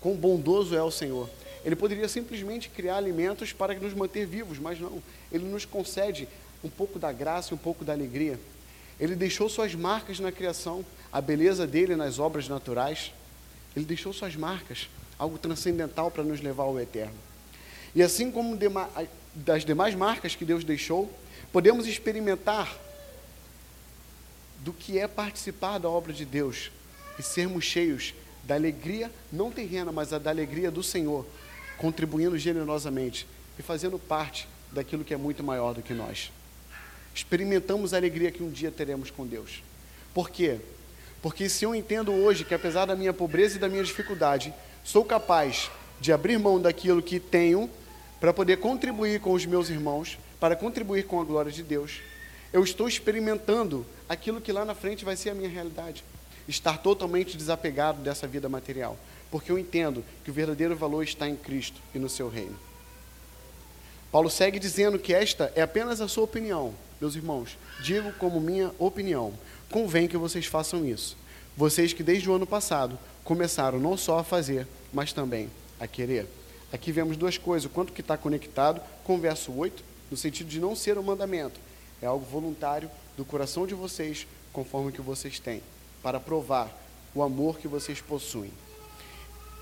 Quão 0.00 0.14
bondoso 0.14 0.76
é 0.76 0.82
o 0.82 0.90
Senhor. 0.90 1.28
Ele 1.64 1.74
poderia 1.74 2.08
simplesmente 2.08 2.68
criar 2.68 2.96
alimentos 2.96 3.52
para 3.52 3.74
nos 3.74 3.94
manter 3.94 4.26
vivos, 4.26 4.58
mas 4.58 4.78
não. 4.78 5.02
Ele 5.32 5.44
nos 5.44 5.64
concede 5.64 6.28
um 6.62 6.68
pouco 6.68 6.98
da 6.98 7.10
graça 7.10 7.52
e 7.52 7.54
um 7.54 7.58
pouco 7.58 7.84
da 7.84 7.92
alegria. 7.92 8.38
Ele 9.00 9.16
deixou 9.16 9.48
suas 9.48 9.74
marcas 9.74 10.20
na 10.20 10.30
criação, 10.30 10.84
a 11.12 11.20
beleza 11.20 11.66
dele 11.66 11.96
nas 11.96 12.18
obras 12.18 12.48
naturais. 12.48 13.12
Ele 13.74 13.84
deixou 13.84 14.12
suas 14.12 14.36
marcas, 14.36 14.88
algo 15.18 15.38
transcendental 15.38 16.10
para 16.10 16.22
nos 16.22 16.40
levar 16.40 16.64
ao 16.64 16.78
eterno. 16.78 17.16
E 17.94 18.02
assim 18.02 18.30
como 18.30 18.56
das 19.34 19.64
demais 19.64 19.94
marcas 19.94 20.36
que 20.36 20.44
Deus 20.44 20.64
deixou, 20.64 21.10
podemos 21.54 21.86
experimentar 21.86 22.76
do 24.58 24.72
que 24.72 24.98
é 24.98 25.06
participar 25.06 25.78
da 25.78 25.88
obra 25.88 26.12
de 26.12 26.24
Deus 26.24 26.72
e 27.16 27.22
sermos 27.22 27.64
cheios 27.64 28.12
da 28.42 28.56
alegria, 28.56 29.08
não 29.32 29.52
terrena, 29.52 29.92
mas 29.92 30.12
a 30.12 30.18
da 30.18 30.30
alegria 30.30 30.68
do 30.68 30.82
Senhor, 30.82 31.24
contribuindo 31.78 32.36
generosamente 32.36 33.24
e 33.56 33.62
fazendo 33.62 34.00
parte 34.00 34.48
daquilo 34.72 35.04
que 35.04 35.14
é 35.14 35.16
muito 35.16 35.44
maior 35.44 35.74
do 35.74 35.80
que 35.80 35.94
nós. 35.94 36.32
Experimentamos 37.14 37.94
a 37.94 37.98
alegria 37.98 38.32
que 38.32 38.42
um 38.42 38.50
dia 38.50 38.72
teremos 38.72 39.12
com 39.12 39.24
Deus. 39.24 39.62
Por 40.12 40.30
quê? 40.30 40.58
Porque 41.22 41.48
se 41.48 41.64
eu 41.64 41.72
entendo 41.72 42.12
hoje 42.12 42.44
que, 42.44 42.52
apesar 42.52 42.86
da 42.86 42.96
minha 42.96 43.12
pobreza 43.12 43.58
e 43.58 43.60
da 43.60 43.68
minha 43.68 43.84
dificuldade, 43.84 44.52
sou 44.82 45.04
capaz 45.04 45.70
de 46.00 46.12
abrir 46.12 46.36
mão 46.36 46.60
daquilo 46.60 47.00
que 47.00 47.20
tenho 47.20 47.70
para 48.18 48.34
poder 48.34 48.56
contribuir 48.56 49.20
com 49.20 49.32
os 49.34 49.46
meus 49.46 49.70
irmãos, 49.70 50.18
para 50.40 50.56
contribuir 50.56 51.06
com 51.06 51.20
a 51.20 51.24
glória 51.24 51.50
de 51.50 51.62
Deus, 51.62 52.00
eu 52.52 52.62
estou 52.62 52.86
experimentando 52.86 53.84
aquilo 54.08 54.40
que 54.40 54.52
lá 54.52 54.64
na 54.64 54.74
frente 54.74 55.04
vai 55.04 55.16
ser 55.16 55.30
a 55.30 55.34
minha 55.34 55.48
realidade. 55.48 56.04
Estar 56.46 56.78
totalmente 56.78 57.36
desapegado 57.36 58.00
dessa 58.02 58.26
vida 58.26 58.48
material, 58.48 58.96
porque 59.30 59.50
eu 59.50 59.58
entendo 59.58 60.04
que 60.24 60.30
o 60.30 60.34
verdadeiro 60.34 60.76
valor 60.76 61.02
está 61.02 61.28
em 61.28 61.34
Cristo 61.34 61.80
e 61.94 61.98
no 61.98 62.08
seu 62.08 62.28
reino. 62.28 62.56
Paulo 64.12 64.30
segue 64.30 64.60
dizendo 64.60 64.96
que 64.98 65.12
esta 65.12 65.52
é 65.56 65.62
apenas 65.62 66.00
a 66.00 66.06
sua 66.06 66.22
opinião, 66.22 66.72
meus 67.00 67.16
irmãos. 67.16 67.58
Digo 67.82 68.12
como 68.12 68.40
minha 68.40 68.70
opinião. 68.78 69.34
Convém 69.68 70.06
que 70.06 70.16
vocês 70.16 70.46
façam 70.46 70.86
isso. 70.86 71.16
Vocês 71.56 71.92
que 71.92 72.04
desde 72.04 72.30
o 72.30 72.34
ano 72.34 72.46
passado 72.46 72.96
começaram 73.24 73.80
não 73.80 73.96
só 73.96 74.20
a 74.20 74.24
fazer, 74.24 74.68
mas 74.92 75.12
também 75.12 75.50
a 75.80 75.88
querer. 75.88 76.28
Aqui 76.72 76.92
vemos 76.92 77.16
duas 77.16 77.36
coisas: 77.36 77.66
o 77.66 77.70
quanto 77.70 77.92
que 77.92 78.00
está 78.00 78.16
conectado 78.16 78.80
com 79.02 79.16
o 79.16 79.20
verso 79.20 79.52
8 79.52 79.93
no 80.10 80.16
sentido 80.16 80.48
de 80.48 80.60
não 80.60 80.76
ser 80.76 80.98
um 80.98 81.02
mandamento, 81.02 81.60
é 82.00 82.06
algo 82.06 82.24
voluntário 82.24 82.90
do 83.16 83.24
coração 83.24 83.66
de 83.66 83.74
vocês, 83.74 84.26
conforme 84.52 84.90
o 84.90 84.92
que 84.92 85.00
vocês 85.00 85.38
têm, 85.38 85.62
para 86.02 86.20
provar 86.20 86.70
o 87.14 87.22
amor 87.22 87.58
que 87.58 87.68
vocês 87.68 88.00
possuem. 88.00 88.52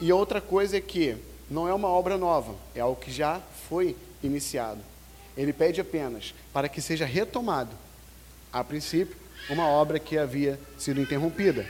E 0.00 0.12
outra 0.12 0.40
coisa 0.40 0.76
é 0.76 0.80
que 0.80 1.16
não 1.50 1.68
é 1.68 1.74
uma 1.74 1.88
obra 1.88 2.16
nova, 2.16 2.54
é 2.74 2.80
algo 2.80 3.00
que 3.00 3.12
já 3.12 3.40
foi 3.68 3.96
iniciado. 4.22 4.80
Ele 5.36 5.52
pede 5.52 5.80
apenas 5.80 6.34
para 6.52 6.68
que 6.68 6.80
seja 6.80 7.04
retomado, 7.04 7.76
a 8.52 8.62
princípio, 8.64 9.16
uma 9.48 9.66
obra 9.66 9.98
que 9.98 10.18
havia 10.18 10.58
sido 10.78 11.00
interrompida. 11.00 11.66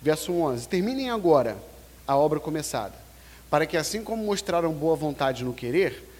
Verso 0.00 0.32
11: 0.32 0.68
Terminem 0.68 1.10
agora 1.10 1.56
a 2.06 2.16
obra 2.16 2.38
começada, 2.40 2.94
para 3.50 3.66
que 3.66 3.76
assim 3.76 4.02
como 4.02 4.24
mostraram 4.24 4.72
boa 4.72 4.96
vontade 4.96 5.44
no 5.44 5.52
querer, 5.52 6.13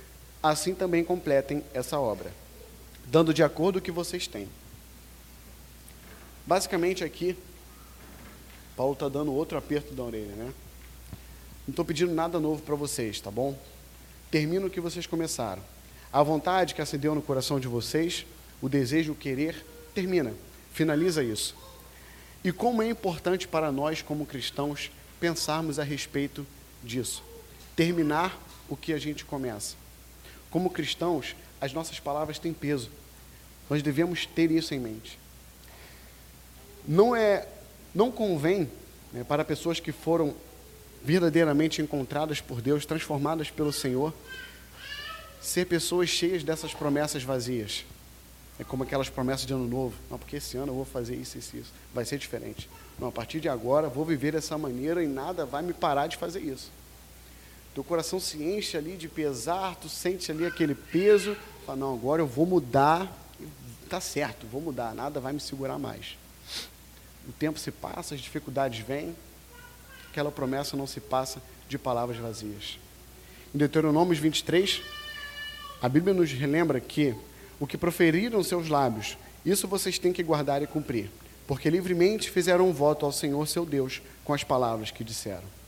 assim 0.45 0.75
também 0.75 1.03
completem 1.03 1.65
essa 1.73 1.99
obra, 1.99 2.31
dando 3.07 3.33
de 3.33 3.43
acordo 3.43 3.79
o 3.79 3.81
que 3.81 3.91
vocês 3.91 4.27
têm. 4.27 4.47
Basicamente 6.47 7.03
aqui, 7.03 7.35
Paulo 8.77 8.93
está 8.93 9.09
dando 9.09 9.33
outro 9.33 9.57
aperto 9.57 9.95
da 9.95 10.03
orelha, 10.03 10.37
né? 10.37 10.53
Não 11.67 11.73
estou 11.73 11.83
pedindo 11.83 12.13
nada 12.13 12.39
novo 12.39 12.61
para 12.61 12.75
vocês, 12.75 13.19
tá 13.23 13.31
bom? 13.31 13.59
Termino 14.31 14.67
o 14.67 14.71
que 14.71 14.83
vocês 14.83 15.07
começaram. 15.07 15.63
A 16.13 16.23
vontade 16.23 16.75
que 16.75 16.83
acendeu 16.83 17.15
no 17.15 17.23
coração 17.23 17.59
de 17.59 17.67
vocês, 17.67 18.27
o 18.61 18.69
desejo, 18.69 19.13
o 19.13 19.17
querer, 19.17 19.65
termina, 19.95 20.35
finaliza 20.75 21.25
isso. 21.25 21.57
E 22.45 22.53
como 22.53 22.83
é 22.83 22.89
importante 22.91 23.49
para 23.49 23.73
nós, 23.73 24.03
como 24.03 24.27
cristãos, 24.27 24.91
pensarmos 25.19 25.79
a 25.79 25.83
respeito 25.83 26.47
disso. 26.83 27.25
Terminar 27.75 28.39
o 28.69 28.77
que 28.77 28.93
a 28.93 28.99
gente 28.99 29.25
começa. 29.25 29.84
Como 30.55 30.71
cristãos, 30.71 31.35
as 31.61 31.73
nossas 31.73 31.99
palavras 31.99 32.39
têm 32.39 32.53
peso. 32.53 32.89
Nós 33.69 33.83
devemos 33.83 34.25
ter 34.25 34.53
isso 34.53 34.73
em 34.73 34.79
mente. 34.79 35.19
Não 36.87 37.17
é, 37.17 37.49
não 37.93 38.13
convém 38.13 38.71
né, 39.13 39.25
para 39.25 39.45
pessoas 39.45 39.81
que 39.81 39.91
foram 39.91 40.33
verdadeiramente 41.03 41.83
encontradas 41.83 42.41
por 42.41 42.63
Deus, 42.63 42.87
transformadas 42.87 43.51
pelo 43.51 43.73
Senhor, 43.73 44.15
ser 45.43 45.67
pessoas 45.67 46.09
cheias 46.09 46.45
dessas 46.45 46.73
promessas 46.73 47.25
vazias. 47.25 47.85
É 48.57 48.63
como 48.63 48.85
aquelas 48.85 49.11
promessas 49.11 49.47
de 49.47 49.53
ano 49.53 49.67
novo. 49.67 49.97
Não, 50.09 50.21
porque 50.21 50.37
esse 50.37 50.57
ano 50.57 50.71
eu 50.71 50.77
vou 50.77 50.85
fazer 50.85 51.17
isso, 51.17 51.37
isso, 51.37 51.57
isso. 51.57 51.73
Vai 51.93 52.05
ser 52.05 52.17
diferente. 52.17 52.71
Não, 52.97 53.09
a 53.09 53.13
partir 53.13 53.41
de 53.41 53.49
agora 53.49 53.89
vou 53.89 54.05
viver 54.05 54.31
dessa 54.31 54.57
maneira 54.57 55.03
e 55.03 55.09
nada 55.09 55.45
vai 55.45 55.65
me 55.65 55.73
parar 55.73 56.07
de 56.07 56.17
fazer 56.17 56.39
isso. 56.39 56.71
Teu 57.75 57.83
coração 57.83 58.21
se 58.21 58.41
enche 58.43 58.77
ali 58.77 58.97
de 58.97 59.09
pesar, 59.09 59.75
tu 59.75 59.89
sente 59.89 60.31
ali 60.31 60.47
aquele 60.47 60.77
peso. 60.77 61.37
Fala, 61.67 61.79
não, 61.79 61.95
agora 61.95 62.23
eu 62.23 62.27
vou 62.27 62.47
mudar. 62.47 63.13
Tá 63.91 64.01
certo, 64.01 64.47
vou 64.47 64.61
mudar, 64.61 64.95
nada 64.95 65.19
vai 65.19 65.33
me 65.33 65.41
segurar 65.41 65.79
mais. 65.79 66.17
O 67.29 67.33
tempo 67.33 67.59
se 67.59 67.73
passa, 67.73 68.15
as 68.15 68.21
dificuldades 68.21 68.79
vêm. 68.87 69.15
Aquela 70.11 70.31
promessa 70.31 70.77
não 70.77 70.87
se 70.87 71.01
passa 71.01 71.43
de 71.69 71.77
palavras 71.77 72.17
vazias. 72.17 72.79
Em 73.53 73.59
Deuteronômio 73.59 74.15
23, 74.15 74.81
a 75.83 75.89
Bíblia 75.89 76.15
nos 76.15 76.31
relembra 76.31 76.79
que 76.79 77.15
o 77.59 77.67
que 77.67 77.77
proferiram 77.77 78.43
seus 78.43 78.69
lábios, 78.69 79.19
isso 79.45 79.67
vocês 79.67 79.99
têm 79.99 80.13
que 80.13 80.23
guardar 80.23 80.63
e 80.63 80.67
cumprir, 80.67 81.11
porque 81.47 81.69
livremente 81.69 82.31
fizeram 82.31 82.69
um 82.69 82.73
voto 82.73 83.05
ao 83.05 83.13
Senhor 83.13 83.47
seu 83.49 83.67
Deus 83.67 84.01
com 84.25 84.33
as 84.33 84.45
palavras 84.45 84.91
que 84.91 85.03
disseram. 85.03 85.64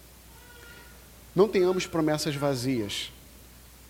Não 1.37 1.47
tenhamos 1.47 1.87
promessas 1.87 2.35
vazias, 2.35 3.13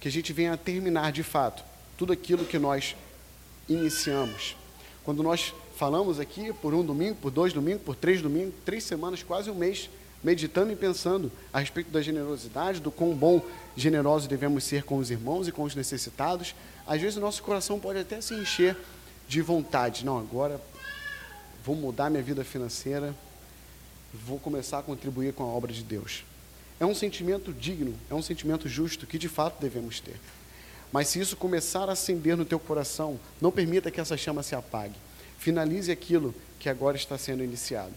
que 0.01 0.09
a 0.09 0.11
gente 0.11 0.33
venha 0.33 0.55
a 0.55 0.57
terminar 0.57 1.13
de 1.13 1.23
fato 1.23 1.63
tudo 1.97 2.13
aquilo 2.13 2.45
que 2.45 2.59
nós 2.59 2.97
iniciamos. 3.69 4.57
Quando 5.05 5.23
nós 5.23 5.55
falamos 5.77 6.19
aqui 6.19 6.53
por 6.55 6.75
um 6.75 6.85
domingo, 6.85 7.15
por 7.15 7.31
dois 7.31 7.53
domingos, 7.53 7.85
por 7.85 7.95
três 7.95 8.21
domingos, 8.21 8.53
três 8.65 8.83
semanas, 8.83 9.23
quase 9.23 9.49
um 9.49 9.55
mês, 9.55 9.89
meditando 10.25 10.73
e 10.73 10.77
pensando 10.77 11.31
a 11.53 11.61
respeito 11.61 11.89
da 11.89 12.03
generosidade, 12.03 12.81
do 12.81 12.91
quão 12.91 13.15
bom 13.15 13.41
generosos 13.77 14.27
devemos 14.27 14.65
ser 14.65 14.83
com 14.83 14.99
os 14.99 15.13
irmãos 15.13 15.47
e 15.47 15.53
com 15.53 15.63
os 15.63 15.77
necessitados, 15.77 16.53
às 16.85 17.01
vezes 17.01 17.17
o 17.17 17.21
nosso 17.21 17.45
coração 17.45 17.79
pode 17.79 18.01
até 18.01 18.21
se 18.21 18.35
encher 18.35 18.77
de 19.29 19.41
vontade. 19.41 20.05
Não, 20.05 20.19
agora 20.19 20.61
vou 21.65 21.77
mudar 21.77 22.11
minha 22.11 22.25
vida 22.25 22.43
financeira, 22.43 23.15
vou 24.13 24.41
começar 24.41 24.81
a 24.81 24.83
contribuir 24.83 25.33
com 25.33 25.45
a 25.45 25.47
obra 25.47 25.73
de 25.73 25.85
Deus. 25.85 26.25
É 26.79 26.85
um 26.85 26.95
sentimento 26.95 27.53
digno, 27.53 27.95
é 28.11 28.15
um 28.15 28.23
sentimento 28.23 28.69
justo 28.69 29.07
que 29.07 29.19
de 29.19 29.29
fato 29.29 29.61
devemos 29.61 30.01
ter. 30.01 30.17
Mas 30.93 31.09
se 31.09 31.21
isso 31.21 31.37
começar 31.37 31.89
a 31.89 31.93
acender 31.93 32.37
no 32.37 32.45
teu 32.45 32.59
coração, 32.59 33.19
não 33.41 33.51
permita 33.51 33.91
que 33.91 34.01
essa 34.01 34.17
chama 34.17 34.43
se 34.43 34.55
apague. 34.55 34.95
Finalize 35.39 35.91
aquilo 35.91 36.35
que 36.59 36.69
agora 36.69 36.97
está 36.97 37.19
sendo 37.19 37.43
iniciado. 37.43 37.93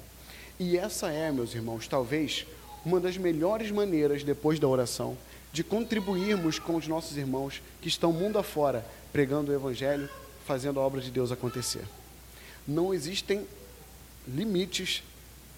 E 0.60 0.78
essa 0.78 1.10
é, 1.12 1.32
meus 1.32 1.54
irmãos, 1.54 1.88
talvez 1.88 2.46
uma 2.86 3.00
das 3.00 3.18
melhores 3.18 3.72
maneiras, 3.72 4.24
depois 4.24 4.60
da 4.60 4.68
oração, 4.68 5.18
de 5.52 5.64
contribuirmos 5.64 6.60
com 6.60 6.76
os 6.76 6.88
nossos 6.88 7.18
irmãos 7.18 7.62
que 7.82 7.88
estão 7.88 8.12
mundo 8.12 8.38
afora 8.38 8.86
pregando 9.12 9.52
o 9.52 9.56
Evangelho, 9.56 10.10
fazendo 10.46 10.80
a 10.80 10.84
obra 10.84 11.02
de 11.02 11.12
Deus 11.12 11.32
acontecer. 11.32 11.84
Não 12.68 12.94
existem 12.94 13.46
limites 14.28 15.04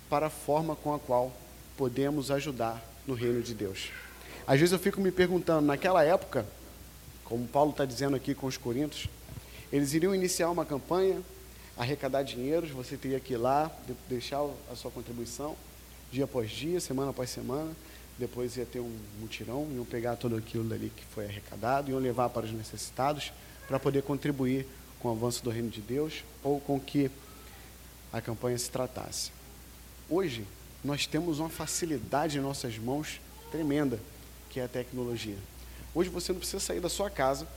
para 0.09 0.27
a 0.27 0.29
forma 0.29 0.75
com 0.75 0.93
a 0.93 0.99
qual 0.99 1.31
podemos 1.77 2.31
ajudar 2.31 2.90
no 3.05 3.13
reino 3.13 3.41
de 3.41 3.53
Deus. 3.53 3.89
Às 4.45 4.59
vezes 4.59 4.73
eu 4.73 4.79
fico 4.79 4.99
me 4.99 5.11
perguntando, 5.11 5.65
naquela 5.65 6.03
época, 6.03 6.45
como 7.23 7.47
Paulo 7.47 7.71
está 7.71 7.85
dizendo 7.85 8.15
aqui 8.15 8.33
com 8.33 8.47
os 8.47 8.57
Coríntios, 8.57 9.07
eles 9.71 9.93
iriam 9.93 10.13
iniciar 10.13 10.49
uma 10.49 10.65
campanha 10.65 11.21
arrecadar 11.77 12.23
dinheiros, 12.23 12.69
você 12.69 12.95
teria 12.97 13.19
que 13.19 13.33
ir 13.33 13.37
lá, 13.37 13.71
deixar 14.07 14.39
a 14.71 14.75
sua 14.75 14.91
contribuição, 14.91 15.55
dia 16.11 16.25
após 16.25 16.51
dia, 16.51 16.79
semana 16.79 17.11
após 17.11 17.29
semana, 17.29 17.71
depois 18.19 18.55
ia 18.55 18.65
ter 18.65 18.79
um 18.79 18.95
mutirão, 19.19 19.67
iam 19.73 19.85
pegar 19.85 20.15
tudo 20.15 20.35
aquilo 20.35 20.63
dali 20.63 20.91
que 20.95 21.03
foi 21.05 21.25
arrecadado, 21.25 21.89
iam 21.89 21.99
levar 21.99 22.29
para 22.29 22.45
os 22.45 22.51
necessitados, 22.51 23.31
para 23.67 23.79
poder 23.79 24.03
contribuir 24.03 24.67
com 24.99 25.07
o 25.07 25.11
avanço 25.11 25.43
do 25.43 25.49
reino 25.49 25.69
de 25.69 25.81
Deus, 25.81 26.23
ou 26.43 26.59
com 26.59 26.79
que 26.79 27.09
a 28.13 28.21
campanha 28.21 28.57
se 28.57 28.69
tratasse. 28.69 29.31
Hoje, 30.09 30.45
nós 30.83 31.05
temos 31.05 31.39
uma 31.39 31.49
facilidade 31.49 32.37
em 32.37 32.41
nossas 32.41 32.77
mãos 32.77 33.19
tremenda, 33.51 33.99
que 34.49 34.59
é 34.59 34.63
a 34.63 34.67
tecnologia. 34.67 35.37
Hoje 35.93 36.09
você 36.09 36.31
não 36.31 36.39
precisa 36.39 36.59
sair 36.59 36.79
da 36.79 36.89
sua 36.89 37.09
casa 37.09 37.47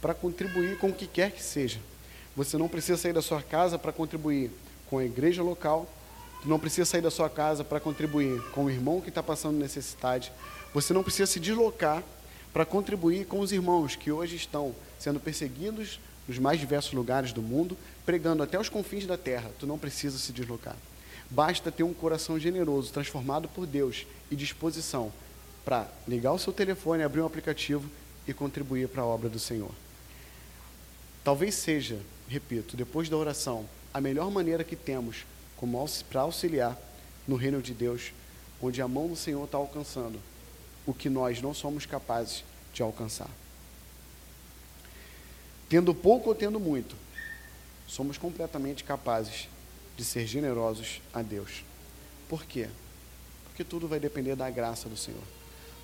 para 0.00 0.12
contribuir 0.12 0.78
com 0.78 0.88
o 0.88 0.92
que 0.92 1.06
quer 1.06 1.30
que 1.30 1.42
seja. 1.42 1.78
Você 2.36 2.58
não 2.58 2.68
precisa 2.68 2.98
sair 2.98 3.12
da 3.12 3.22
sua 3.22 3.42
casa 3.42 3.78
para 3.78 3.92
contribuir 3.92 4.50
com 4.90 4.98
a 4.98 5.04
igreja 5.04 5.42
local. 5.42 5.88
Não 6.44 6.58
precisa 6.58 6.84
sair 6.84 7.00
da 7.00 7.10
sua 7.10 7.30
casa 7.30 7.64
para 7.64 7.80
contribuir 7.80 8.42
com 8.52 8.64
o 8.64 8.70
irmão 8.70 9.00
que 9.00 9.08
está 9.08 9.22
passando 9.22 9.58
necessidade. 9.58 10.30
Você 10.74 10.92
não 10.92 11.02
precisa 11.02 11.26
se 11.26 11.40
deslocar 11.40 12.02
para 12.52 12.64
contribuir 12.64 13.26
com 13.26 13.40
os 13.40 13.52
irmãos 13.52 13.96
que 13.96 14.12
hoje 14.12 14.36
estão 14.36 14.74
sendo 14.98 15.18
perseguidos 15.18 15.98
nos 16.28 16.38
mais 16.38 16.58
diversos 16.58 16.92
lugares 16.92 17.32
do 17.32 17.40
mundo, 17.40 17.76
pregando 18.04 18.42
até 18.42 18.58
os 18.58 18.68
confins 18.68 19.06
da 19.06 19.16
terra. 19.16 19.50
Tu 19.58 19.66
não 19.66 19.78
precisa 19.78 20.18
se 20.18 20.32
deslocar. 20.32 20.76
Basta 21.30 21.72
ter 21.72 21.82
um 21.82 21.94
coração 21.94 22.38
generoso, 22.38 22.92
transformado 22.92 23.48
por 23.48 23.66
Deus 23.66 24.06
e 24.30 24.36
disposição 24.36 25.12
para 25.64 25.88
ligar 26.06 26.32
o 26.32 26.38
seu 26.38 26.52
telefone, 26.52 27.02
abrir 27.02 27.20
um 27.20 27.26
aplicativo 27.26 27.88
e 28.26 28.32
contribuir 28.32 28.88
para 28.88 29.02
a 29.02 29.06
obra 29.06 29.28
do 29.28 29.38
Senhor. 29.38 29.70
Talvez 31.24 31.56
seja 31.56 32.00
repito, 32.28 32.76
depois 32.76 33.08
da 33.08 33.16
oração, 33.16 33.66
a 33.92 34.00
melhor 34.00 34.30
maneira 34.30 34.64
que 34.64 34.76
temos 34.76 35.24
para 36.10 36.20
auxiliar 36.20 36.78
no 37.26 37.36
reino 37.36 37.62
de 37.62 37.72
Deus, 37.72 38.12
onde 38.60 38.82
a 38.82 38.88
mão 38.88 39.08
do 39.08 39.16
Senhor 39.16 39.44
está 39.44 39.56
alcançando 39.56 40.20
o 40.86 40.92
que 40.92 41.08
nós 41.08 41.40
não 41.40 41.54
somos 41.54 41.86
capazes 41.86 42.44
de 42.72 42.82
alcançar. 42.82 43.30
Tendo 45.68 45.94
pouco 45.94 46.28
ou 46.28 46.34
tendo 46.34 46.60
muito, 46.60 46.94
somos 47.86 48.18
completamente 48.18 48.84
capazes 48.84 49.48
de 49.96 50.04
ser 50.04 50.26
generosos 50.26 51.00
a 51.12 51.22
Deus. 51.22 51.64
Por 52.28 52.44
quê? 52.44 52.68
Porque 53.44 53.64
tudo 53.64 53.88
vai 53.88 53.98
depender 53.98 54.36
da 54.36 54.50
graça 54.50 54.88
do 54.88 54.96
Senhor. 54.96 55.22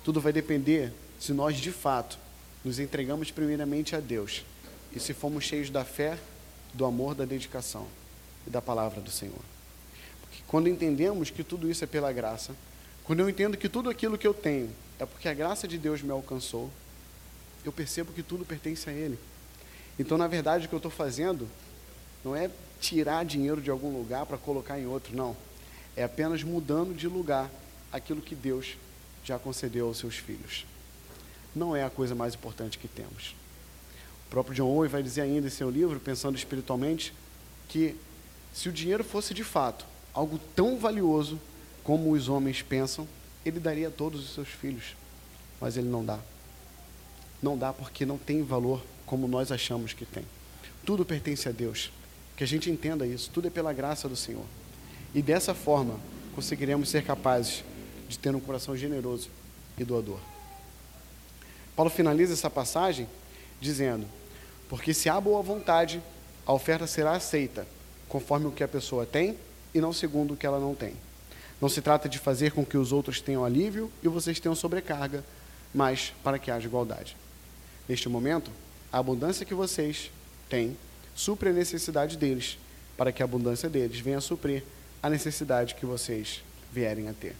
Tudo 0.03 0.21
vai 0.21 0.31
depender 0.31 0.93
se 1.19 1.33
nós 1.33 1.57
de 1.57 1.71
fato 1.71 2.19
nos 2.63 2.79
entregamos 2.79 3.31
primeiramente 3.31 3.95
a 3.95 3.99
Deus 3.99 4.43
e 4.91 4.99
se 4.99 5.13
fomos 5.13 5.43
cheios 5.43 5.69
da 5.69 5.83
fé 5.83 6.17
do 6.73 6.85
amor, 6.85 7.15
da 7.15 7.25
dedicação 7.25 7.87
e 8.45 8.49
da 8.49 8.61
palavra 8.61 9.01
do 9.01 9.09
Senhor. 9.09 9.41
Porque 10.21 10.43
quando 10.47 10.67
entendemos 10.67 11.29
que 11.29 11.43
tudo 11.43 11.69
isso 11.69 11.83
é 11.83 11.87
pela 11.87 12.11
graça, 12.11 12.55
quando 13.03 13.19
eu 13.19 13.29
entendo 13.29 13.57
que 13.57 13.67
tudo 13.67 13.89
aquilo 13.89 14.17
que 14.17 14.27
eu 14.27 14.33
tenho 14.33 14.69
é 14.99 15.05
porque 15.05 15.27
a 15.27 15.33
graça 15.33 15.67
de 15.67 15.77
Deus 15.77 16.01
me 16.01 16.11
alcançou, 16.11 16.69
eu 17.65 17.71
percebo 17.71 18.11
que 18.13 18.23
tudo 18.23 18.45
pertence 18.45 18.89
a 18.89 18.93
Ele. 18.93 19.17
Então, 19.97 20.17
na 20.17 20.27
verdade, 20.27 20.65
o 20.65 20.69
que 20.69 20.75
eu 20.75 20.77
estou 20.77 20.91
fazendo 20.91 21.47
não 22.23 22.35
é 22.35 22.49
tirar 22.83 23.25
dinheiro 23.25 23.61
de 23.61 23.69
algum 23.69 23.95
lugar 23.95 24.25
para 24.25 24.37
colocar 24.37 24.79
em 24.79 24.85
outro, 24.85 25.15
não. 25.15 25.35
É 25.95 26.03
apenas 26.03 26.43
mudando 26.43 26.93
de 26.95 27.07
lugar 27.07 27.49
aquilo 27.91 28.21
que 28.21 28.35
Deus 28.35 28.77
já 29.23 29.39
concedeu 29.39 29.87
aos 29.87 29.97
seus 29.97 30.15
filhos. 30.15 30.65
Não 31.55 31.75
é 31.75 31.83
a 31.83 31.89
coisa 31.89 32.15
mais 32.15 32.33
importante 32.33 32.77
que 32.77 32.87
temos 32.87 33.35
próprio 34.33 34.55
John 34.55 34.65
Owen 34.65 34.89
vai 34.89 35.03
dizer 35.03 35.21
ainda 35.21 35.45
em 35.45 35.51
seu 35.51 35.69
livro, 35.69 35.99
pensando 35.99 36.35
espiritualmente, 36.35 37.13
que 37.69 37.95
se 38.51 38.67
o 38.67 38.71
dinheiro 38.71 39.03
fosse 39.03 39.31
de 39.31 39.43
fato 39.43 39.85
algo 40.11 40.39
tão 40.55 40.79
valioso 40.79 41.39
como 41.83 42.11
os 42.11 42.27
homens 42.29 42.59
pensam, 42.63 43.07
ele 43.45 43.59
daria 43.59 43.89
a 43.89 43.91
todos 43.91 44.23
os 44.23 44.33
seus 44.33 44.47
filhos. 44.47 44.95
Mas 45.61 45.77
ele 45.77 45.87
não 45.87 46.03
dá. 46.03 46.17
Não 47.43 47.55
dá 47.55 47.71
porque 47.71 48.07
não 48.07 48.17
tem 48.17 48.41
valor 48.41 48.81
como 49.05 49.27
nós 49.27 49.51
achamos 49.51 49.93
que 49.93 50.03
tem. 50.03 50.25
Tudo 50.83 51.05
pertence 51.05 51.47
a 51.47 51.51
Deus. 51.51 51.91
Que 52.35 52.43
a 52.43 52.47
gente 52.47 52.69
entenda 52.69 53.05
isso. 53.05 53.29
Tudo 53.31 53.47
é 53.47 53.51
pela 53.51 53.73
graça 53.73 54.09
do 54.09 54.15
Senhor. 54.15 54.45
E 55.13 55.21
dessa 55.21 55.53
forma 55.53 55.99
conseguiremos 56.35 56.89
ser 56.89 57.03
capazes 57.03 57.63
de 58.09 58.17
ter 58.17 58.35
um 58.35 58.39
coração 58.39 58.75
generoso 58.75 59.29
e 59.77 59.83
doador. 59.83 60.19
Paulo 61.75 61.89
finaliza 61.89 62.33
essa 62.33 62.49
passagem 62.49 63.07
dizendo: 63.59 64.05
porque 64.69 64.93
se 64.93 65.09
há 65.09 65.19
boa 65.19 65.41
vontade, 65.41 66.01
a 66.45 66.53
oferta 66.53 66.87
será 66.87 67.13
aceita, 67.13 67.67
conforme 68.09 68.47
o 68.47 68.51
que 68.51 68.63
a 68.63 68.67
pessoa 68.67 69.05
tem 69.05 69.37
e 69.73 69.79
não 69.79 69.93
segundo 69.93 70.33
o 70.33 70.37
que 70.37 70.45
ela 70.45 70.59
não 70.59 70.75
tem. 70.75 70.93
Não 71.61 71.69
se 71.69 71.81
trata 71.81 72.09
de 72.09 72.19
fazer 72.19 72.51
com 72.51 72.65
que 72.65 72.77
os 72.77 72.91
outros 72.91 73.21
tenham 73.21 73.45
alívio 73.45 73.91
e 74.01 74.07
vocês 74.07 74.39
tenham 74.39 74.55
sobrecarga, 74.55 75.23
mas 75.73 76.13
para 76.23 76.37
que 76.37 76.51
haja 76.51 76.67
igualdade. 76.67 77.15
Neste 77.87 78.09
momento, 78.09 78.51
a 78.91 78.99
abundância 78.99 79.45
que 79.45 79.53
vocês 79.53 80.11
têm 80.49 80.75
supre 81.15 81.49
a 81.49 81.53
necessidade 81.53 82.17
deles, 82.17 82.57
para 82.97 83.11
que 83.11 83.21
a 83.21 83.25
abundância 83.25 83.69
deles 83.69 83.99
venha 83.99 84.17
a 84.17 84.21
suprir 84.21 84.63
a 85.01 85.09
necessidade 85.09 85.75
que 85.75 85.85
vocês 85.85 86.43
vierem 86.71 87.09
a 87.09 87.13
ter. 87.13 87.35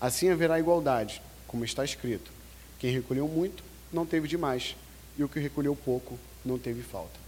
Assim 0.00 0.30
haverá 0.30 0.58
igualdade, 0.58 1.22
como 1.46 1.64
está 1.64 1.84
escrito: 1.84 2.30
quem 2.78 2.92
recolheu 2.92 3.26
muito 3.28 3.62
não 3.92 4.04
teve 4.06 4.28
demais, 4.28 4.76
e 5.16 5.24
o 5.24 5.28
que 5.28 5.38
recolheu 5.38 5.74
pouco 5.76 6.18
não 6.44 6.58
teve 6.58 6.82
falta. 6.82 7.24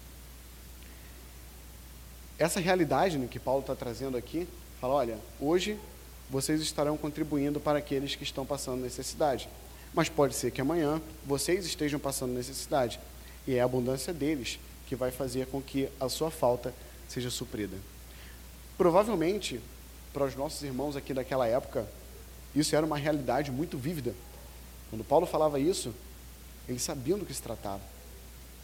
Essa 2.39 2.61
realidade 2.61 3.17
né, 3.17 3.27
que 3.31 3.39
Paulo 3.39 3.61
está 3.61 3.75
trazendo 3.75 4.17
aqui, 4.17 4.47
fala: 4.81 4.95
olha, 4.95 5.19
hoje 5.41 5.79
vocês 6.29 6.61
estarão 6.61 6.97
contribuindo 6.97 7.61
para 7.61 7.79
aqueles 7.79 8.15
que 8.15 8.25
estão 8.25 8.45
passando 8.45 8.83
necessidade. 8.83 9.49
Mas 9.95 10.09
pode 10.09 10.35
ser 10.35 10.51
que 10.51 10.61
amanhã 10.61 11.01
vocês 11.25 11.65
estejam 11.65 11.99
passando 11.99 12.35
necessidade. 12.35 13.01
E 13.47 13.55
é 13.55 13.61
a 13.61 13.65
abundância 13.65 14.13
deles 14.13 14.59
que 14.87 14.97
vai 14.97 15.11
fazer 15.11 15.47
com 15.47 15.61
que 15.61 15.89
a 16.01 16.09
sua 16.09 16.31
falta 16.31 16.73
seja 17.09 17.31
suprida. 17.31 17.77
Provavelmente, 18.79 19.61
para 20.13 20.25
os 20.25 20.35
nossos 20.35 20.63
irmãos 20.63 20.97
aqui 20.97 21.13
daquela 21.13 21.47
época, 21.47 21.87
isso 22.55 22.75
era 22.75 22.87
uma 22.87 22.97
realidade 22.97 23.51
muito 23.51 23.77
vívida. 23.77 24.15
Quando 24.91 25.05
Paulo 25.05 25.27
falava 25.27 25.59
isso, 25.59 25.93
eles 26.69 26.83
sabiam 26.83 27.19
do 27.19 27.27
que 27.27 27.35
se 27.35 27.43
tratava. 27.43 27.83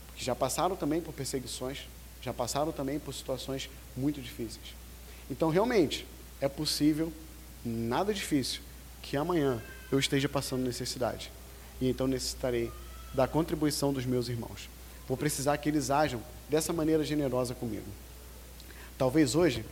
Porque 0.08 0.24
já 0.24 0.35
passaram 0.35 0.76
também 0.76 1.00
por 1.00 1.12
perseguições, 1.12 1.80
já 2.20 2.32
passaram 2.32 2.72
também 2.72 2.98
por 2.98 3.12
situações 3.12 3.68
muito 3.96 4.20
difíceis. 4.20 4.74
Então, 5.30 5.50
realmente, 5.50 6.06
é 6.40 6.48
possível, 6.48 7.12
nada 7.64 8.12
difícil, 8.12 8.61
que 9.02 9.16
amanhã 9.16 9.62
eu 9.90 9.98
esteja 9.98 10.28
passando 10.28 10.62
necessidade. 10.62 11.30
E 11.80 11.88
então 11.88 12.06
necessitarei 12.06 12.70
da 13.12 13.26
contribuição 13.26 13.92
dos 13.92 14.06
meus 14.06 14.28
irmãos. 14.28 14.68
Vou 15.09 15.17
precisar 15.17 15.57
que 15.59 15.69
eles 15.69 15.91
ajam 15.91 16.23
dessa 16.49 16.73
maneira 16.73 17.05
generosa 17.05 17.55
comigo. 17.55 17.87
Talvez 18.97 19.35
hoje, 19.35 19.65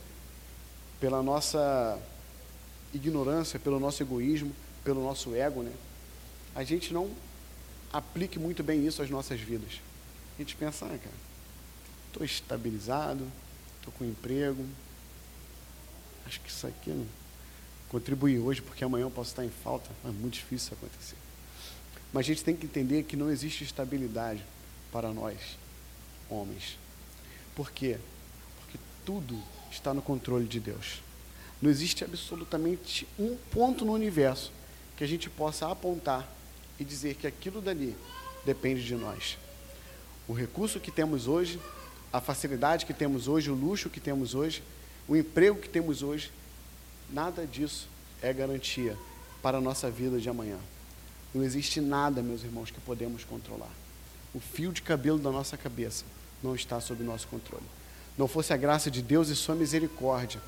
pela 0.98 1.22
nossa 1.22 1.98
ignorância, 2.92 3.58
pelo 3.58 3.78
nosso 3.78 4.02
egoísmo, 4.02 4.52
pelo 4.82 5.02
nosso 5.02 5.34
ego, 5.34 5.62
né, 5.62 5.72
a 6.54 6.64
gente 6.64 6.92
não 6.92 7.10
aplique 7.92 8.38
muito 8.38 8.62
bem 8.62 8.86
isso 8.86 9.02
às 9.02 9.10
nossas 9.10 9.40
vidas. 9.40 9.80
A 10.36 10.42
gente 10.42 10.56
pensa, 10.56 10.86
ah, 10.86 10.88
cara, 10.88 11.16
estou 12.08 12.24
estabilizado, 12.24 13.26
estou 13.78 13.92
com 13.92 14.04
emprego, 14.04 14.64
acho 16.26 16.40
que 16.40 16.50
isso 16.50 16.66
aqui 16.66 16.90
não 16.90 17.06
contribuir 17.88 18.38
hoje, 18.38 18.62
porque 18.62 18.84
amanhã 18.84 19.04
eu 19.04 19.10
posso 19.10 19.30
estar 19.30 19.44
em 19.44 19.50
falta, 19.50 19.90
é 20.04 20.08
muito 20.08 20.34
difícil 20.34 20.56
isso 20.56 20.74
acontecer. 20.74 21.16
Mas 22.12 22.20
a 22.20 22.26
gente 22.26 22.44
tem 22.44 22.56
que 22.56 22.64
entender 22.64 23.02
que 23.02 23.16
não 23.16 23.30
existe 23.30 23.64
estabilidade 23.64 24.44
para 24.92 25.12
nós, 25.12 25.36
homens. 26.28 26.78
Por 27.54 27.70
quê? 27.70 27.98
Porque 28.60 28.78
tudo 29.04 29.40
está 29.70 29.94
no 29.94 30.02
controle 30.02 30.46
de 30.46 30.60
Deus. 30.60 31.00
Não 31.60 31.70
existe 31.70 32.04
absolutamente 32.04 33.06
um 33.18 33.36
ponto 33.50 33.84
no 33.84 33.92
universo 33.92 34.50
que 34.96 35.04
a 35.04 35.06
gente 35.06 35.28
possa 35.28 35.70
apontar 35.70 36.28
e 36.78 36.84
dizer 36.84 37.14
que 37.14 37.26
aquilo 37.26 37.60
dali 37.60 37.94
depende 38.44 38.84
de 38.84 38.94
nós. 38.94 39.36
O 40.26 40.32
recurso 40.32 40.80
que 40.80 40.90
temos 40.90 41.26
hoje, 41.26 41.60
a 42.12 42.20
facilidade 42.20 42.86
que 42.86 42.94
temos 42.94 43.28
hoje, 43.28 43.50
o 43.50 43.54
luxo 43.54 43.90
que 43.90 44.00
temos 44.00 44.34
hoje, 44.34 44.62
o 45.06 45.16
emprego 45.16 45.58
que 45.58 45.68
temos 45.68 46.02
hoje, 46.02 46.30
nada 47.10 47.46
disso 47.46 47.88
é 48.22 48.32
garantia 48.32 48.96
para 49.42 49.58
a 49.58 49.60
nossa 49.60 49.90
vida 49.90 50.18
de 50.18 50.28
amanhã. 50.28 50.58
Não 51.34 51.44
existe 51.44 51.80
nada, 51.80 52.22
meus 52.22 52.42
irmãos, 52.42 52.70
que 52.70 52.80
podemos 52.80 53.24
controlar. 53.24 53.70
O 54.34 54.40
fio 54.40 54.72
de 54.72 54.82
cabelo 54.82 55.18
da 55.18 55.30
nossa 55.30 55.56
cabeça 55.56 56.04
não 56.42 56.54
está 56.54 56.80
sob 56.80 57.02
nosso 57.02 57.26
controle. 57.28 57.64
Não 58.16 58.28
fosse 58.28 58.52
a 58.52 58.56
graça 58.56 58.90
de 58.90 59.02
Deus 59.02 59.28
e 59.28 59.36
sua 59.36 59.54
misericórdia, 59.54 60.40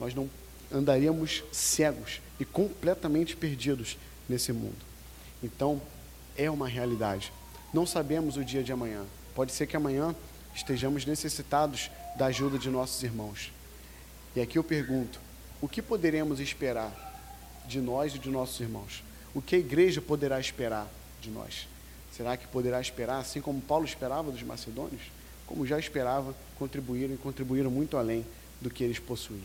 nós 0.00 0.14
não 0.14 0.28
andaríamos 0.72 1.44
cegos 1.52 2.20
e 2.40 2.44
completamente 2.44 3.36
perdidos 3.36 3.98
nesse 4.28 4.52
mundo. 4.52 4.78
Então, 5.42 5.80
é 6.36 6.50
uma 6.50 6.66
realidade. 6.66 7.32
Não 7.72 7.86
sabemos 7.86 8.36
o 8.36 8.44
dia 8.44 8.62
de 8.62 8.72
amanhã. 8.72 9.04
Pode 9.34 9.52
ser 9.52 9.66
que 9.66 9.76
amanhã 9.76 10.14
estejamos 10.54 11.04
necessitados 11.04 11.90
da 12.16 12.26
ajuda 12.26 12.58
de 12.58 12.70
nossos 12.70 13.02
irmãos. 13.02 13.52
E 14.34 14.40
aqui 14.40 14.58
eu 14.58 14.64
pergunto: 14.64 15.20
o 15.60 15.68
que 15.68 15.82
poderemos 15.82 16.40
esperar 16.40 16.92
de 17.66 17.80
nós 17.80 18.14
e 18.14 18.18
de 18.18 18.30
nossos 18.30 18.58
irmãos? 18.60 19.02
O 19.34 19.40
que 19.40 19.56
a 19.56 19.58
igreja 19.58 20.00
poderá 20.00 20.38
esperar 20.40 20.88
de 21.20 21.30
nós? 21.30 21.66
Será 22.16 22.36
que 22.36 22.46
poderá 22.46 22.80
esperar, 22.80 23.18
assim 23.18 23.40
como 23.40 23.60
Paulo 23.60 23.84
esperava 23.84 24.30
dos 24.30 24.42
macedônios? 24.42 25.02
Como 25.46 25.66
já 25.66 25.78
esperava, 25.78 26.34
contribuíram 26.58 27.14
e 27.14 27.18
contribuíram 27.18 27.70
muito 27.70 27.96
além 27.96 28.24
do 28.60 28.70
que 28.70 28.84
eles 28.84 28.98
possuíam. 28.98 29.42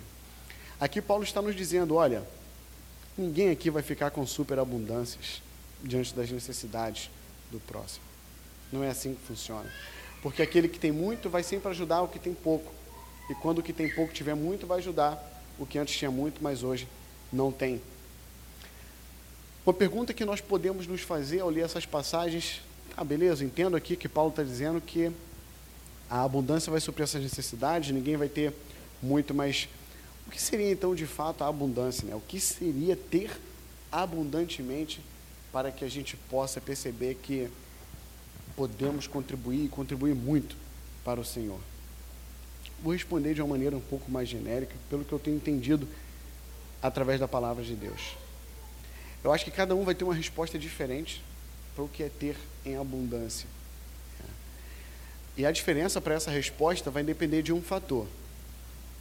Aqui 0.80 1.02
Paulo 1.02 1.24
está 1.24 1.42
nos 1.42 1.56
dizendo: 1.56 1.96
olha, 1.96 2.24
ninguém 3.18 3.50
aqui 3.50 3.70
vai 3.70 3.82
ficar 3.82 4.12
com 4.12 4.26
superabundâncias 4.26 5.42
diante 5.82 6.14
das 6.14 6.30
necessidades 6.30 7.10
do 7.52 7.60
próximo. 7.60 8.06
Não 8.72 8.84
é 8.84 8.90
assim 8.90 9.14
que 9.16 9.22
funciona. 9.22 9.72
Porque 10.22 10.42
aquele 10.42 10.68
que 10.68 10.80
tem 10.80 10.92
muito 10.92 11.30
vai 11.30 11.44
sempre 11.44 11.70
ajudar 11.70 12.02
o 12.02 12.08
que 12.08 12.20
tem 12.20 12.34
pouco. 12.34 12.72
E 13.30 13.36
quando 13.36 13.60
o 13.60 13.64
que 13.64 13.74
tem 13.74 13.90
pouco 13.90 14.14
tiver 14.14 14.36
muito, 14.36 14.68
vai 14.68 14.80
ajudar 14.80 15.22
o 15.58 15.66
que 15.66 15.78
antes 15.80 15.96
tinha 15.96 16.12
muito, 16.12 16.44
mas 16.44 16.64
hoje 16.64 16.88
não 17.32 17.52
tem. 17.52 17.82
Uma 19.68 19.74
pergunta 19.74 20.14
que 20.14 20.24
nós 20.24 20.40
podemos 20.40 20.88
nos 20.88 21.02
fazer 21.02 21.42
ao 21.42 21.50
ler 21.50 21.66
essas 21.66 21.86
passagens, 21.86 22.62
ah, 22.96 23.04
beleza, 23.04 23.44
entendo 23.44 23.76
aqui 23.76 23.98
que 23.98 24.08
Paulo 24.08 24.30
está 24.30 24.42
dizendo 24.42 24.80
que 24.80 25.12
a 26.10 26.24
abundância 26.24 26.72
vai 26.72 26.80
suprir 26.80 27.04
essas 27.04 27.22
necessidades, 27.22 27.92
ninguém 27.92 28.16
vai 28.16 28.30
ter 28.30 28.54
muito, 29.04 29.34
mas 29.34 29.68
o 30.26 30.32
que 30.32 30.42
seria 30.42 30.72
então 30.72 30.96
de 30.96 31.06
fato 31.06 31.44
a 31.44 31.50
abundância? 31.50 32.08
Né? 32.08 32.16
O 32.16 32.22
que 32.22 32.40
seria 32.40 32.96
ter 32.96 33.30
abundantemente 33.92 35.02
para 35.52 35.70
que 35.70 35.84
a 35.84 35.90
gente 35.90 36.16
possa 36.16 36.62
perceber 36.62 37.16
que 37.16 37.50
podemos 38.56 39.06
contribuir 39.06 39.66
e 39.66 39.68
contribuir 39.68 40.16
muito 40.16 40.56
para 41.04 41.20
o 41.20 41.26
Senhor? 41.26 41.60
Vou 42.82 42.94
responder 42.94 43.34
de 43.34 43.42
uma 43.42 43.50
maneira 43.50 43.76
um 43.76 43.82
pouco 43.82 44.10
mais 44.10 44.30
genérica, 44.30 44.76
pelo 44.90 45.04
que 45.04 45.12
eu 45.12 45.20
tenho 45.20 45.36
entendido 45.36 45.86
através 46.82 47.20
da 47.20 47.28
palavra 47.28 47.66
de 47.66 47.76
Deus. 47.76 48.16
Eu 49.28 49.34
acho 49.34 49.44
que 49.44 49.52
cada 49.52 49.76
um 49.76 49.84
vai 49.84 49.94
ter 49.94 50.06
uma 50.06 50.16
resposta 50.16 50.58
diferente 50.58 51.22
para 51.76 51.84
o 51.84 51.90
que 51.90 52.02
é 52.02 52.08
ter 52.08 52.38
em 52.66 52.78
abundância. 52.78 53.46
E 55.36 55.46
a 55.46 55.52
diferença 55.52 56.00
para 56.00 56.14
essa 56.14 56.32
resposta 56.32 56.90
vai 56.90 57.04
depender 57.04 57.42
de 57.42 57.52
um 57.52 57.62
fator. 57.62 58.08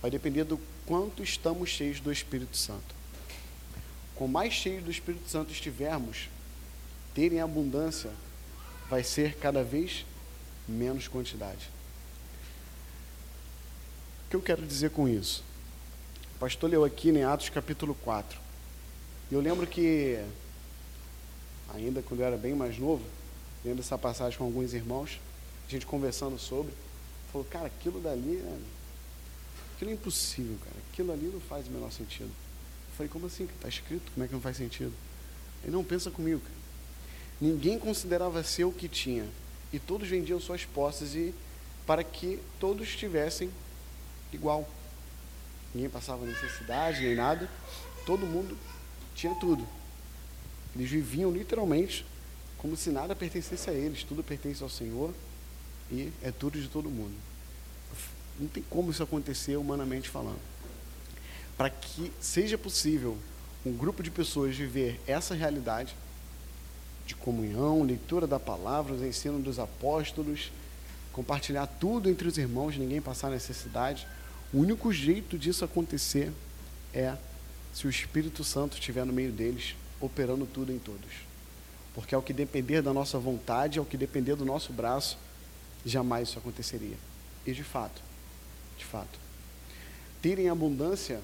Vai 0.02 0.10
depender 0.10 0.42
do 0.42 0.60
quanto 0.84 1.22
estamos 1.22 1.70
cheios 1.70 2.00
do 2.00 2.10
Espírito 2.10 2.56
Santo. 2.56 2.92
Com 4.16 4.26
mais 4.26 4.52
cheios 4.52 4.82
do 4.82 4.90
Espírito 4.90 5.30
Santo 5.30 5.52
estivermos, 5.52 6.28
ter 7.14 7.32
em 7.32 7.40
abundância 7.40 8.10
vai 8.90 9.04
ser 9.04 9.36
cada 9.36 9.62
vez 9.62 10.04
menos 10.66 11.06
quantidade. 11.06 11.70
O 14.26 14.30
que 14.30 14.34
eu 14.34 14.42
quero 14.42 14.66
dizer 14.66 14.90
com 14.90 15.08
isso? 15.08 15.44
O 16.34 16.38
pastor 16.40 16.68
leu 16.68 16.84
aqui 16.84 17.10
em 17.10 17.22
Atos 17.22 17.48
capítulo 17.48 17.94
4. 18.02 18.45
Eu 19.30 19.40
lembro 19.40 19.66
que, 19.66 20.24
ainda 21.74 22.00
quando 22.00 22.20
eu 22.20 22.26
era 22.26 22.36
bem 22.36 22.54
mais 22.54 22.78
novo, 22.78 23.04
lendo 23.64 23.80
essa 23.80 23.98
passagem 23.98 24.38
com 24.38 24.44
alguns 24.44 24.72
irmãos, 24.72 25.18
a 25.66 25.70
gente 25.70 25.84
conversando 25.84 26.38
sobre, 26.38 26.72
falou, 27.32 27.44
cara, 27.50 27.66
aquilo 27.66 27.98
dali, 27.98 28.36
é, 28.36 28.58
aquilo 29.74 29.90
é 29.90 29.94
impossível, 29.94 30.56
cara, 30.64 30.76
aquilo 30.92 31.12
ali 31.12 31.26
não 31.26 31.40
faz 31.40 31.66
o 31.66 31.70
menor 31.72 31.90
sentido. 31.90 32.30
Eu 32.30 32.96
falei, 32.96 33.10
como 33.10 33.26
assim? 33.26 33.44
Está 33.44 33.68
escrito, 33.68 34.12
como 34.12 34.24
é 34.24 34.28
que 34.28 34.34
não 34.34 34.40
faz 34.40 34.56
sentido? 34.56 34.92
Ele 35.64 35.72
não 35.72 35.82
pensa 35.82 36.08
comigo, 36.08 36.40
cara. 36.40 36.54
Ninguém 37.40 37.80
considerava 37.80 38.44
ser 38.44 38.64
o 38.64 38.70
que 38.70 38.88
tinha, 38.88 39.26
e 39.72 39.80
todos 39.80 40.08
vendiam 40.08 40.38
suas 40.38 40.64
posses 40.64 41.16
e 41.16 41.34
para 41.84 42.04
que 42.04 42.38
todos 42.60 42.86
estivessem 42.86 43.50
igual. 44.32 44.68
Ninguém 45.74 45.90
passava 45.90 46.24
necessidade 46.24 47.02
nem 47.02 47.16
nada, 47.16 47.50
todo 48.06 48.24
mundo 48.24 48.56
tinha 49.16 49.34
tudo. 49.34 49.66
Eles 50.76 50.88
viviam 50.90 51.32
literalmente 51.32 52.06
como 52.58 52.76
se 52.76 52.90
nada 52.90 53.16
pertencesse 53.16 53.68
a 53.70 53.72
eles, 53.72 54.04
tudo 54.04 54.22
pertence 54.22 54.62
ao 54.62 54.68
Senhor 54.68 55.12
e 55.90 56.12
é 56.22 56.30
tudo 56.30 56.60
de 56.60 56.68
todo 56.68 56.90
mundo. 56.90 57.14
Não 58.38 58.46
tem 58.46 58.62
como 58.68 58.90
isso 58.90 59.02
acontecer 59.02 59.56
humanamente 59.56 60.08
falando. 60.08 60.38
Para 61.56 61.70
que 61.70 62.12
seja 62.20 62.58
possível 62.58 63.16
um 63.64 63.72
grupo 63.72 64.02
de 64.02 64.10
pessoas 64.10 64.54
viver 64.54 65.00
essa 65.06 65.34
realidade 65.34 65.96
de 67.06 67.14
comunhão, 67.14 67.82
leitura 67.82 68.26
da 68.26 68.38
palavra, 68.38 68.94
os 68.94 69.02
ensino 69.02 69.38
dos 69.38 69.58
apóstolos, 69.58 70.52
compartilhar 71.12 71.66
tudo 71.66 72.10
entre 72.10 72.28
os 72.28 72.36
irmãos, 72.36 72.76
ninguém 72.76 73.00
passar 73.00 73.30
necessidade, 73.30 74.06
o 74.52 74.58
único 74.58 74.92
jeito 74.92 75.38
disso 75.38 75.64
acontecer 75.64 76.30
é 76.92 77.16
se 77.76 77.86
o 77.86 77.90
Espírito 77.90 78.42
Santo 78.42 78.78
estiver 78.78 79.04
no 79.04 79.12
meio 79.12 79.30
deles, 79.30 79.76
operando 80.00 80.46
tudo 80.46 80.72
em 80.72 80.78
todos. 80.78 81.10
Porque 81.94 82.14
ao 82.14 82.22
que 82.22 82.32
depender 82.32 82.80
da 82.80 82.90
nossa 82.90 83.18
vontade, 83.18 83.78
ao 83.78 83.84
que 83.84 83.98
depender 83.98 84.34
do 84.34 84.46
nosso 84.46 84.72
braço, 84.72 85.18
jamais 85.84 86.30
isso 86.30 86.38
aconteceria. 86.38 86.96
E 87.46 87.52
de 87.52 87.62
fato, 87.62 88.00
de 88.78 88.84
fato, 88.86 89.18
ter 90.22 90.38
em 90.38 90.48
abundância 90.48 91.20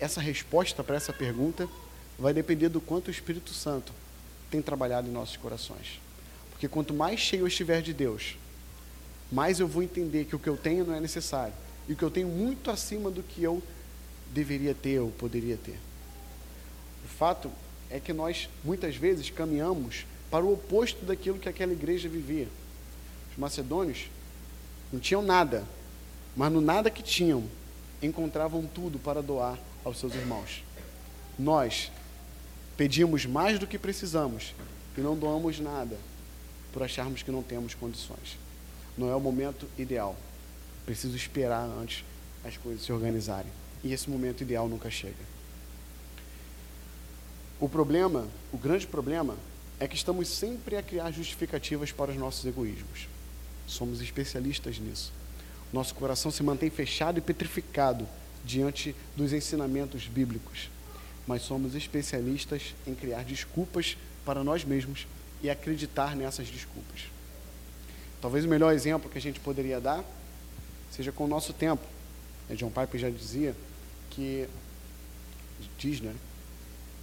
essa 0.00 0.18
resposta 0.18 0.82
para 0.82 0.96
essa 0.96 1.12
pergunta 1.12 1.68
vai 2.18 2.32
depender 2.32 2.70
do 2.70 2.80
quanto 2.80 3.08
o 3.08 3.10
Espírito 3.10 3.52
Santo 3.52 3.92
tem 4.50 4.62
trabalhado 4.62 5.08
em 5.08 5.12
nossos 5.12 5.36
corações. 5.36 6.00
Porque 6.52 6.66
quanto 6.68 6.94
mais 6.94 7.20
cheio 7.20 7.42
eu 7.42 7.48
estiver 7.48 7.82
de 7.82 7.92
Deus, 7.92 8.38
mais 9.30 9.60
eu 9.60 9.68
vou 9.68 9.82
entender 9.82 10.24
que 10.24 10.34
o 10.34 10.38
que 10.38 10.48
eu 10.48 10.56
tenho 10.56 10.86
não 10.86 10.94
é 10.94 11.00
necessário 11.00 11.52
e 11.86 11.92
o 11.92 11.96
que 11.96 12.02
eu 12.02 12.10
tenho 12.10 12.28
muito 12.28 12.70
acima 12.70 13.10
do 13.10 13.22
que 13.22 13.42
eu 13.42 13.62
deveria 14.32 14.74
ter 14.74 14.98
ou 15.00 15.10
poderia 15.10 15.56
ter. 15.56 15.78
O 17.04 17.08
fato 17.08 17.50
é 17.90 18.00
que 18.00 18.12
nós, 18.12 18.48
muitas 18.64 18.96
vezes, 18.96 19.30
caminhamos 19.30 20.06
para 20.30 20.44
o 20.44 20.52
oposto 20.52 21.04
daquilo 21.04 21.38
que 21.38 21.48
aquela 21.48 21.72
igreja 21.72 22.08
vivia. 22.08 22.48
Os 23.30 23.38
macedônios 23.38 24.08
não 24.92 24.98
tinham 24.98 25.22
nada, 25.22 25.64
mas 26.36 26.50
no 26.50 26.60
nada 26.60 26.90
que 26.90 27.02
tinham, 27.02 27.44
encontravam 28.02 28.66
tudo 28.66 28.98
para 28.98 29.22
doar 29.22 29.58
aos 29.84 29.98
seus 29.98 30.14
irmãos. 30.14 30.64
Nós 31.38 31.90
pedimos 32.76 33.26
mais 33.26 33.58
do 33.58 33.66
que 33.66 33.78
precisamos 33.78 34.54
e 34.96 35.00
não 35.00 35.16
doamos 35.16 35.60
nada 35.60 35.96
por 36.72 36.82
acharmos 36.82 37.22
que 37.22 37.30
não 37.30 37.42
temos 37.42 37.74
condições. 37.74 38.38
Não 38.96 39.10
é 39.10 39.14
o 39.14 39.20
momento 39.20 39.68
ideal. 39.78 40.16
Preciso 40.84 41.16
esperar 41.16 41.64
antes 41.64 42.04
as 42.44 42.56
coisas 42.56 42.82
se 42.82 42.92
organizarem. 42.92 43.50
E 43.82 43.92
esse 43.92 44.08
momento 44.08 44.42
ideal 44.42 44.68
nunca 44.68 44.90
chega. 44.90 45.32
O 47.60 47.68
problema, 47.68 48.26
o 48.52 48.58
grande 48.58 48.86
problema, 48.86 49.36
é 49.78 49.88
que 49.88 49.96
estamos 49.96 50.28
sempre 50.28 50.76
a 50.76 50.82
criar 50.82 51.10
justificativas 51.10 51.90
para 51.90 52.10
os 52.10 52.16
nossos 52.16 52.44
egoísmos. 52.44 53.08
Somos 53.66 54.00
especialistas 54.00 54.78
nisso. 54.78 55.12
Nosso 55.72 55.94
coração 55.94 56.30
se 56.30 56.42
mantém 56.42 56.70
fechado 56.70 57.18
e 57.18 57.22
petrificado 57.22 58.06
diante 58.44 58.94
dos 59.16 59.32
ensinamentos 59.32 60.06
bíblicos, 60.06 60.68
mas 61.26 61.42
somos 61.42 61.74
especialistas 61.74 62.74
em 62.86 62.94
criar 62.94 63.24
desculpas 63.24 63.96
para 64.24 64.44
nós 64.44 64.64
mesmos 64.64 65.06
e 65.42 65.48
acreditar 65.48 66.14
nessas 66.14 66.48
desculpas. 66.48 67.02
Talvez 68.20 68.44
o 68.44 68.48
melhor 68.48 68.72
exemplo 68.72 69.10
que 69.10 69.18
a 69.18 69.20
gente 69.20 69.40
poderia 69.40 69.80
dar 69.80 70.04
seja 70.90 71.10
com 71.10 71.24
o 71.24 71.28
nosso 71.28 71.52
tempo. 71.52 71.84
John 72.50 72.70
Piper 72.70 73.00
já 73.00 73.10
dizia 73.10 73.54
que 74.12 74.48
diz, 75.78 76.00
né, 76.00 76.14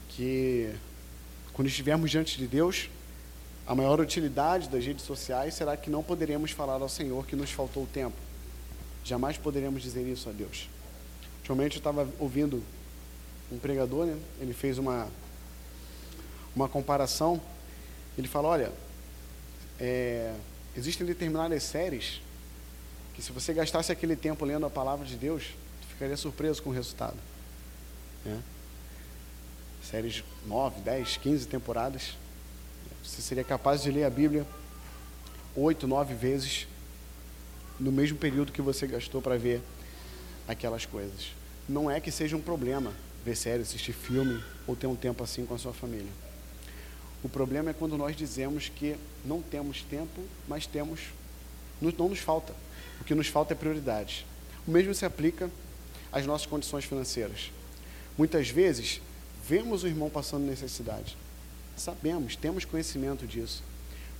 que 0.09 0.73
quando 1.53 1.67
estivermos 1.67 2.09
diante 2.09 2.37
de 2.37 2.47
Deus, 2.47 2.89
a 3.67 3.75
maior 3.75 3.99
utilidade 3.99 4.69
das 4.69 4.85
redes 4.85 5.03
sociais 5.03 5.53
será 5.53 5.75
que 5.75 5.89
não 5.89 6.01
poderemos 6.01 6.51
falar 6.51 6.81
ao 6.81 6.89
Senhor 6.89 7.25
que 7.25 7.35
nos 7.35 7.51
faltou 7.51 7.87
tempo. 7.93 8.15
Jamais 9.03 9.37
poderemos 9.37 9.81
dizer 9.81 10.07
isso 10.07 10.29
a 10.29 10.31
Deus. 10.31 10.69
Ultimamente 11.39 11.75
eu 11.75 11.79
estava 11.79 12.07
ouvindo 12.19 12.63
um 13.51 13.57
pregador, 13.57 14.05
né? 14.05 14.17
ele 14.39 14.53
fez 14.53 14.77
uma, 14.77 15.07
uma 16.55 16.67
comparação. 16.67 17.41
Ele 18.17 18.27
fala: 18.27 18.49
olha, 18.49 18.71
é, 19.79 20.33
existem 20.75 21.05
determinadas 21.05 21.63
séries 21.63 22.21
que, 23.15 23.21
se 23.21 23.31
você 23.31 23.53
gastasse 23.53 23.91
aquele 23.91 24.15
tempo 24.15 24.45
lendo 24.45 24.65
a 24.65 24.69
palavra 24.69 25.05
de 25.05 25.15
Deus, 25.15 25.43
ficaria 25.99 26.15
surpreso 26.15 26.63
com 26.63 26.69
o 26.69 26.73
resultado. 26.73 27.17
Né? 28.23 28.41
Séries 29.83 30.23
9, 30.47 30.79
10, 30.79 31.17
15 31.17 31.45
temporadas. 31.45 32.15
Você 33.03 33.21
seria 33.21 33.43
capaz 33.43 33.83
de 33.83 33.91
ler 33.91 34.05
a 34.05 34.09
Bíblia 34.09 34.47
oito, 35.57 35.85
nove 35.85 36.13
vezes 36.13 36.69
no 37.77 37.91
mesmo 37.91 38.17
período 38.17 38.53
que 38.53 38.61
você 38.61 38.87
gastou 38.87 39.21
para 39.21 39.37
ver 39.37 39.61
aquelas 40.47 40.85
coisas. 40.85 41.33
Não 41.67 41.91
é 41.91 41.99
que 41.99 42.11
seja 42.11 42.37
um 42.37 42.41
problema 42.41 42.93
ver 43.25 43.35
série, 43.35 43.63
assistir 43.63 43.91
filme 43.91 44.41
ou 44.65 44.77
ter 44.77 44.87
um 44.87 44.95
tempo 44.95 45.21
assim 45.21 45.45
com 45.45 45.53
a 45.53 45.57
sua 45.57 45.73
família. 45.73 46.11
O 47.21 47.27
problema 47.27 47.71
é 47.71 47.73
quando 47.73 47.97
nós 47.97 48.15
dizemos 48.15 48.69
que 48.69 48.95
não 49.25 49.41
temos 49.41 49.81
tempo, 49.83 50.23
mas 50.47 50.65
temos, 50.65 51.01
não 51.81 52.07
nos 52.07 52.19
falta. 52.19 52.55
O 53.01 53.03
que 53.03 53.13
nos 53.13 53.27
falta 53.27 53.53
é 53.53 53.55
prioridade. 53.55 54.25
O 54.65 54.71
mesmo 54.71 54.93
se 54.93 55.05
aplica 55.05 55.49
às 56.11 56.25
nossas 56.25 56.47
condições 56.47 56.85
financeiras. 56.85 57.51
Muitas 58.17 58.49
vezes, 58.49 59.01
vemos 59.47 59.83
o 59.83 59.87
irmão 59.87 60.09
passando 60.09 60.45
necessidade. 60.45 61.17
Sabemos, 61.77 62.35
temos 62.35 62.65
conhecimento 62.65 63.25
disso. 63.25 63.63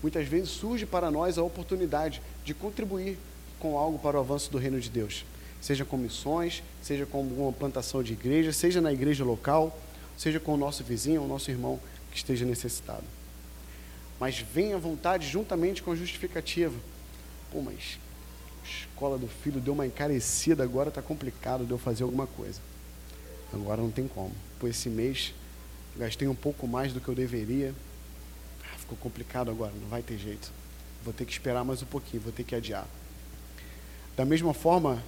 Muitas 0.01 0.27
vezes 0.27 0.49
surge 0.49 0.85
para 0.85 1.11
nós 1.11 1.37
a 1.37 1.43
oportunidade 1.43 2.21
de 2.45 2.53
contribuir 2.53 3.17
com 3.59 3.77
algo 3.77 3.99
para 3.99 4.17
o 4.17 4.21
avanço 4.21 4.49
do 4.49 4.57
reino 4.57 4.79
de 4.79 4.89
Deus. 4.89 5.25
Seja 5.59 5.83
com 5.83 5.97
missões, 5.97 6.63
seja 6.81 7.05
com 7.05 7.21
uma 7.21 7.51
plantação 7.51 8.01
de 8.01 8.13
igreja, 8.13 8.53
seja 8.53 8.79
na 8.79 8.93
igreja 8.93 9.25
local, 9.25 9.77
seja 10.17 10.39
com 10.39 10.53
o 10.53 10.57
nosso 10.57 10.83
vizinho 10.83 11.21
ou 11.21 11.27
nosso 11.27 11.51
irmão 11.51 11.79
que 12.11 12.17
esteja 12.17 12.45
necessitado. 12.45 13.03
Mas 14.19 14.39
vem 14.39 14.73
a 14.73 14.77
vontade 14.77 15.27
juntamente 15.27 15.83
com 15.83 15.91
a 15.91 15.95
justificativa. 15.95 16.75
Pô, 17.51 17.61
mas 17.61 17.99
escola 18.69 19.17
do 19.17 19.27
filho 19.27 19.59
deu 19.59 19.73
uma 19.73 19.85
encarecida, 19.85 20.63
agora 20.63 20.89
está 20.89 21.01
complicado 21.01 21.65
de 21.65 21.71
eu 21.71 21.77
fazer 21.77 22.03
alguma 22.03 22.27
coisa. 22.27 22.59
Agora 23.53 23.81
não 23.81 23.91
tem 23.91 24.07
como. 24.07 24.31
Por 24.59 24.69
esse 24.69 24.89
mês 24.89 25.33
gastei 25.97 26.27
um 26.27 26.35
pouco 26.35 26.67
mais 26.67 26.93
do 26.93 26.99
que 26.99 27.07
eu 27.07 27.15
deveria. 27.15 27.73
Ah, 28.63 28.77
ficou 28.77 28.97
complicado 28.97 29.49
agora, 29.49 29.71
não 29.79 29.89
vai 29.89 30.01
ter 30.01 30.17
jeito. 30.17 30.51
Vou 31.03 31.13
ter 31.13 31.25
que 31.25 31.31
esperar 31.31 31.63
mais 31.63 31.81
um 31.81 31.85
pouquinho, 31.85 32.21
vou 32.21 32.31
ter 32.31 32.43
que 32.43 32.55
adiar. 32.55 32.87
Da 34.15 34.25
mesma 34.25 34.53
forma 34.53 35.01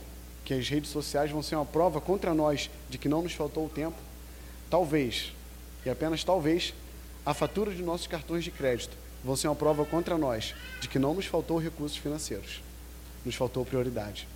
que 0.46 0.54
as 0.54 0.68
redes 0.68 0.90
sociais 0.90 1.30
vão 1.30 1.44
ser 1.44 1.56
uma 1.56 1.66
prova 1.66 2.02
contra 2.02 2.34
nós 2.34 2.70
de 2.90 2.98
que 2.98 3.10
não 3.10 3.22
nos 3.22 3.34
faltou 3.34 3.66
o 3.66 3.70
tempo, 3.70 3.98
talvez, 4.70 5.34
e 5.86 5.90
apenas 5.90 6.24
talvez, 6.24 6.74
a 7.26 7.34
fatura 7.34 7.74
de 7.74 7.84
nossos 7.84 8.08
cartões 8.08 8.44
de 8.44 8.52
crédito 8.52 8.98
vão 9.24 9.36
ser 9.36 9.48
uma 9.48 9.56
prova 9.56 9.86
contra 9.86 10.18
nós 10.18 10.56
de 10.80 10.88
que 10.88 10.98
não 10.98 11.14
nos 11.14 11.26
faltou 11.26 11.60
recursos 11.60 11.98
financeiros 11.98 12.62
nos 13.26 13.36
faltou 13.36 13.66
prioridade. 13.66 14.28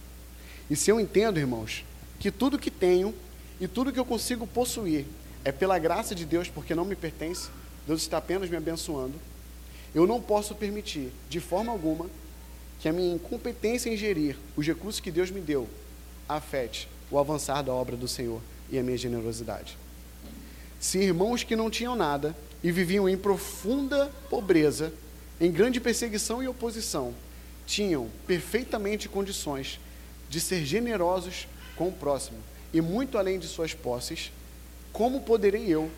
E 0.69 0.75
se 0.75 0.89
eu 0.89 0.99
entendo, 0.99 1.39
irmãos, 1.39 1.83
que 2.19 2.31
tudo 2.31 2.59
que 2.59 2.71
tenho 2.71 3.13
e 3.59 3.67
tudo 3.67 3.91
que 3.91 3.99
eu 3.99 4.05
consigo 4.05 4.47
possuir 4.47 5.05
é 5.43 5.51
pela 5.51 5.77
graça 5.77 6.15
de 6.15 6.25
Deus, 6.25 6.47
porque 6.49 6.73
não 6.73 6.85
me 6.85 6.95
pertence, 6.95 7.49
Deus 7.85 8.01
está 8.01 8.17
apenas 8.17 8.49
me 8.49 8.57
abençoando, 8.57 9.13
eu 9.93 10.07
não 10.07 10.21
posso 10.21 10.55
permitir, 10.55 11.11
de 11.29 11.39
forma 11.39 11.71
alguma, 11.71 12.07
que 12.79 12.89
a 12.89 12.93
minha 12.93 13.15
incompetência 13.15 13.89
em 13.89 13.95
gerir 13.95 14.35
os 14.55 14.65
recursos 14.65 14.99
que 14.99 15.11
Deus 15.11 15.31
me 15.31 15.39
deu 15.39 15.67
afete 16.27 16.89
o 17.09 17.19
avançar 17.19 17.61
da 17.61 17.71
obra 17.71 17.95
do 17.95 18.07
Senhor 18.07 18.41
e 18.69 18.77
a 18.77 18.83
minha 18.83 18.97
generosidade. 18.97 19.77
Se 20.79 20.99
irmãos 20.99 21.43
que 21.43 21.55
não 21.55 21.69
tinham 21.69 21.95
nada 21.95 22.35
e 22.63 22.71
viviam 22.71 23.07
em 23.07 23.17
profunda 23.17 24.11
pobreza, 24.29 24.91
em 25.39 25.51
grande 25.51 25.79
perseguição 25.79 26.43
e 26.43 26.47
oposição, 26.47 27.13
tinham 27.65 28.09
perfeitamente 28.27 29.09
condições 29.09 29.79
de 30.29 30.39
ser 30.39 30.65
generosos 30.65 31.47
com 31.75 31.89
o 31.89 31.91
próximo 31.91 32.37
e 32.73 32.81
muito 32.81 33.17
além 33.17 33.39
de 33.39 33.47
suas 33.47 33.73
posses, 33.73 34.31
como 34.91 35.21
poderei 35.21 35.67
eu 35.67 35.89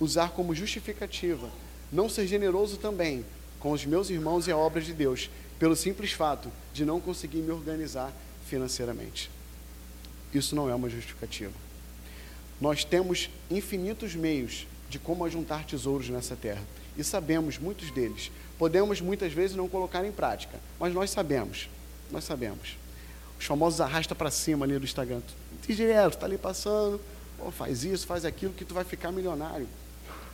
usar 0.00 0.30
como 0.30 0.54
justificativa 0.54 1.50
não 1.90 2.08
ser 2.08 2.26
generoso 2.26 2.76
também 2.76 3.24
com 3.58 3.72
os 3.72 3.84
meus 3.84 4.10
irmãos 4.10 4.46
e 4.46 4.52
a 4.52 4.56
obra 4.56 4.80
de 4.80 4.92
Deus, 4.92 5.30
pelo 5.58 5.76
simples 5.76 6.12
fato 6.12 6.50
de 6.72 6.84
não 6.84 7.00
conseguir 7.00 7.38
me 7.38 7.50
organizar 7.50 8.12
financeiramente? 8.46 9.30
Isso 10.34 10.54
não 10.54 10.68
é 10.68 10.74
uma 10.74 10.90
justificativa. 10.90 11.52
Nós 12.60 12.84
temos 12.84 13.30
infinitos 13.50 14.14
meios 14.14 14.66
de 14.88 14.98
como 14.98 15.24
ajuntar 15.24 15.64
tesouros 15.64 16.08
nessa 16.08 16.36
terra 16.36 16.62
e 16.96 17.04
sabemos 17.04 17.58
muitos 17.58 17.90
deles. 17.90 18.30
Podemos 18.58 19.00
muitas 19.00 19.32
vezes 19.32 19.56
não 19.56 19.68
colocar 19.68 20.04
em 20.04 20.12
prática, 20.12 20.58
mas 20.78 20.92
nós 20.94 21.10
sabemos, 21.10 21.68
nós 22.10 22.24
sabemos. 22.24 22.76
Os 23.38 23.44
famosos 23.44 23.80
arrasta 23.80 24.14
para 24.14 24.30
cima 24.30 24.64
ali 24.64 24.78
do 24.78 24.84
Instagram. 24.84 25.20
Direto, 25.66 26.14
está 26.14 26.26
ali 26.26 26.38
passando, 26.38 27.00
pô, 27.36 27.50
faz 27.50 27.84
isso, 27.84 28.06
faz 28.06 28.24
aquilo, 28.24 28.52
que 28.52 28.64
tu 28.64 28.72
vai 28.72 28.84
ficar 28.84 29.12
milionário. 29.12 29.68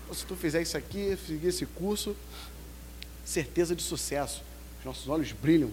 Pô, 0.06 0.14
se 0.14 0.24
tu 0.24 0.36
fizer 0.36 0.62
isso 0.62 0.76
aqui, 0.76 1.18
seguir 1.26 1.48
esse 1.48 1.66
curso, 1.66 2.14
certeza 3.24 3.74
de 3.74 3.82
sucesso. 3.82 4.42
Os 4.78 4.84
nossos 4.84 5.08
olhos 5.08 5.32
brilham. 5.32 5.70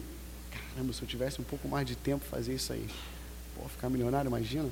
Caramba, 0.49 0.93
se 0.93 1.01
eu 1.01 1.07
tivesse 1.07 1.39
um 1.41 1.43
pouco 1.43 1.67
mais 1.67 1.85
de 1.85 1.95
tempo 1.95 2.25
fazer 2.25 2.55
isso 2.55 2.73
aí. 2.73 2.87
Pô, 3.55 3.67
ficar 3.67 3.89
milionário, 3.89 4.29
imagina. 4.29 4.69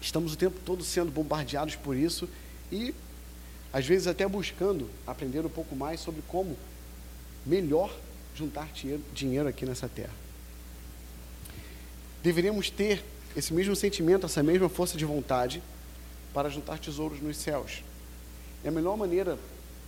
Estamos 0.00 0.34
o 0.34 0.36
tempo 0.36 0.58
todo 0.64 0.84
sendo 0.84 1.10
bombardeados 1.10 1.76
por 1.76 1.96
isso 1.96 2.28
e 2.70 2.94
às 3.74 3.84
vezes 3.84 4.06
até 4.06 4.24
buscando 4.28 4.88
aprender 5.04 5.44
um 5.44 5.48
pouco 5.48 5.74
mais 5.74 5.98
sobre 5.98 6.22
como 6.28 6.56
melhor 7.44 7.92
juntar 8.32 8.70
dinheiro 9.12 9.48
aqui 9.48 9.66
nessa 9.66 9.88
terra. 9.88 10.12
Deveríamos 12.22 12.70
ter 12.70 13.04
esse 13.36 13.52
mesmo 13.52 13.74
sentimento, 13.74 14.26
essa 14.26 14.44
mesma 14.44 14.68
força 14.68 14.96
de 14.96 15.04
vontade 15.04 15.60
para 16.32 16.48
juntar 16.48 16.78
tesouros 16.78 17.20
nos 17.20 17.36
céus. 17.36 17.82
E 18.62 18.68
a 18.68 18.70
melhor 18.70 18.96
maneira 18.96 19.36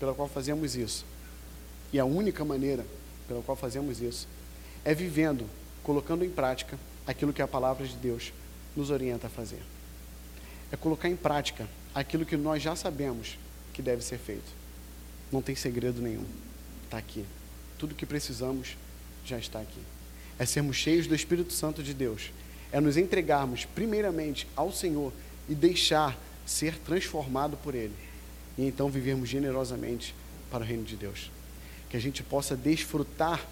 pela 0.01 0.13
qual 0.13 0.27
fazemos 0.27 0.75
isso, 0.75 1.05
e 1.93 2.01
a 2.01 2.05
única 2.05 2.45
maneira 2.45 2.85
pela 3.29 3.41
qual 3.41 3.57
fazemos 3.57 4.01
isso, 4.01 4.27
é 4.85 4.93
vivendo, 4.95 5.49
colocando 5.85 6.25
em 6.25 6.31
prática 6.31 6.77
aquilo 7.07 7.33
que 7.33 7.41
a 7.41 7.47
palavra 7.47 7.87
de 7.87 7.95
Deus 7.95 8.33
nos 8.77 8.91
orienta 8.91 9.29
a 9.29 9.31
fazer. 9.31 9.63
É 10.73 10.77
colocar 10.77 11.09
em 11.09 11.17
prática 11.17 11.69
aquilo 11.95 12.27
que 12.27 12.37
nós 12.37 12.61
já 12.61 12.75
sabemos 12.75 13.39
que 13.77 13.83
deve 13.83 14.03
ser 14.03 14.17
feito. 14.17 14.51
Não 15.31 15.43
tem 15.43 15.55
segredo 15.55 16.01
nenhum. 16.01 16.25
Está 16.85 16.97
aqui. 16.97 17.27
Tudo 17.79 17.95
que 17.95 18.07
precisamos 18.07 18.75
já 19.23 19.39
está 19.39 19.61
aqui. 19.61 19.81
É 20.39 20.47
sermos 20.47 20.77
cheios 20.77 21.07
do 21.07 21.15
Espírito 21.15 21.53
Santo 21.53 21.83
de 21.83 21.93
Deus. 21.93 22.33
É 22.73 22.81
nos 22.81 22.97
entregarmos 22.97 23.67
primeiramente 23.67 24.49
ao 24.57 24.73
Senhor 24.73 25.13
e 25.47 25.55
deixar 25.55 26.19
ser 26.47 26.79
transformado 26.79 27.59
por 27.59 27.75
Ele. 27.75 27.95
E 28.57 28.65
então 28.65 28.89
vivermos 28.89 29.29
generosamente 29.29 30.15
para 30.51 30.65
o 30.65 30.67
reino 30.67 30.85
de 30.85 30.97
Deus. 30.97 31.31
Que 31.91 31.99
a 31.99 32.01
gente 32.01 32.23
possa 32.23 32.57
desfrutar 32.57 33.47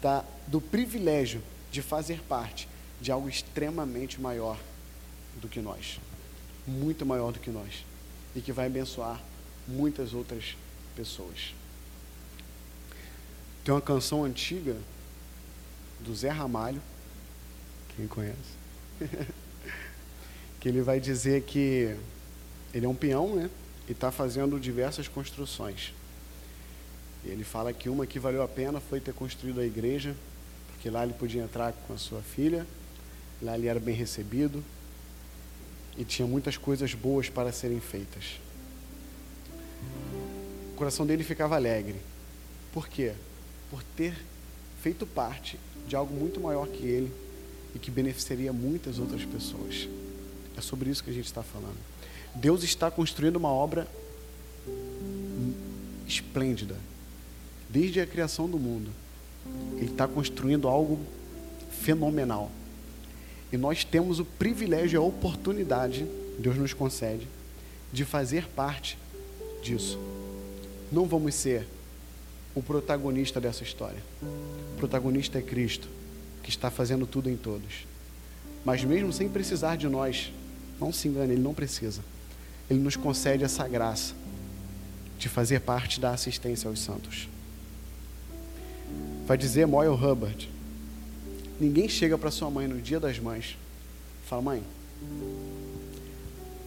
da, 0.00 0.24
do 0.46 0.60
privilégio 0.60 1.42
de 1.72 1.82
fazer 1.82 2.20
parte 2.28 2.68
de 3.00 3.10
algo 3.10 3.28
extremamente 3.28 4.20
maior 4.20 4.56
do 5.40 5.48
que 5.48 5.60
nós, 5.60 5.98
muito 6.66 7.04
maior 7.04 7.32
do 7.32 7.40
que 7.40 7.50
nós, 7.50 7.84
e 8.36 8.40
que 8.40 8.52
vai 8.52 8.66
abençoar 8.66 9.20
muitas 9.70 10.12
outras 10.12 10.56
pessoas. 10.96 11.54
Tem 13.64 13.72
uma 13.72 13.80
canção 13.80 14.24
antiga 14.24 14.76
do 16.00 16.14
Zé 16.14 16.30
Ramalho, 16.30 16.80
quem 17.96 18.06
conhece, 18.06 18.36
que 20.58 20.68
ele 20.68 20.82
vai 20.82 20.98
dizer 20.98 21.42
que 21.42 21.94
ele 22.72 22.86
é 22.86 22.88
um 22.88 22.94
peão, 22.94 23.36
né? 23.36 23.50
E 23.88 23.92
está 23.92 24.10
fazendo 24.10 24.58
diversas 24.58 25.08
construções. 25.08 25.92
E 27.24 27.28
ele 27.28 27.44
fala 27.44 27.72
que 27.72 27.88
uma 27.88 28.06
que 28.06 28.18
valeu 28.18 28.42
a 28.42 28.48
pena 28.48 28.80
foi 28.80 29.00
ter 29.00 29.12
construído 29.12 29.60
a 29.60 29.64
igreja, 29.64 30.14
porque 30.68 30.88
lá 30.88 31.04
ele 31.04 31.12
podia 31.12 31.42
entrar 31.42 31.72
com 31.72 31.92
a 31.92 31.98
sua 31.98 32.22
filha, 32.22 32.66
lá 33.42 33.56
ele 33.56 33.66
era 33.66 33.78
bem 33.80 33.94
recebido 33.94 34.64
e 35.96 36.04
tinha 36.04 36.26
muitas 36.26 36.56
coisas 36.56 36.94
boas 36.94 37.28
para 37.28 37.52
serem 37.52 37.80
feitas. 37.80 38.40
Coração 40.80 41.04
dele 41.04 41.22
ficava 41.22 41.56
alegre. 41.56 41.96
Por 42.72 42.88
quê? 42.88 43.12
Por 43.70 43.82
ter 43.82 44.14
feito 44.80 45.04
parte 45.04 45.60
de 45.86 45.94
algo 45.94 46.14
muito 46.14 46.40
maior 46.40 46.66
que 46.68 46.86
ele 46.86 47.12
e 47.74 47.78
que 47.78 47.90
beneficiaria 47.90 48.50
muitas 48.50 48.98
outras 48.98 49.22
pessoas. 49.22 49.86
É 50.56 50.60
sobre 50.62 50.88
isso 50.88 51.04
que 51.04 51.10
a 51.10 51.12
gente 51.12 51.26
está 51.26 51.42
falando. 51.42 51.76
Deus 52.34 52.62
está 52.62 52.90
construindo 52.90 53.36
uma 53.36 53.50
obra 53.50 53.86
esplêndida 56.08 56.78
desde 57.68 58.00
a 58.00 58.06
criação 58.06 58.48
do 58.48 58.58
mundo. 58.58 58.90
Ele 59.76 59.90
está 59.90 60.08
construindo 60.08 60.66
algo 60.66 60.98
fenomenal. 61.70 62.50
E 63.52 63.58
nós 63.58 63.84
temos 63.84 64.18
o 64.18 64.24
privilégio 64.24 64.96
e 64.96 64.98
a 64.98 65.02
oportunidade, 65.02 66.06
Deus 66.38 66.56
nos 66.56 66.72
concede, 66.72 67.28
de 67.92 68.02
fazer 68.02 68.48
parte 68.48 68.96
disso. 69.62 69.98
Não 70.90 71.06
vamos 71.06 71.34
ser 71.34 71.66
o 72.54 72.62
protagonista 72.62 73.40
dessa 73.40 73.62
história. 73.62 74.02
O 74.22 74.76
protagonista 74.76 75.38
é 75.38 75.42
Cristo, 75.42 75.88
que 76.42 76.50
está 76.50 76.70
fazendo 76.70 77.06
tudo 77.06 77.30
em 77.30 77.36
todos. 77.36 77.86
Mas 78.64 78.84
mesmo 78.84 79.12
sem 79.12 79.28
precisar 79.28 79.76
de 79.76 79.88
nós, 79.88 80.32
não 80.80 80.92
se 80.92 81.08
engane, 81.08 81.34
Ele 81.34 81.42
não 81.42 81.54
precisa. 81.54 82.02
Ele 82.68 82.80
nos 82.80 82.96
concede 82.96 83.44
essa 83.44 83.66
graça 83.68 84.14
de 85.18 85.28
fazer 85.28 85.60
parte 85.60 86.00
da 86.00 86.10
assistência 86.10 86.68
aos 86.68 86.80
santos 86.80 87.28
vai 89.30 89.38
dizer 89.38 89.64
Moyle 89.64 89.94
Hubbard: 89.94 90.50
Ninguém 91.60 91.88
chega 91.88 92.18
para 92.18 92.32
sua 92.32 92.50
mãe 92.50 92.66
no 92.66 92.80
dia 92.80 92.98
das 92.98 93.16
mães 93.20 93.56
fala: 94.26 94.42
Mãe, 94.42 94.62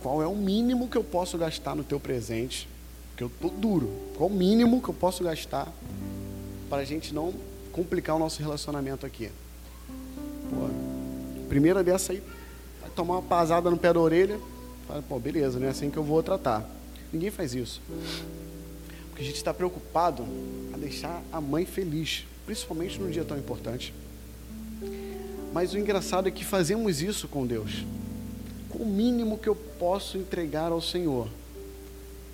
qual 0.02 0.24
é 0.24 0.28
o 0.28 0.34
mínimo 0.34 0.88
que 0.88 0.98
eu 0.98 1.04
posso 1.04 1.38
gastar 1.38 1.76
no 1.76 1.84
teu 1.84 2.00
presente? 2.00 2.70
Porque 3.14 3.24
eu 3.24 3.32
tô 3.42 3.50
duro. 3.50 3.90
Qual 4.18 4.30
o 4.30 4.34
mínimo 4.34 4.82
que 4.82 4.90
eu 4.90 4.94
posso 4.94 5.24
gastar 5.24 5.72
para 6.70 6.82
a 6.82 6.86
gente 6.86 7.14
não 7.14 7.34
complicar 7.72 8.16
o 8.16 8.20
nosso 8.20 8.42
relacionamento 8.42 9.06
aqui? 9.06 9.30
Pô, 10.50 11.46
primeira 11.48 11.84
dessa 11.84 12.12
aí, 12.12 12.22
vai 12.82 12.90
tomar 12.90 13.16
uma 13.16 13.22
pasada 13.22 13.70
no 13.70 13.78
pé 13.78 13.94
da 13.94 14.00
orelha. 14.00 14.40
Fala, 14.88 15.02
pô, 15.02 15.20
beleza, 15.20 15.60
não 15.60 15.68
é 15.68 15.70
assim 15.70 15.90
que 15.90 15.98
eu 15.98 16.04
vou 16.04 16.22
tratar. 16.24 16.68
Ninguém 17.12 17.30
faz 17.30 17.54
isso. 17.54 17.82
Porque 19.10 19.22
a 19.22 19.26
gente 19.26 19.36
está 19.36 19.54
preocupado 19.54 20.26
a 20.74 20.78
deixar 20.78 21.22
a 21.32 21.40
mãe 21.40 21.66
feliz 21.66 22.26
principalmente 22.46 23.00
num 23.00 23.10
dia 23.10 23.24
tão 23.24 23.38
importante. 23.38 23.94
Mas 25.54 25.74
o 25.74 25.78
engraçado 25.78 26.28
é 26.28 26.32
que 26.32 26.44
fazemos 26.44 27.02
isso 27.02 27.28
com 27.28 27.46
Deus. 27.46 27.86
Com 28.70 28.80
o 28.80 28.86
mínimo 28.86 29.38
que 29.38 29.48
eu 29.48 29.56
posso 29.56 30.18
entregar 30.18 30.72
ao 30.72 30.82
Senhor, 30.82 31.28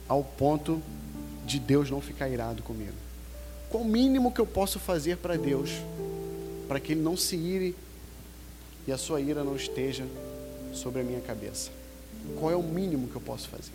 ao 0.10 0.24
ponto 0.24 0.82
de 1.46 1.60
Deus 1.60 1.90
não 1.90 2.02
ficar 2.02 2.28
irado 2.28 2.64
comigo. 2.64 2.94
Qual 3.70 3.84
o 3.84 3.88
mínimo 3.88 4.32
que 4.32 4.42
eu 4.42 4.48
posso 4.48 4.80
fazer 4.80 5.18
para 5.18 5.38
Deus, 5.38 5.70
para 6.68 6.80
que 6.80 6.94
Ele 6.94 7.02
não 7.02 7.16
se 7.16 7.36
ire 7.36 7.76
e 8.88 8.92
a 8.92 8.98
sua 8.98 9.22
ira 9.22 9.44
não 9.44 9.56
esteja 9.56 10.06
sobre 10.74 11.02
a 11.02 11.04
minha 11.04 11.22
cabeça? 11.22 11.70
Qual 12.40 12.52
é 12.52 12.56
o 12.56 12.64
mínimo 12.64 13.08
que 13.08 13.16
eu 13.16 13.22
posso 13.22 13.48
fazer? 13.48 13.72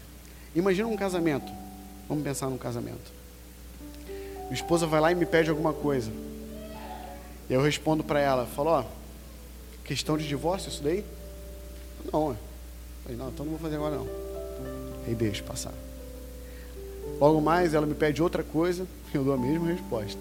Imagina 0.54 0.88
um 0.88 0.96
casamento. 0.96 1.50
Vamos 2.08 2.24
pensar 2.24 2.50
num 2.50 2.58
casamento. 2.58 3.12
Minha 4.44 4.54
esposa 4.54 4.86
vai 4.86 5.00
lá 5.00 5.12
e 5.12 5.14
me 5.14 5.24
pede 5.24 5.48
alguma 5.48 5.72
coisa. 5.72 6.10
E 7.48 7.52
eu 7.52 7.62
respondo 7.62 8.02
para 8.02 8.20
ela, 8.20 8.46
falo, 8.46 8.70
ó, 8.70 8.84
questão 9.84 10.18
de 10.18 10.26
divórcio 10.26 10.68
isso 10.68 10.82
daí? 10.82 11.04
Não, 12.12 12.32
é. 12.32 12.36
Falei, 13.04 13.18
não, 13.18 13.28
então 13.28 13.44
não 13.44 13.52
vou 13.52 13.60
fazer 13.60 13.76
agora 13.76 13.96
não. 13.96 14.08
Aí 15.06 15.14
deixa 15.14 15.42
passar. 15.42 15.72
Logo 17.20 17.40
mais 17.40 17.74
ela 17.74 17.86
me 17.86 17.94
pede 17.94 18.22
outra 18.22 18.42
coisa, 18.42 18.86
eu 19.12 19.24
dou 19.24 19.34
a 19.34 19.38
mesma 19.38 19.68
resposta. 19.68 20.20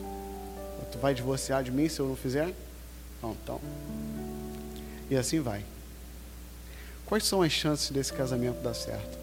Tu 0.92 0.98
vai 1.00 1.14
divorciar 1.14 1.64
de 1.64 1.72
mim 1.72 1.90
se 1.90 2.00
eu 2.00 2.08
não 2.08 2.16
fizer? 2.16 2.54
Não, 3.22 3.32
então. 3.32 3.60
E 5.10 5.16
assim 5.16 5.40
vai. 5.40 5.66
Quais 7.06 7.26
são 7.26 7.42
as 7.42 7.52
chances 7.52 7.90
desse 7.90 8.14
casamento 8.14 8.62
dar 8.62 8.74
certo? 8.74 9.18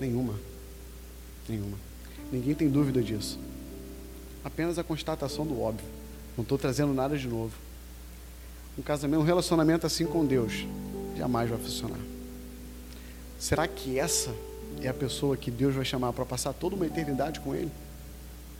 Nenhuma. 0.00 0.38
Nenhuma. 1.48 1.76
Ninguém 2.30 2.54
tem 2.54 2.70
dúvida 2.70 3.02
disso 3.02 3.38
apenas 4.44 4.78
a 4.78 4.84
constatação 4.84 5.46
do 5.46 5.60
óbvio. 5.60 5.86
Não 6.36 6.42
estou 6.42 6.58
trazendo 6.58 6.92
nada 6.92 7.16
de 7.16 7.26
novo. 7.26 7.54
Um 8.78 8.82
casamento, 8.82 9.20
um 9.20 9.24
relacionamento 9.24 9.86
assim 9.86 10.04
com 10.04 10.26
Deus, 10.26 10.66
jamais 11.16 11.48
vai 11.48 11.58
funcionar. 11.58 11.98
Será 13.38 13.66
que 13.66 13.98
essa 13.98 14.34
é 14.82 14.88
a 14.88 14.94
pessoa 14.94 15.36
que 15.36 15.50
Deus 15.50 15.74
vai 15.74 15.84
chamar 15.84 16.12
para 16.12 16.24
passar 16.24 16.52
toda 16.52 16.76
uma 16.76 16.86
eternidade 16.86 17.40
com 17.40 17.54
Ele? 17.54 17.70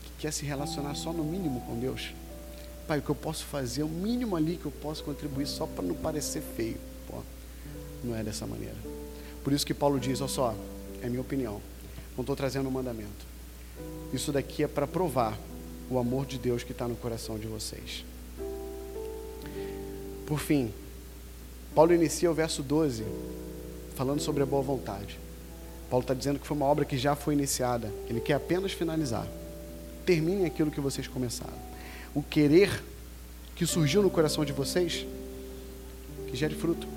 Que 0.02 0.22
quer 0.22 0.32
se 0.32 0.44
relacionar 0.44 0.94
só 0.94 1.12
no 1.12 1.24
mínimo 1.24 1.60
com 1.62 1.78
Deus? 1.78 2.12
Pai, 2.86 2.98
o 2.98 3.02
que 3.02 3.10
eu 3.10 3.14
posso 3.14 3.44
fazer, 3.44 3.82
o 3.82 3.88
mínimo 3.88 4.36
ali 4.36 4.56
que 4.56 4.66
eu 4.66 4.70
posso 4.70 5.02
contribuir 5.02 5.46
só 5.46 5.66
para 5.66 5.84
não 5.84 5.94
parecer 5.94 6.42
feio. 6.42 6.76
Pô, 7.08 7.22
não 8.02 8.14
é 8.14 8.22
dessa 8.22 8.46
maneira. 8.46 8.76
Por 9.42 9.52
isso 9.52 9.66
que 9.66 9.74
Paulo 9.74 9.98
diz: 9.98 10.20
olha 10.20 10.28
só, 10.28 10.54
é 11.02 11.08
minha 11.08 11.20
opinião. 11.20 11.60
Não 12.16 12.22
estou 12.22 12.36
trazendo 12.36 12.68
um 12.68 12.72
mandamento. 12.72 13.26
Isso 14.12 14.30
daqui 14.30 14.62
é 14.62 14.68
para 14.68 14.86
provar 14.86 15.36
o 15.90 15.98
amor 15.98 16.26
de 16.26 16.38
Deus 16.38 16.62
que 16.62 16.72
está 16.72 16.86
no 16.86 16.94
coração 16.96 17.38
de 17.38 17.46
vocês. 17.46 18.04
Por 20.26 20.38
fim, 20.38 20.72
Paulo 21.74 21.92
inicia 21.92 22.30
o 22.30 22.34
verso 22.34 22.62
12 22.62 23.04
falando 23.94 24.20
sobre 24.20 24.42
a 24.42 24.46
boa 24.46 24.62
vontade. 24.62 25.18
Paulo 25.94 26.02
está 26.02 26.12
dizendo 26.14 26.40
que 26.40 26.46
foi 26.48 26.56
uma 26.56 26.66
obra 26.66 26.84
que 26.84 26.98
já 26.98 27.14
foi 27.14 27.34
iniciada, 27.34 27.88
ele 28.10 28.20
quer 28.20 28.34
apenas 28.34 28.72
finalizar. 28.72 29.24
Termine 30.04 30.44
aquilo 30.44 30.68
que 30.68 30.80
vocês 30.80 31.06
começaram. 31.06 31.56
O 32.12 32.20
querer 32.20 32.82
que 33.54 33.64
surgiu 33.64 34.02
no 34.02 34.10
coração 34.10 34.44
de 34.44 34.52
vocês, 34.52 35.06
que 36.26 36.34
gere 36.34 36.56
fruto. 36.56 36.88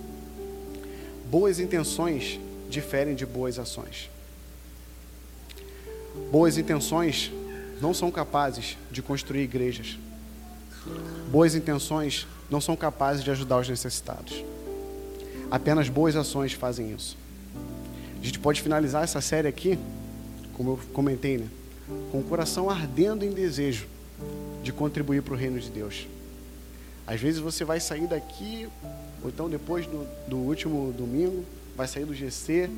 Boas 1.29 1.59
intenções 1.59 2.39
diferem 2.71 3.13
de 3.13 3.23
boas 3.23 3.59
ações. 3.59 4.09
Boas 6.31 6.57
intenções 6.57 7.31
não 7.79 7.93
são 7.93 8.09
capazes 8.09 8.79
de 8.89 9.03
construir 9.03 9.43
igrejas. 9.43 9.95
Boas 11.29 11.53
intenções 11.53 12.25
não 12.49 12.59
são 12.59 12.75
capazes 12.75 13.23
de 13.23 13.29
ajudar 13.29 13.59
os 13.59 13.69
necessitados. 13.69 14.43
Apenas 15.51 15.87
boas 15.87 16.15
ações 16.15 16.53
fazem 16.53 16.91
isso. 16.91 17.15
A 18.21 18.25
gente 18.25 18.39
pode 18.39 18.61
finalizar 18.61 19.03
essa 19.03 19.21
série 19.21 19.47
aqui, 19.47 19.77
como 20.53 20.71
eu 20.71 20.79
comentei, 20.93 21.37
né? 21.37 21.47
com 22.11 22.19
o 22.19 22.23
coração 22.23 22.69
ardendo 22.69 23.23
em 23.23 23.31
desejo 23.31 23.87
de 24.61 24.73
contribuir 24.73 25.21
para 25.21 25.33
o 25.33 25.37
reino 25.37 25.59
de 25.59 25.69
Deus. 25.69 26.07
Às 27.05 27.21
vezes 27.21 27.39
você 27.39 27.63
vai 27.63 27.79
sair 27.79 28.07
daqui, 28.07 28.67
ou 29.23 29.29
então 29.29 29.49
depois 29.49 29.85
do, 29.85 30.05
do 30.27 30.37
último 30.37 30.91
domingo, 30.91 31.45
vai 31.75 31.87
sair 31.87 32.05
do 32.05 32.13
GC, 32.13 32.69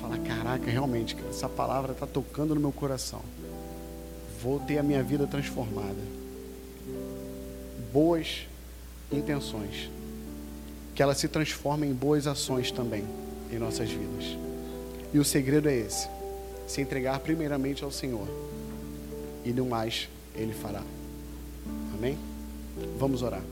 falar: 0.00 0.18
Caraca, 0.18 0.68
realmente, 0.68 1.16
essa 1.28 1.48
palavra 1.48 1.92
está 1.92 2.06
tocando 2.06 2.54
no 2.54 2.60
meu 2.60 2.72
coração 2.72 3.22
vou 4.42 4.58
ter 4.58 4.78
a 4.78 4.82
minha 4.82 5.02
vida 5.02 5.26
transformada. 5.26 5.98
Boas 7.92 8.46
intenções. 9.12 9.90
Que 10.94 11.02
ela 11.02 11.14
se 11.14 11.28
transforme 11.28 11.86
em 11.86 11.92
boas 11.92 12.26
ações 12.26 12.70
também 12.70 13.04
em 13.52 13.58
nossas 13.58 13.90
vidas. 13.90 14.49
E 15.12 15.18
o 15.18 15.24
segredo 15.24 15.68
é 15.68 15.76
esse: 15.76 16.08
se 16.66 16.80
entregar 16.80 17.18
primeiramente 17.20 17.84
ao 17.84 17.90
Senhor. 17.90 18.28
E 19.44 19.52
no 19.52 19.66
mais 19.66 20.08
Ele 20.34 20.52
fará. 20.52 20.82
Amém? 21.94 22.18
Vamos 22.98 23.22
orar. 23.22 23.42